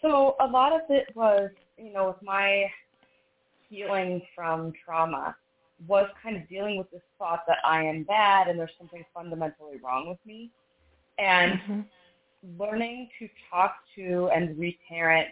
[0.02, 2.66] So a lot of it was, you know, with my
[3.70, 5.36] healing from trauma
[5.88, 9.78] was kind of dealing with this thought that I am bad and there's something fundamentally
[9.84, 10.50] wrong with me.
[11.18, 11.82] And mm-hmm.
[12.60, 15.28] learning to talk to and reparent,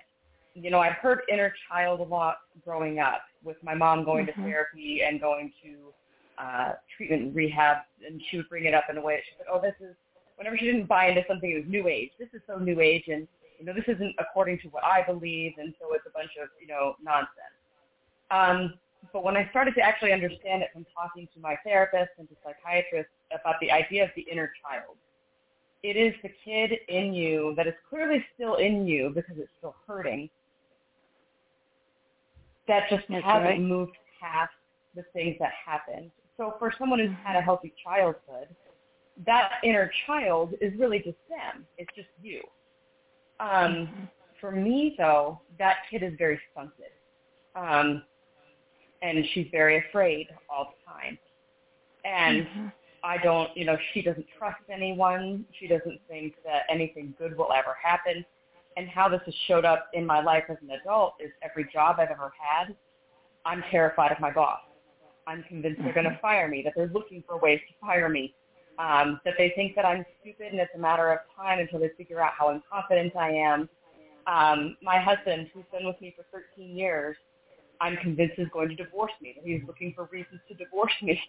[0.54, 4.42] you know, I'd heard inner child a lot growing up with my mom going mm-hmm.
[4.42, 5.94] to therapy and going to
[6.38, 9.36] uh, treatment and rehab, and she would bring it up in a way that she
[9.38, 9.96] said, oh, this is
[10.38, 12.12] whenever she didn't buy into something, it was new age.
[12.20, 13.28] This is so new age, and
[13.60, 16.50] you know this isn't according to what I believe, and so it's a bunch of
[16.60, 17.56] you know nonsense.
[18.32, 18.74] Um,
[19.14, 22.36] but when I started to actually understand it from talking to my therapist and to
[22.44, 24.98] psychiatrists about the idea of the inner child,
[25.86, 29.76] it is the kid in you that is clearly still in you because it's still
[29.88, 30.30] hurting
[32.68, 33.62] that just That's hasn't right.
[33.62, 34.52] moved past
[34.96, 36.10] the things that happened.
[36.38, 38.48] So for someone who's had a healthy childhood,
[39.26, 41.66] that inner child is really just them.
[41.78, 42.42] It's just you.
[43.40, 44.04] Um, mm-hmm.
[44.42, 46.92] For me, though, that kid is very stunted.
[47.56, 48.04] Um,
[49.02, 51.18] and she's very afraid all the time.
[52.04, 52.68] And mm-hmm.
[53.06, 55.46] I don't, you know, she doesn't trust anyone.
[55.60, 58.26] She doesn't think that anything good will ever happen.
[58.78, 61.98] And how this has showed up in my life as an adult is every job
[62.00, 62.76] I've ever had,
[63.46, 64.60] I'm terrified of my boss.
[65.28, 66.20] I'm convinced they're going to mm-hmm.
[66.22, 68.34] fire me, that they're looking for ways to fire me
[68.80, 71.90] um, that they think that I'm stupid and it's a matter of time until they
[71.98, 73.70] figure out how incompetent I am.
[74.28, 76.26] Um, my husband, who's been with me for
[76.58, 77.16] 13 years,
[77.82, 81.20] I'm convinced is going to divorce me, that he's looking for reasons to divorce me.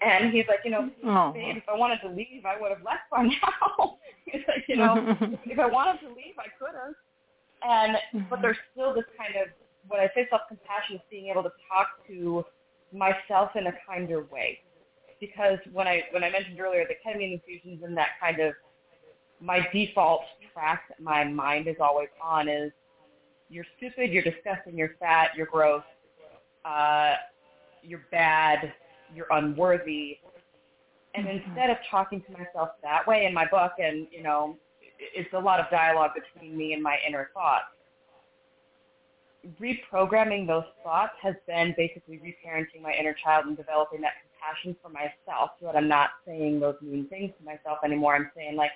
[0.00, 1.32] And he's like, you know, Oh.
[1.32, 3.98] babe, if I wanted to leave, I would have left by now.
[4.26, 6.94] he's like, you know, if I wanted to leave, I could have.
[7.62, 7.96] And
[8.28, 9.48] but there's still this kind of
[9.88, 12.44] when I say self-compassion is being able to talk to
[12.92, 14.60] myself in a kinder way.
[15.20, 18.54] Because when I when I mentioned earlier the ketamine infusions and that kind of
[19.40, 20.22] my default
[20.52, 22.72] track that my mind is always on is
[23.48, 25.82] you're stupid, you're disgusting, you're fat, you're gross,
[26.66, 27.14] uh,
[27.82, 28.72] you're bad,
[29.14, 30.18] you're unworthy.
[31.14, 34.56] And instead of talking to myself that way in my book, and you know,
[34.98, 37.64] it's a lot of dialogue between me and my inner thoughts.
[39.60, 44.88] Reprogramming those thoughts has been basically reparenting my inner child and developing that compassion for
[44.88, 48.16] myself so that I'm not saying those mean things to myself anymore.
[48.16, 48.72] I'm saying like,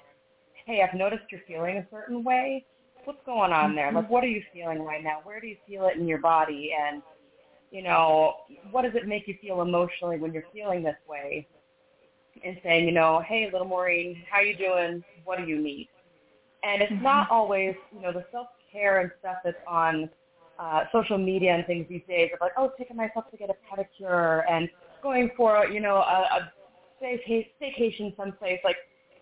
[0.64, 2.64] hey, I've noticed you're feeling a certain way.
[3.04, 3.90] What's going on there?
[3.90, 5.20] Like, what are you feeling right now?
[5.24, 6.70] Where do you feel it in your body?
[6.78, 7.02] And,
[7.70, 8.34] you know,
[8.70, 11.46] what does it make you feel emotionally when you're feeling this way?
[12.44, 15.04] And saying, you know, hey, little Maureen, how you doing?
[15.24, 15.88] What do you need?
[16.62, 20.08] And it's not always, you know, the self-care and stuff that's on
[20.58, 23.54] uh, social media and things these days of like, oh, taking myself to get a
[23.68, 24.68] pedicure and
[25.02, 26.52] going for, you know, a, a
[27.02, 28.60] stayca- staycation someplace.
[28.62, 28.76] Like,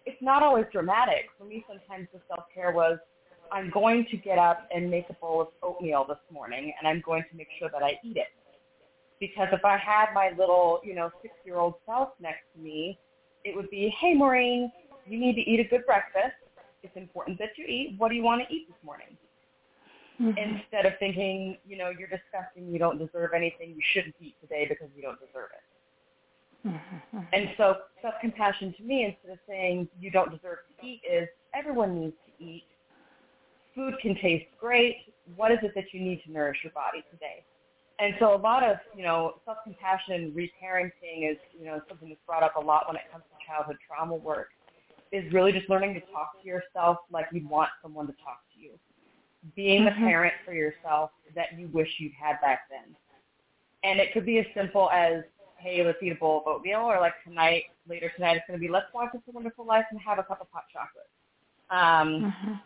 [0.05, 1.27] it's not always dramatic.
[1.39, 2.99] For me, sometimes the self-care was,
[3.51, 7.03] I'm going to get up and make a bowl of oatmeal this morning, and I'm
[7.05, 8.27] going to make sure that I eat it.
[9.21, 12.99] Because if I had my little, you know, six-year-old self next to me,
[13.45, 14.71] it would be, hey, Maureen,
[15.07, 16.37] you need to eat a good breakfast.
[16.83, 17.97] It's important that you eat.
[17.99, 19.17] What do you want to eat this morning?
[20.21, 20.39] Mm-hmm.
[20.39, 24.67] Instead of thinking, you know, you're disgusting, you don't deserve anything, you shouldn't eat today
[24.69, 26.69] because you don't deserve it.
[26.69, 27.19] Mm-hmm.
[27.33, 32.01] And so self-compassion to me, instead of saying you don't deserve to eat, is everyone
[32.01, 32.65] needs to eat.
[33.75, 34.97] Food can taste great.
[35.37, 37.45] What is it that you need to nourish your body today?
[38.01, 42.45] And so a lot of, you know, self-compassion reparenting is, you know, something that's brought
[42.45, 44.51] up a lot when it comes to childhood trauma work,
[45.11, 48.61] is really just learning to talk to yourself like you'd want someone to talk to
[48.61, 48.71] you.
[49.57, 52.95] Being the parent for yourself that you wish you'd had back then.
[53.83, 55.25] And it could be as simple as,
[55.57, 58.65] hey, let's eat a bowl of oatmeal, or like tonight, later tonight, it's going to
[58.65, 61.09] be let's watch It's a Wonderful Life and have a cup of hot chocolate.
[61.71, 62.61] Um,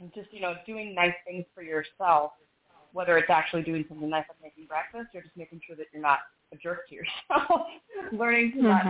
[0.00, 2.32] and just, you know, doing nice things for yourself,
[2.92, 6.02] whether it's actually doing something nice like making breakfast or just making sure that you're
[6.02, 6.18] not
[6.52, 7.66] a jerk to yourself.
[8.12, 8.86] Learning to not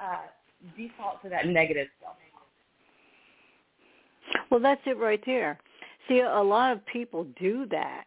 [0.00, 0.16] uh,
[0.76, 2.16] default to that negative self.
[4.50, 5.58] Well, that's it right there.
[6.08, 8.04] See, a lot of people do that,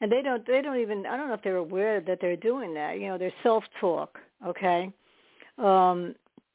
[0.00, 0.46] and they don't.
[0.46, 1.06] They don't even.
[1.06, 2.98] I don't know if they're aware that they're doing that.
[2.98, 4.18] You know, they're self-talk.
[4.46, 4.92] Okay,
[5.58, 6.14] um,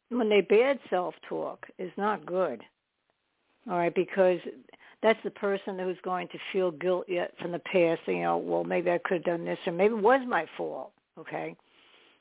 [0.09, 2.63] when they bad self-talk is not good.
[3.69, 4.39] All right, because
[5.03, 8.01] that's the person who's going to feel guilt yet from the past.
[8.07, 10.91] You know, well, maybe I could have done this, or maybe it was my fault.
[11.17, 11.55] Okay,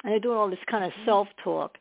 [0.02, 1.78] and they're doing all this kind of self-talk.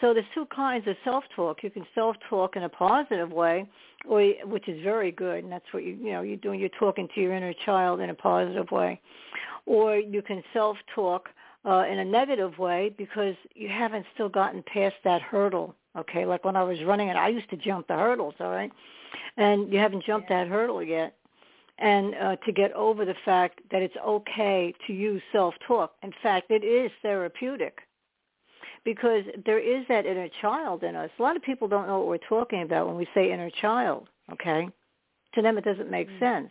[0.00, 1.62] So there's two kinds of self-talk.
[1.62, 3.66] You can self-talk in a positive way,
[4.06, 6.60] or which is very good, and that's what you you know you're doing.
[6.60, 9.00] You're talking to your inner child in a positive way,
[9.66, 11.28] or you can self-talk
[11.64, 15.74] uh, in a negative way because you haven't still gotten past that hurdle.
[15.96, 18.34] Okay, like when I was running, and I used to jump the hurdles.
[18.40, 18.72] All right,
[19.36, 21.16] and you haven't jumped that hurdle yet.
[21.78, 25.92] And uh, to get over the fact that it's okay to use self-talk.
[26.04, 27.78] In fact, it is therapeutic
[28.84, 31.10] because there is that inner child in us.
[31.18, 34.08] A lot of people don't know what we're talking about when we say inner child,
[34.32, 34.68] okay?
[35.34, 36.50] To them it doesn't make sense.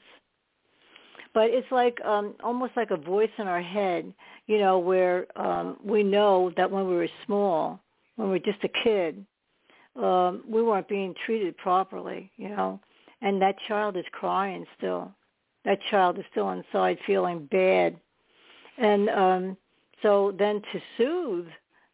[1.33, 4.13] But it's like um almost like a voice in our head,
[4.47, 7.79] you know, where um we know that when we were small,
[8.15, 9.25] when we were just a kid,
[9.95, 12.79] um we weren't being treated properly, you know.
[13.21, 15.13] And that child is crying still.
[15.65, 17.99] That child is still inside feeling bad.
[18.77, 19.57] And um
[20.01, 21.47] so then to soothe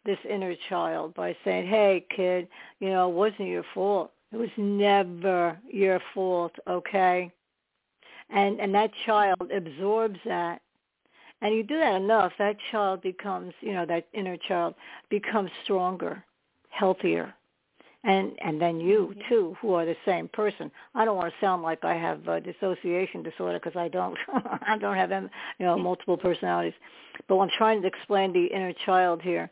[0.06, 2.48] this inner child by saying, "Hey, kid,
[2.80, 4.12] you know, it wasn't your fault.
[4.32, 7.32] It was never your fault, okay?"
[8.30, 10.62] And and that child absorbs that.
[11.42, 14.76] And you do that enough, that child becomes, you know, that inner child
[15.10, 16.24] becomes stronger,
[16.70, 17.34] healthier.
[18.04, 20.72] And and then you too, who are the same person.
[20.96, 24.18] I don't want to sound like I have uh, dissociation disorder because I don't.
[24.34, 26.74] I don't have, you know, multiple personalities.
[27.28, 29.50] But I'm trying to explain the inner child here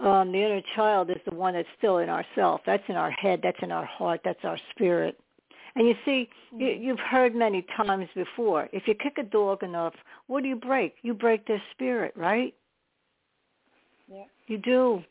[0.00, 2.62] um, the inner child is the one that's still in ourself.
[2.64, 3.40] That's in our head.
[3.42, 4.20] That's in our heart.
[4.24, 5.18] That's our spirit.
[5.76, 9.94] And you see, you, you've heard many times before, if you kick a dog enough,
[10.26, 10.94] what do you break?
[11.02, 12.54] You break their spirit, right?
[14.10, 14.24] Yeah.
[14.46, 15.04] You do.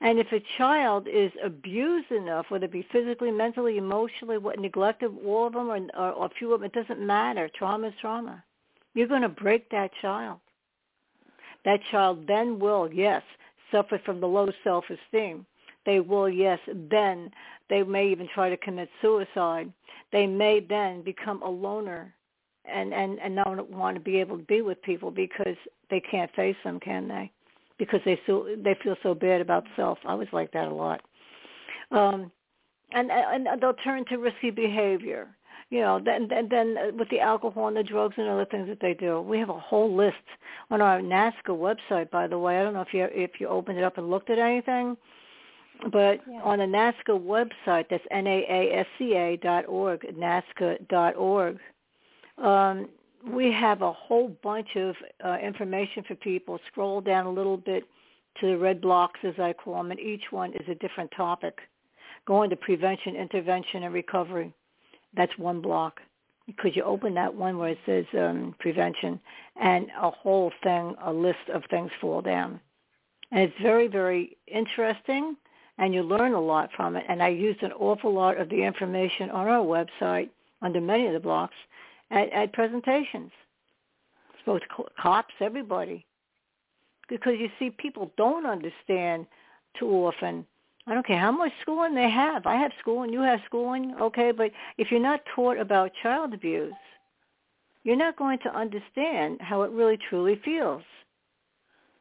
[0.00, 5.10] And if a child is abused enough, whether it be physically, mentally, emotionally, what neglected,
[5.24, 7.48] all of them or, or, or a few of them, it doesn't matter.
[7.56, 8.42] Trauma is trauma.
[8.94, 10.40] You're going to break that child.
[11.64, 13.22] that child then will, yes,
[13.70, 15.46] suffer from the low self-esteem.
[15.86, 16.58] They will, yes,
[16.90, 17.30] then
[17.68, 19.72] they may even try to commit suicide.
[20.12, 22.14] They may then become a loner
[22.64, 25.56] and and and not want to be able to be with people because
[25.90, 27.30] they can't face them, can they?
[27.84, 29.98] Because they so they feel so bad about self.
[30.06, 31.00] I was like that a lot.
[31.90, 32.30] Um,
[32.92, 35.28] and and they'll turn to risky behavior.
[35.70, 38.78] You know, then then, then with the alcohol and the drugs and other things that
[38.80, 39.20] they do.
[39.20, 40.26] We have a whole list
[40.70, 42.10] on our NAASCA website.
[42.10, 44.30] By the way, I don't know if you if you opened it up and looked
[44.30, 44.96] at anything,
[45.90, 46.40] but yeah.
[46.44, 51.16] on the NAASCA website, that's n a a s c a dot org, NAASCA dot
[51.16, 51.58] org
[52.38, 52.88] um,
[53.30, 56.58] we have a whole bunch of uh, information for people.
[56.66, 57.84] Scroll down a little bit
[58.40, 61.58] to the red blocks, as I call them, and each one is a different topic.
[62.26, 64.52] Go into prevention, intervention, and recovery.
[65.14, 66.00] That's one block.
[66.46, 69.20] Because you open that one where it says um, prevention,
[69.60, 72.58] and a whole thing, a list of things fall down.
[73.30, 75.36] And it's very, very interesting,
[75.78, 77.04] and you learn a lot from it.
[77.08, 80.30] And I used an awful lot of the information on our website
[80.62, 81.54] under many of the blocks
[82.12, 83.32] at, at presentations.
[84.46, 84.62] Both
[85.00, 86.04] cops, everybody.
[87.08, 89.26] Because you see, people don't understand
[89.78, 90.46] too often.
[90.86, 92.46] I don't care how much schooling they have.
[92.46, 96.74] I have schooling, you have schooling, okay, but if you're not taught about child abuse,
[97.84, 100.82] you're not going to understand how it really truly feels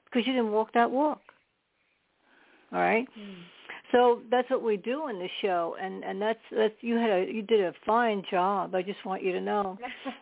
[0.05, 1.21] because you didn't walk that walk.
[2.73, 3.07] All right?
[3.19, 3.35] Mm.
[3.91, 7.31] So that's what we do in the show, and and that's that's you had a
[7.31, 8.73] you did a fine job.
[8.73, 9.77] I just want you to know,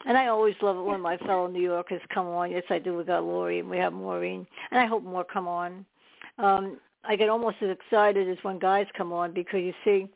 [0.07, 2.51] and I always love it when my fellow New Yorkers come on.
[2.51, 2.97] Yes, I do.
[2.97, 5.85] We got Lori and we have Maureen, and I hope more come on.
[6.39, 10.07] Um, I get almost as excited as when guys come on because you see,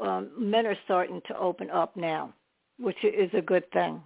[0.00, 2.32] um, men are starting to open up now,
[2.78, 4.00] which is a good thing.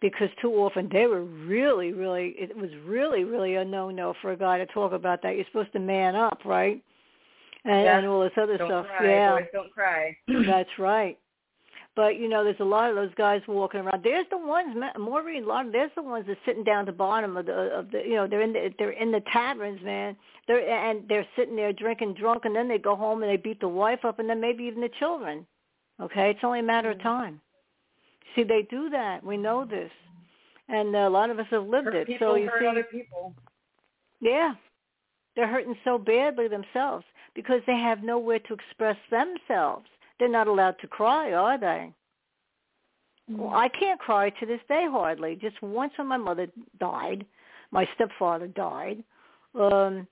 [0.00, 4.36] Because too often they were really, really, it was really, really a no-no for a
[4.36, 5.36] guy to talk about that.
[5.36, 6.82] You're supposed to man up, right?
[7.64, 7.98] And, yeah.
[7.98, 8.86] and all this other don't stuff.
[8.96, 9.10] Cry.
[9.10, 10.16] Yeah, Boys don't cry.
[10.46, 11.18] That's right.
[11.96, 14.04] But you know, there's a lot of those guys walking around.
[14.04, 15.44] There's the ones, Maureen.
[15.44, 18.02] A lot there's the ones that sitting down at the bottom of the of the.
[18.06, 20.16] You know, they're in the they're in the taverns, man.
[20.46, 23.60] They're and they're sitting there drinking drunk, and then they go home and they beat
[23.60, 25.44] the wife up, and then maybe even the children.
[26.00, 27.08] Okay, it's only a matter of mm-hmm.
[27.08, 27.40] time.
[28.36, 29.24] See, they do that.
[29.24, 29.90] We know this,
[30.68, 32.06] and a lot of us have lived hurt it.
[32.06, 33.34] People so you hurt see, other people.
[34.20, 34.54] Yeah,
[35.34, 37.04] they're hurting so badly themselves
[37.34, 39.86] because they have nowhere to express themselves.
[40.18, 41.92] They're not allowed to cry, are they?
[43.28, 43.56] Well, mm.
[43.56, 45.36] I can't cry to this day hardly.
[45.36, 46.48] Just once when my mother
[46.78, 47.24] died,
[47.70, 49.02] my stepfather died.
[49.58, 50.06] Um,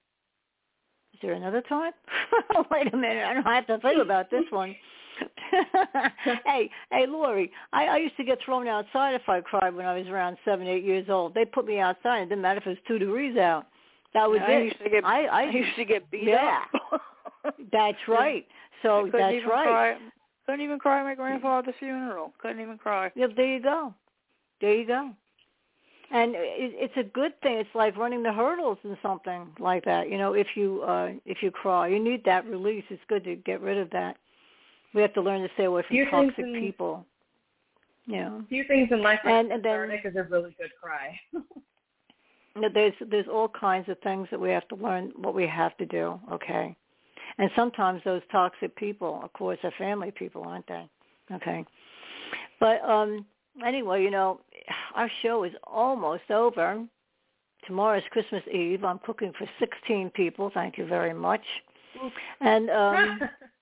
[1.13, 1.93] is there another time?
[2.71, 4.75] Wait a minute, I don't have to think about this one.
[6.47, 9.99] hey, hey, Lori, I, I used to get thrown outside if I cried when I
[9.99, 11.35] was around seven, eight years old.
[11.35, 12.23] They put me outside.
[12.23, 13.67] It didn't matter if it was two degrees out.
[14.15, 14.57] That was yeah, it.
[14.57, 16.65] I used to get, I, I, I used to get beat yeah.
[16.93, 17.01] up.
[17.73, 18.47] that's right.
[18.83, 19.67] So that's right.
[19.67, 19.97] Cry.
[20.47, 22.33] Couldn't even cry at my grandfather's funeral.
[22.41, 23.11] Couldn't even cry.
[23.15, 23.95] Yep, there you go.
[24.61, 25.11] There you go.
[26.11, 27.59] And it, it's a good thing.
[27.59, 30.11] It's like running the hurdles and something like that.
[30.11, 32.85] You know, if you uh if you cry, you need that release.
[32.89, 34.17] It's good to get rid of that.
[34.95, 37.05] We have to learn to stay away from toxic in, people.
[38.07, 38.39] Yeah.
[38.39, 41.21] A few things in life and, and then, is a really good cry.
[42.75, 45.87] there's there's all kinds of things that we have to learn what we have to
[45.87, 46.77] do okay
[47.39, 50.89] and sometimes those toxic people of course are family people aren't they
[51.33, 51.65] okay
[52.61, 53.25] but um
[53.67, 54.41] anyway you know
[54.95, 56.85] our show is almost over
[57.67, 61.43] tomorrow is christmas eve i'm cooking for 16 people thank you very much
[62.41, 63.21] and um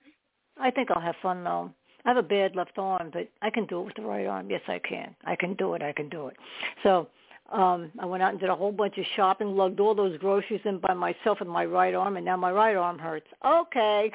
[0.60, 1.70] i think i'll have fun though
[2.04, 4.48] I have a bad left arm, but I can do it with the right arm.
[4.48, 5.12] Yes, I can.
[5.24, 5.82] I can do it.
[5.82, 6.36] I can do it.
[6.84, 7.08] So
[7.52, 10.60] um, I went out and did a whole bunch of shopping, lugged all those groceries
[10.64, 13.26] in by myself with my right arm, and now my right arm hurts.
[13.44, 14.10] Okay,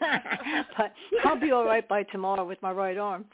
[0.76, 0.92] but
[1.24, 3.24] I'll be all right by tomorrow with my right arm.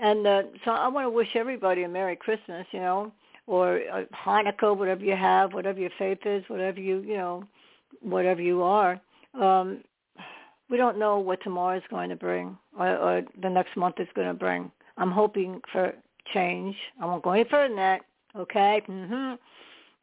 [0.00, 3.12] And uh, so I want to wish everybody a Merry Christmas, you know,
[3.46, 7.44] or uh, Hanukkah, whatever you have, whatever your faith is, whatever you, you know,
[8.00, 9.00] whatever you are.
[9.40, 9.84] Um,
[10.68, 14.08] we don't know what tomorrow is going to bring, or, or the next month is
[14.16, 14.72] going to bring.
[14.96, 15.92] I'm hoping for
[16.34, 16.74] change.
[17.00, 18.00] I won't go any further than that
[18.36, 18.82] Okay.
[18.88, 19.38] Mhm.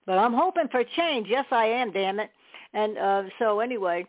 [0.05, 1.27] But I'm hoping for change.
[1.27, 1.91] Yes, I am.
[1.91, 2.31] Damn it.
[2.73, 4.05] And uh, so anyway,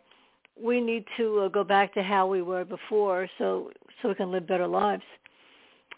[0.61, 3.71] we need to uh, go back to how we were before, so
[4.01, 5.03] so we can live better lives.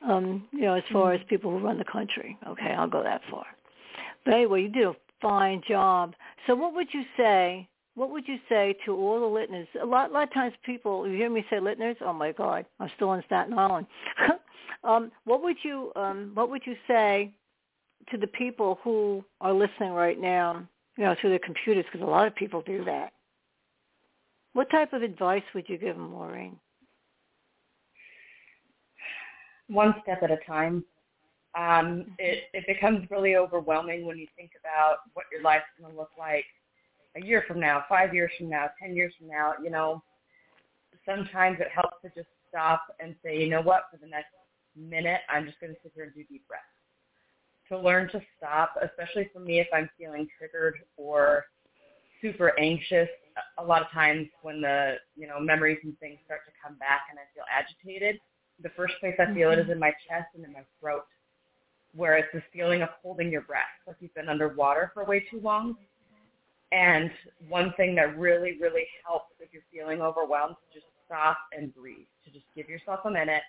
[0.08, 1.22] Um, you know, as far mm-hmm.
[1.22, 2.38] as people who run the country.
[2.48, 3.46] Okay, I'll go that far.
[4.26, 6.14] But anyway, you did a fine job.
[6.46, 7.68] So what would you say?
[7.96, 9.68] What would you say to all the listeners?
[9.82, 11.96] A lot, a lot of times people, you hear me say listeners.
[12.02, 13.86] Oh my God, I'm still in Staten Island.
[14.84, 17.32] um, what would you, um, what would you say
[18.12, 20.68] to the people who are listening right now,
[20.98, 23.14] you know, through their computers, because a lot of people do that.
[24.54, 26.58] What type of advice would you give them, Maureen?
[29.68, 30.84] One step at a time.
[31.58, 35.98] Um, it, it becomes really overwhelming when you think about what your life's going to
[36.00, 36.46] look like
[37.16, 39.54] a year from now, five years from now, ten years from now.
[39.64, 40.04] You know,
[41.06, 44.34] sometimes it helps to just stop and say, you know what, for the next
[44.76, 46.64] minute, I'm just going to sit here and do deep breaths.
[47.70, 51.46] To learn to stop, especially for me if I'm feeling triggered or
[52.22, 53.10] super anxious,
[53.58, 57.04] a lot of times when the, you know, memories and things start to come back
[57.10, 58.20] and I feel agitated,
[58.62, 59.54] the first place I feel mm-hmm.
[59.54, 59.72] it is mm-hmm.
[59.74, 61.04] in my chest and in my throat,
[61.96, 65.40] where it's this feeling of holding your breath, like you've been underwater for way too
[65.42, 65.76] long.
[66.72, 67.12] And
[67.50, 72.08] one thing that really, really helps if you're feeling overwhelmed, is just stop and breathe.
[72.26, 73.44] To just give yourself a minute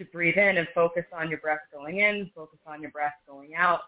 [0.00, 3.54] to breathe in and focus on your breath going in, focus on your breath going
[3.54, 3.80] out,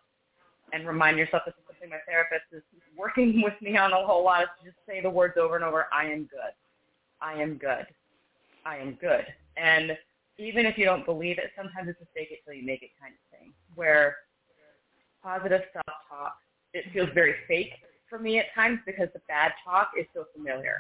[0.73, 2.63] and remind yourself this is something my therapist is
[2.97, 5.65] working with me on a whole lot is to just say the words over and
[5.65, 6.53] over, I am good.
[7.21, 7.87] I am good.
[8.67, 9.25] I am good.
[9.57, 9.97] And
[10.39, 12.91] even if you don't believe it, sometimes it's a fake it till you make it
[13.01, 14.17] kind of thing where
[15.23, 16.37] positive self-talk,
[16.75, 17.73] it feels very fake
[18.09, 20.77] for me at times because the bad talk is so familiar.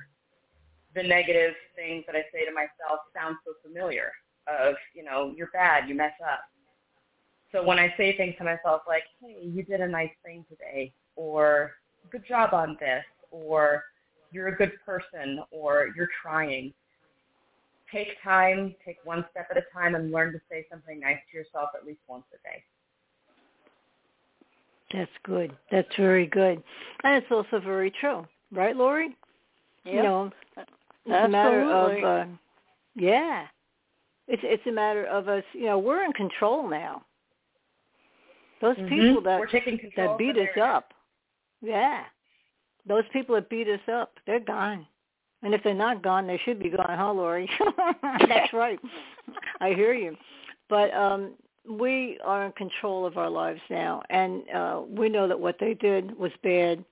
[0.94, 4.12] The negative things that I say to myself sound so familiar
[4.46, 6.40] of, you know, you're bad, you mess up.
[7.52, 10.92] So when I say things to myself like, hey, you did a nice thing today,
[11.16, 11.72] or
[12.10, 13.84] good job on this, or
[14.30, 16.72] you're a good person, or you're trying,
[17.92, 21.36] take time, take one step at a time, and learn to say something nice to
[21.36, 22.64] yourself at least once a day.
[24.92, 25.56] That's good.
[25.70, 26.62] That's very good.
[27.04, 28.26] And it's also very true.
[28.50, 29.16] Right, Lori?
[29.84, 29.94] Yep.
[29.94, 30.70] You know, it's
[31.06, 31.24] Absolutely.
[31.24, 32.30] a matter of, uh,
[32.94, 33.46] yeah,
[34.28, 35.44] it's it's a matter of us.
[35.52, 37.04] You know, we're in control now.
[38.60, 38.88] Those mm-hmm.
[38.88, 39.40] people that
[39.96, 40.92] that beat us up,
[41.60, 42.04] yeah,
[42.86, 44.86] those people that beat us up, they're gone.
[45.42, 47.50] And if they're not gone, they should be gone, huh, Lori?
[48.28, 48.78] That's right.
[49.60, 50.16] I hear you.
[50.68, 51.34] But um
[51.68, 55.74] we are in control of our lives now, and uh we know that what they
[55.74, 56.84] did was bad,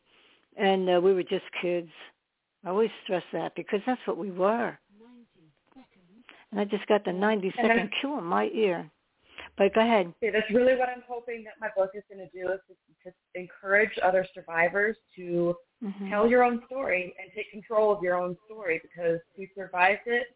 [0.56, 1.90] and uh, we were just kids.
[2.64, 4.76] I always stress that because that's what we were
[6.50, 8.90] and I just got the 90 second cue in my ear.
[9.56, 10.12] But go ahead.
[10.20, 13.10] Yeah, that's really what I'm hoping that my book is going to do is to,
[13.10, 16.10] to encourage other survivors to mm-hmm.
[16.10, 20.28] tell your own story and take control of your own story because we survived it,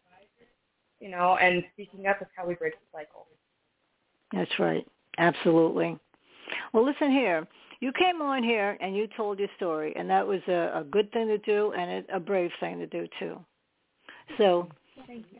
[0.99, 3.27] you know, and speaking up is how we break the cycle.
[4.31, 4.85] That's right.
[5.17, 5.97] Absolutely.
[6.73, 7.47] Well, listen here.
[7.79, 11.11] You came on here and you told your story, and that was a, a good
[11.11, 13.39] thing to do and a, a brave thing to do too.
[14.37, 14.69] So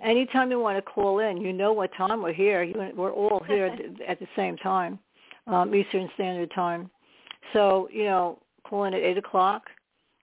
[0.02, 2.64] anytime you want to call in, you know what time we're here.
[2.64, 3.76] You, we're all here
[4.08, 5.00] at the same time,
[5.48, 6.90] um, Eastern Standard Time.
[7.54, 9.64] So, you know, call in at 8 o'clock,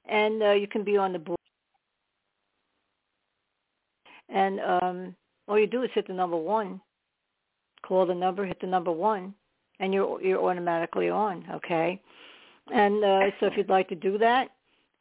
[0.07, 1.39] and uh, you can be on the board.
[4.29, 5.17] And um,
[5.47, 6.81] all you do is hit the number one.
[7.87, 9.35] Call the number, hit the number one,
[9.81, 11.45] and you're you're automatically on.
[11.53, 12.01] Okay.
[12.73, 14.51] And uh, so if you'd like to do that,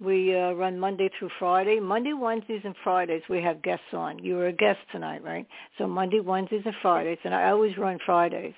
[0.01, 1.79] we uh, run Monday through Friday.
[1.79, 4.19] Monday, Wednesdays, and Fridays we have guests on.
[4.19, 5.47] You were a guest tonight, right?
[5.77, 8.53] So Monday, Wednesdays, and Fridays, and I always run Fridays.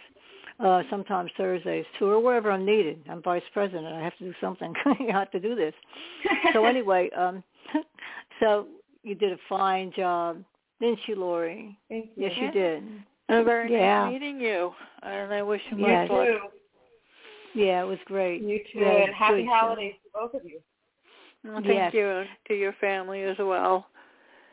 [0.59, 3.03] Uh, sometimes Thursdays too, or wherever I'm needed.
[3.09, 3.87] I'm vice president.
[3.87, 4.73] I have to do something.
[4.85, 5.73] I have to do this.
[6.53, 7.43] so anyway, um,
[8.39, 8.67] so
[9.01, 10.37] you did a fine job,
[10.79, 11.77] didn't you, Lori?
[11.89, 12.23] Thank you.
[12.23, 12.83] Yes, you did.
[13.27, 14.05] Very yeah.
[14.05, 14.71] nice meeting you,
[15.01, 16.27] and I wish you much luck.
[17.55, 18.41] Yeah, it was great.
[18.41, 20.59] You too, yeah, and happy holidays to both of you.
[21.43, 21.93] Well, thank yes.
[21.93, 23.87] you to your family as well.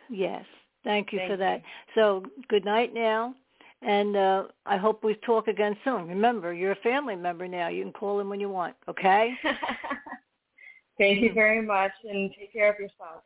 [0.08, 0.44] Yes.
[0.84, 1.58] Thank you thank for that.
[1.58, 1.64] You.
[1.94, 3.34] So good night now.
[3.82, 6.06] And uh, I hope we talk again soon.
[6.06, 7.68] Remember, you're a family member now.
[7.68, 9.32] You can call in when you want, okay?
[10.98, 13.22] Thank you very much, and take care of yourself.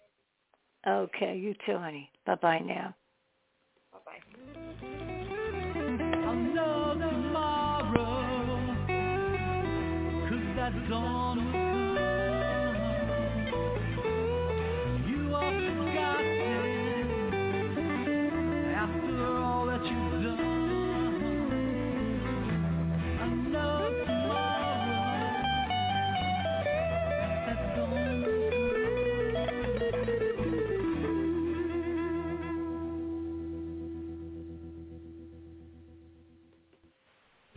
[0.87, 2.09] Okay, you too, honey.
[2.25, 2.95] Bye-bye now.
[3.93, 4.21] Bye-bye.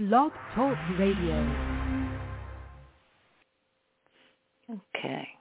[0.08, 1.36] Blog Talk Radio.
[4.70, 5.37] Okay.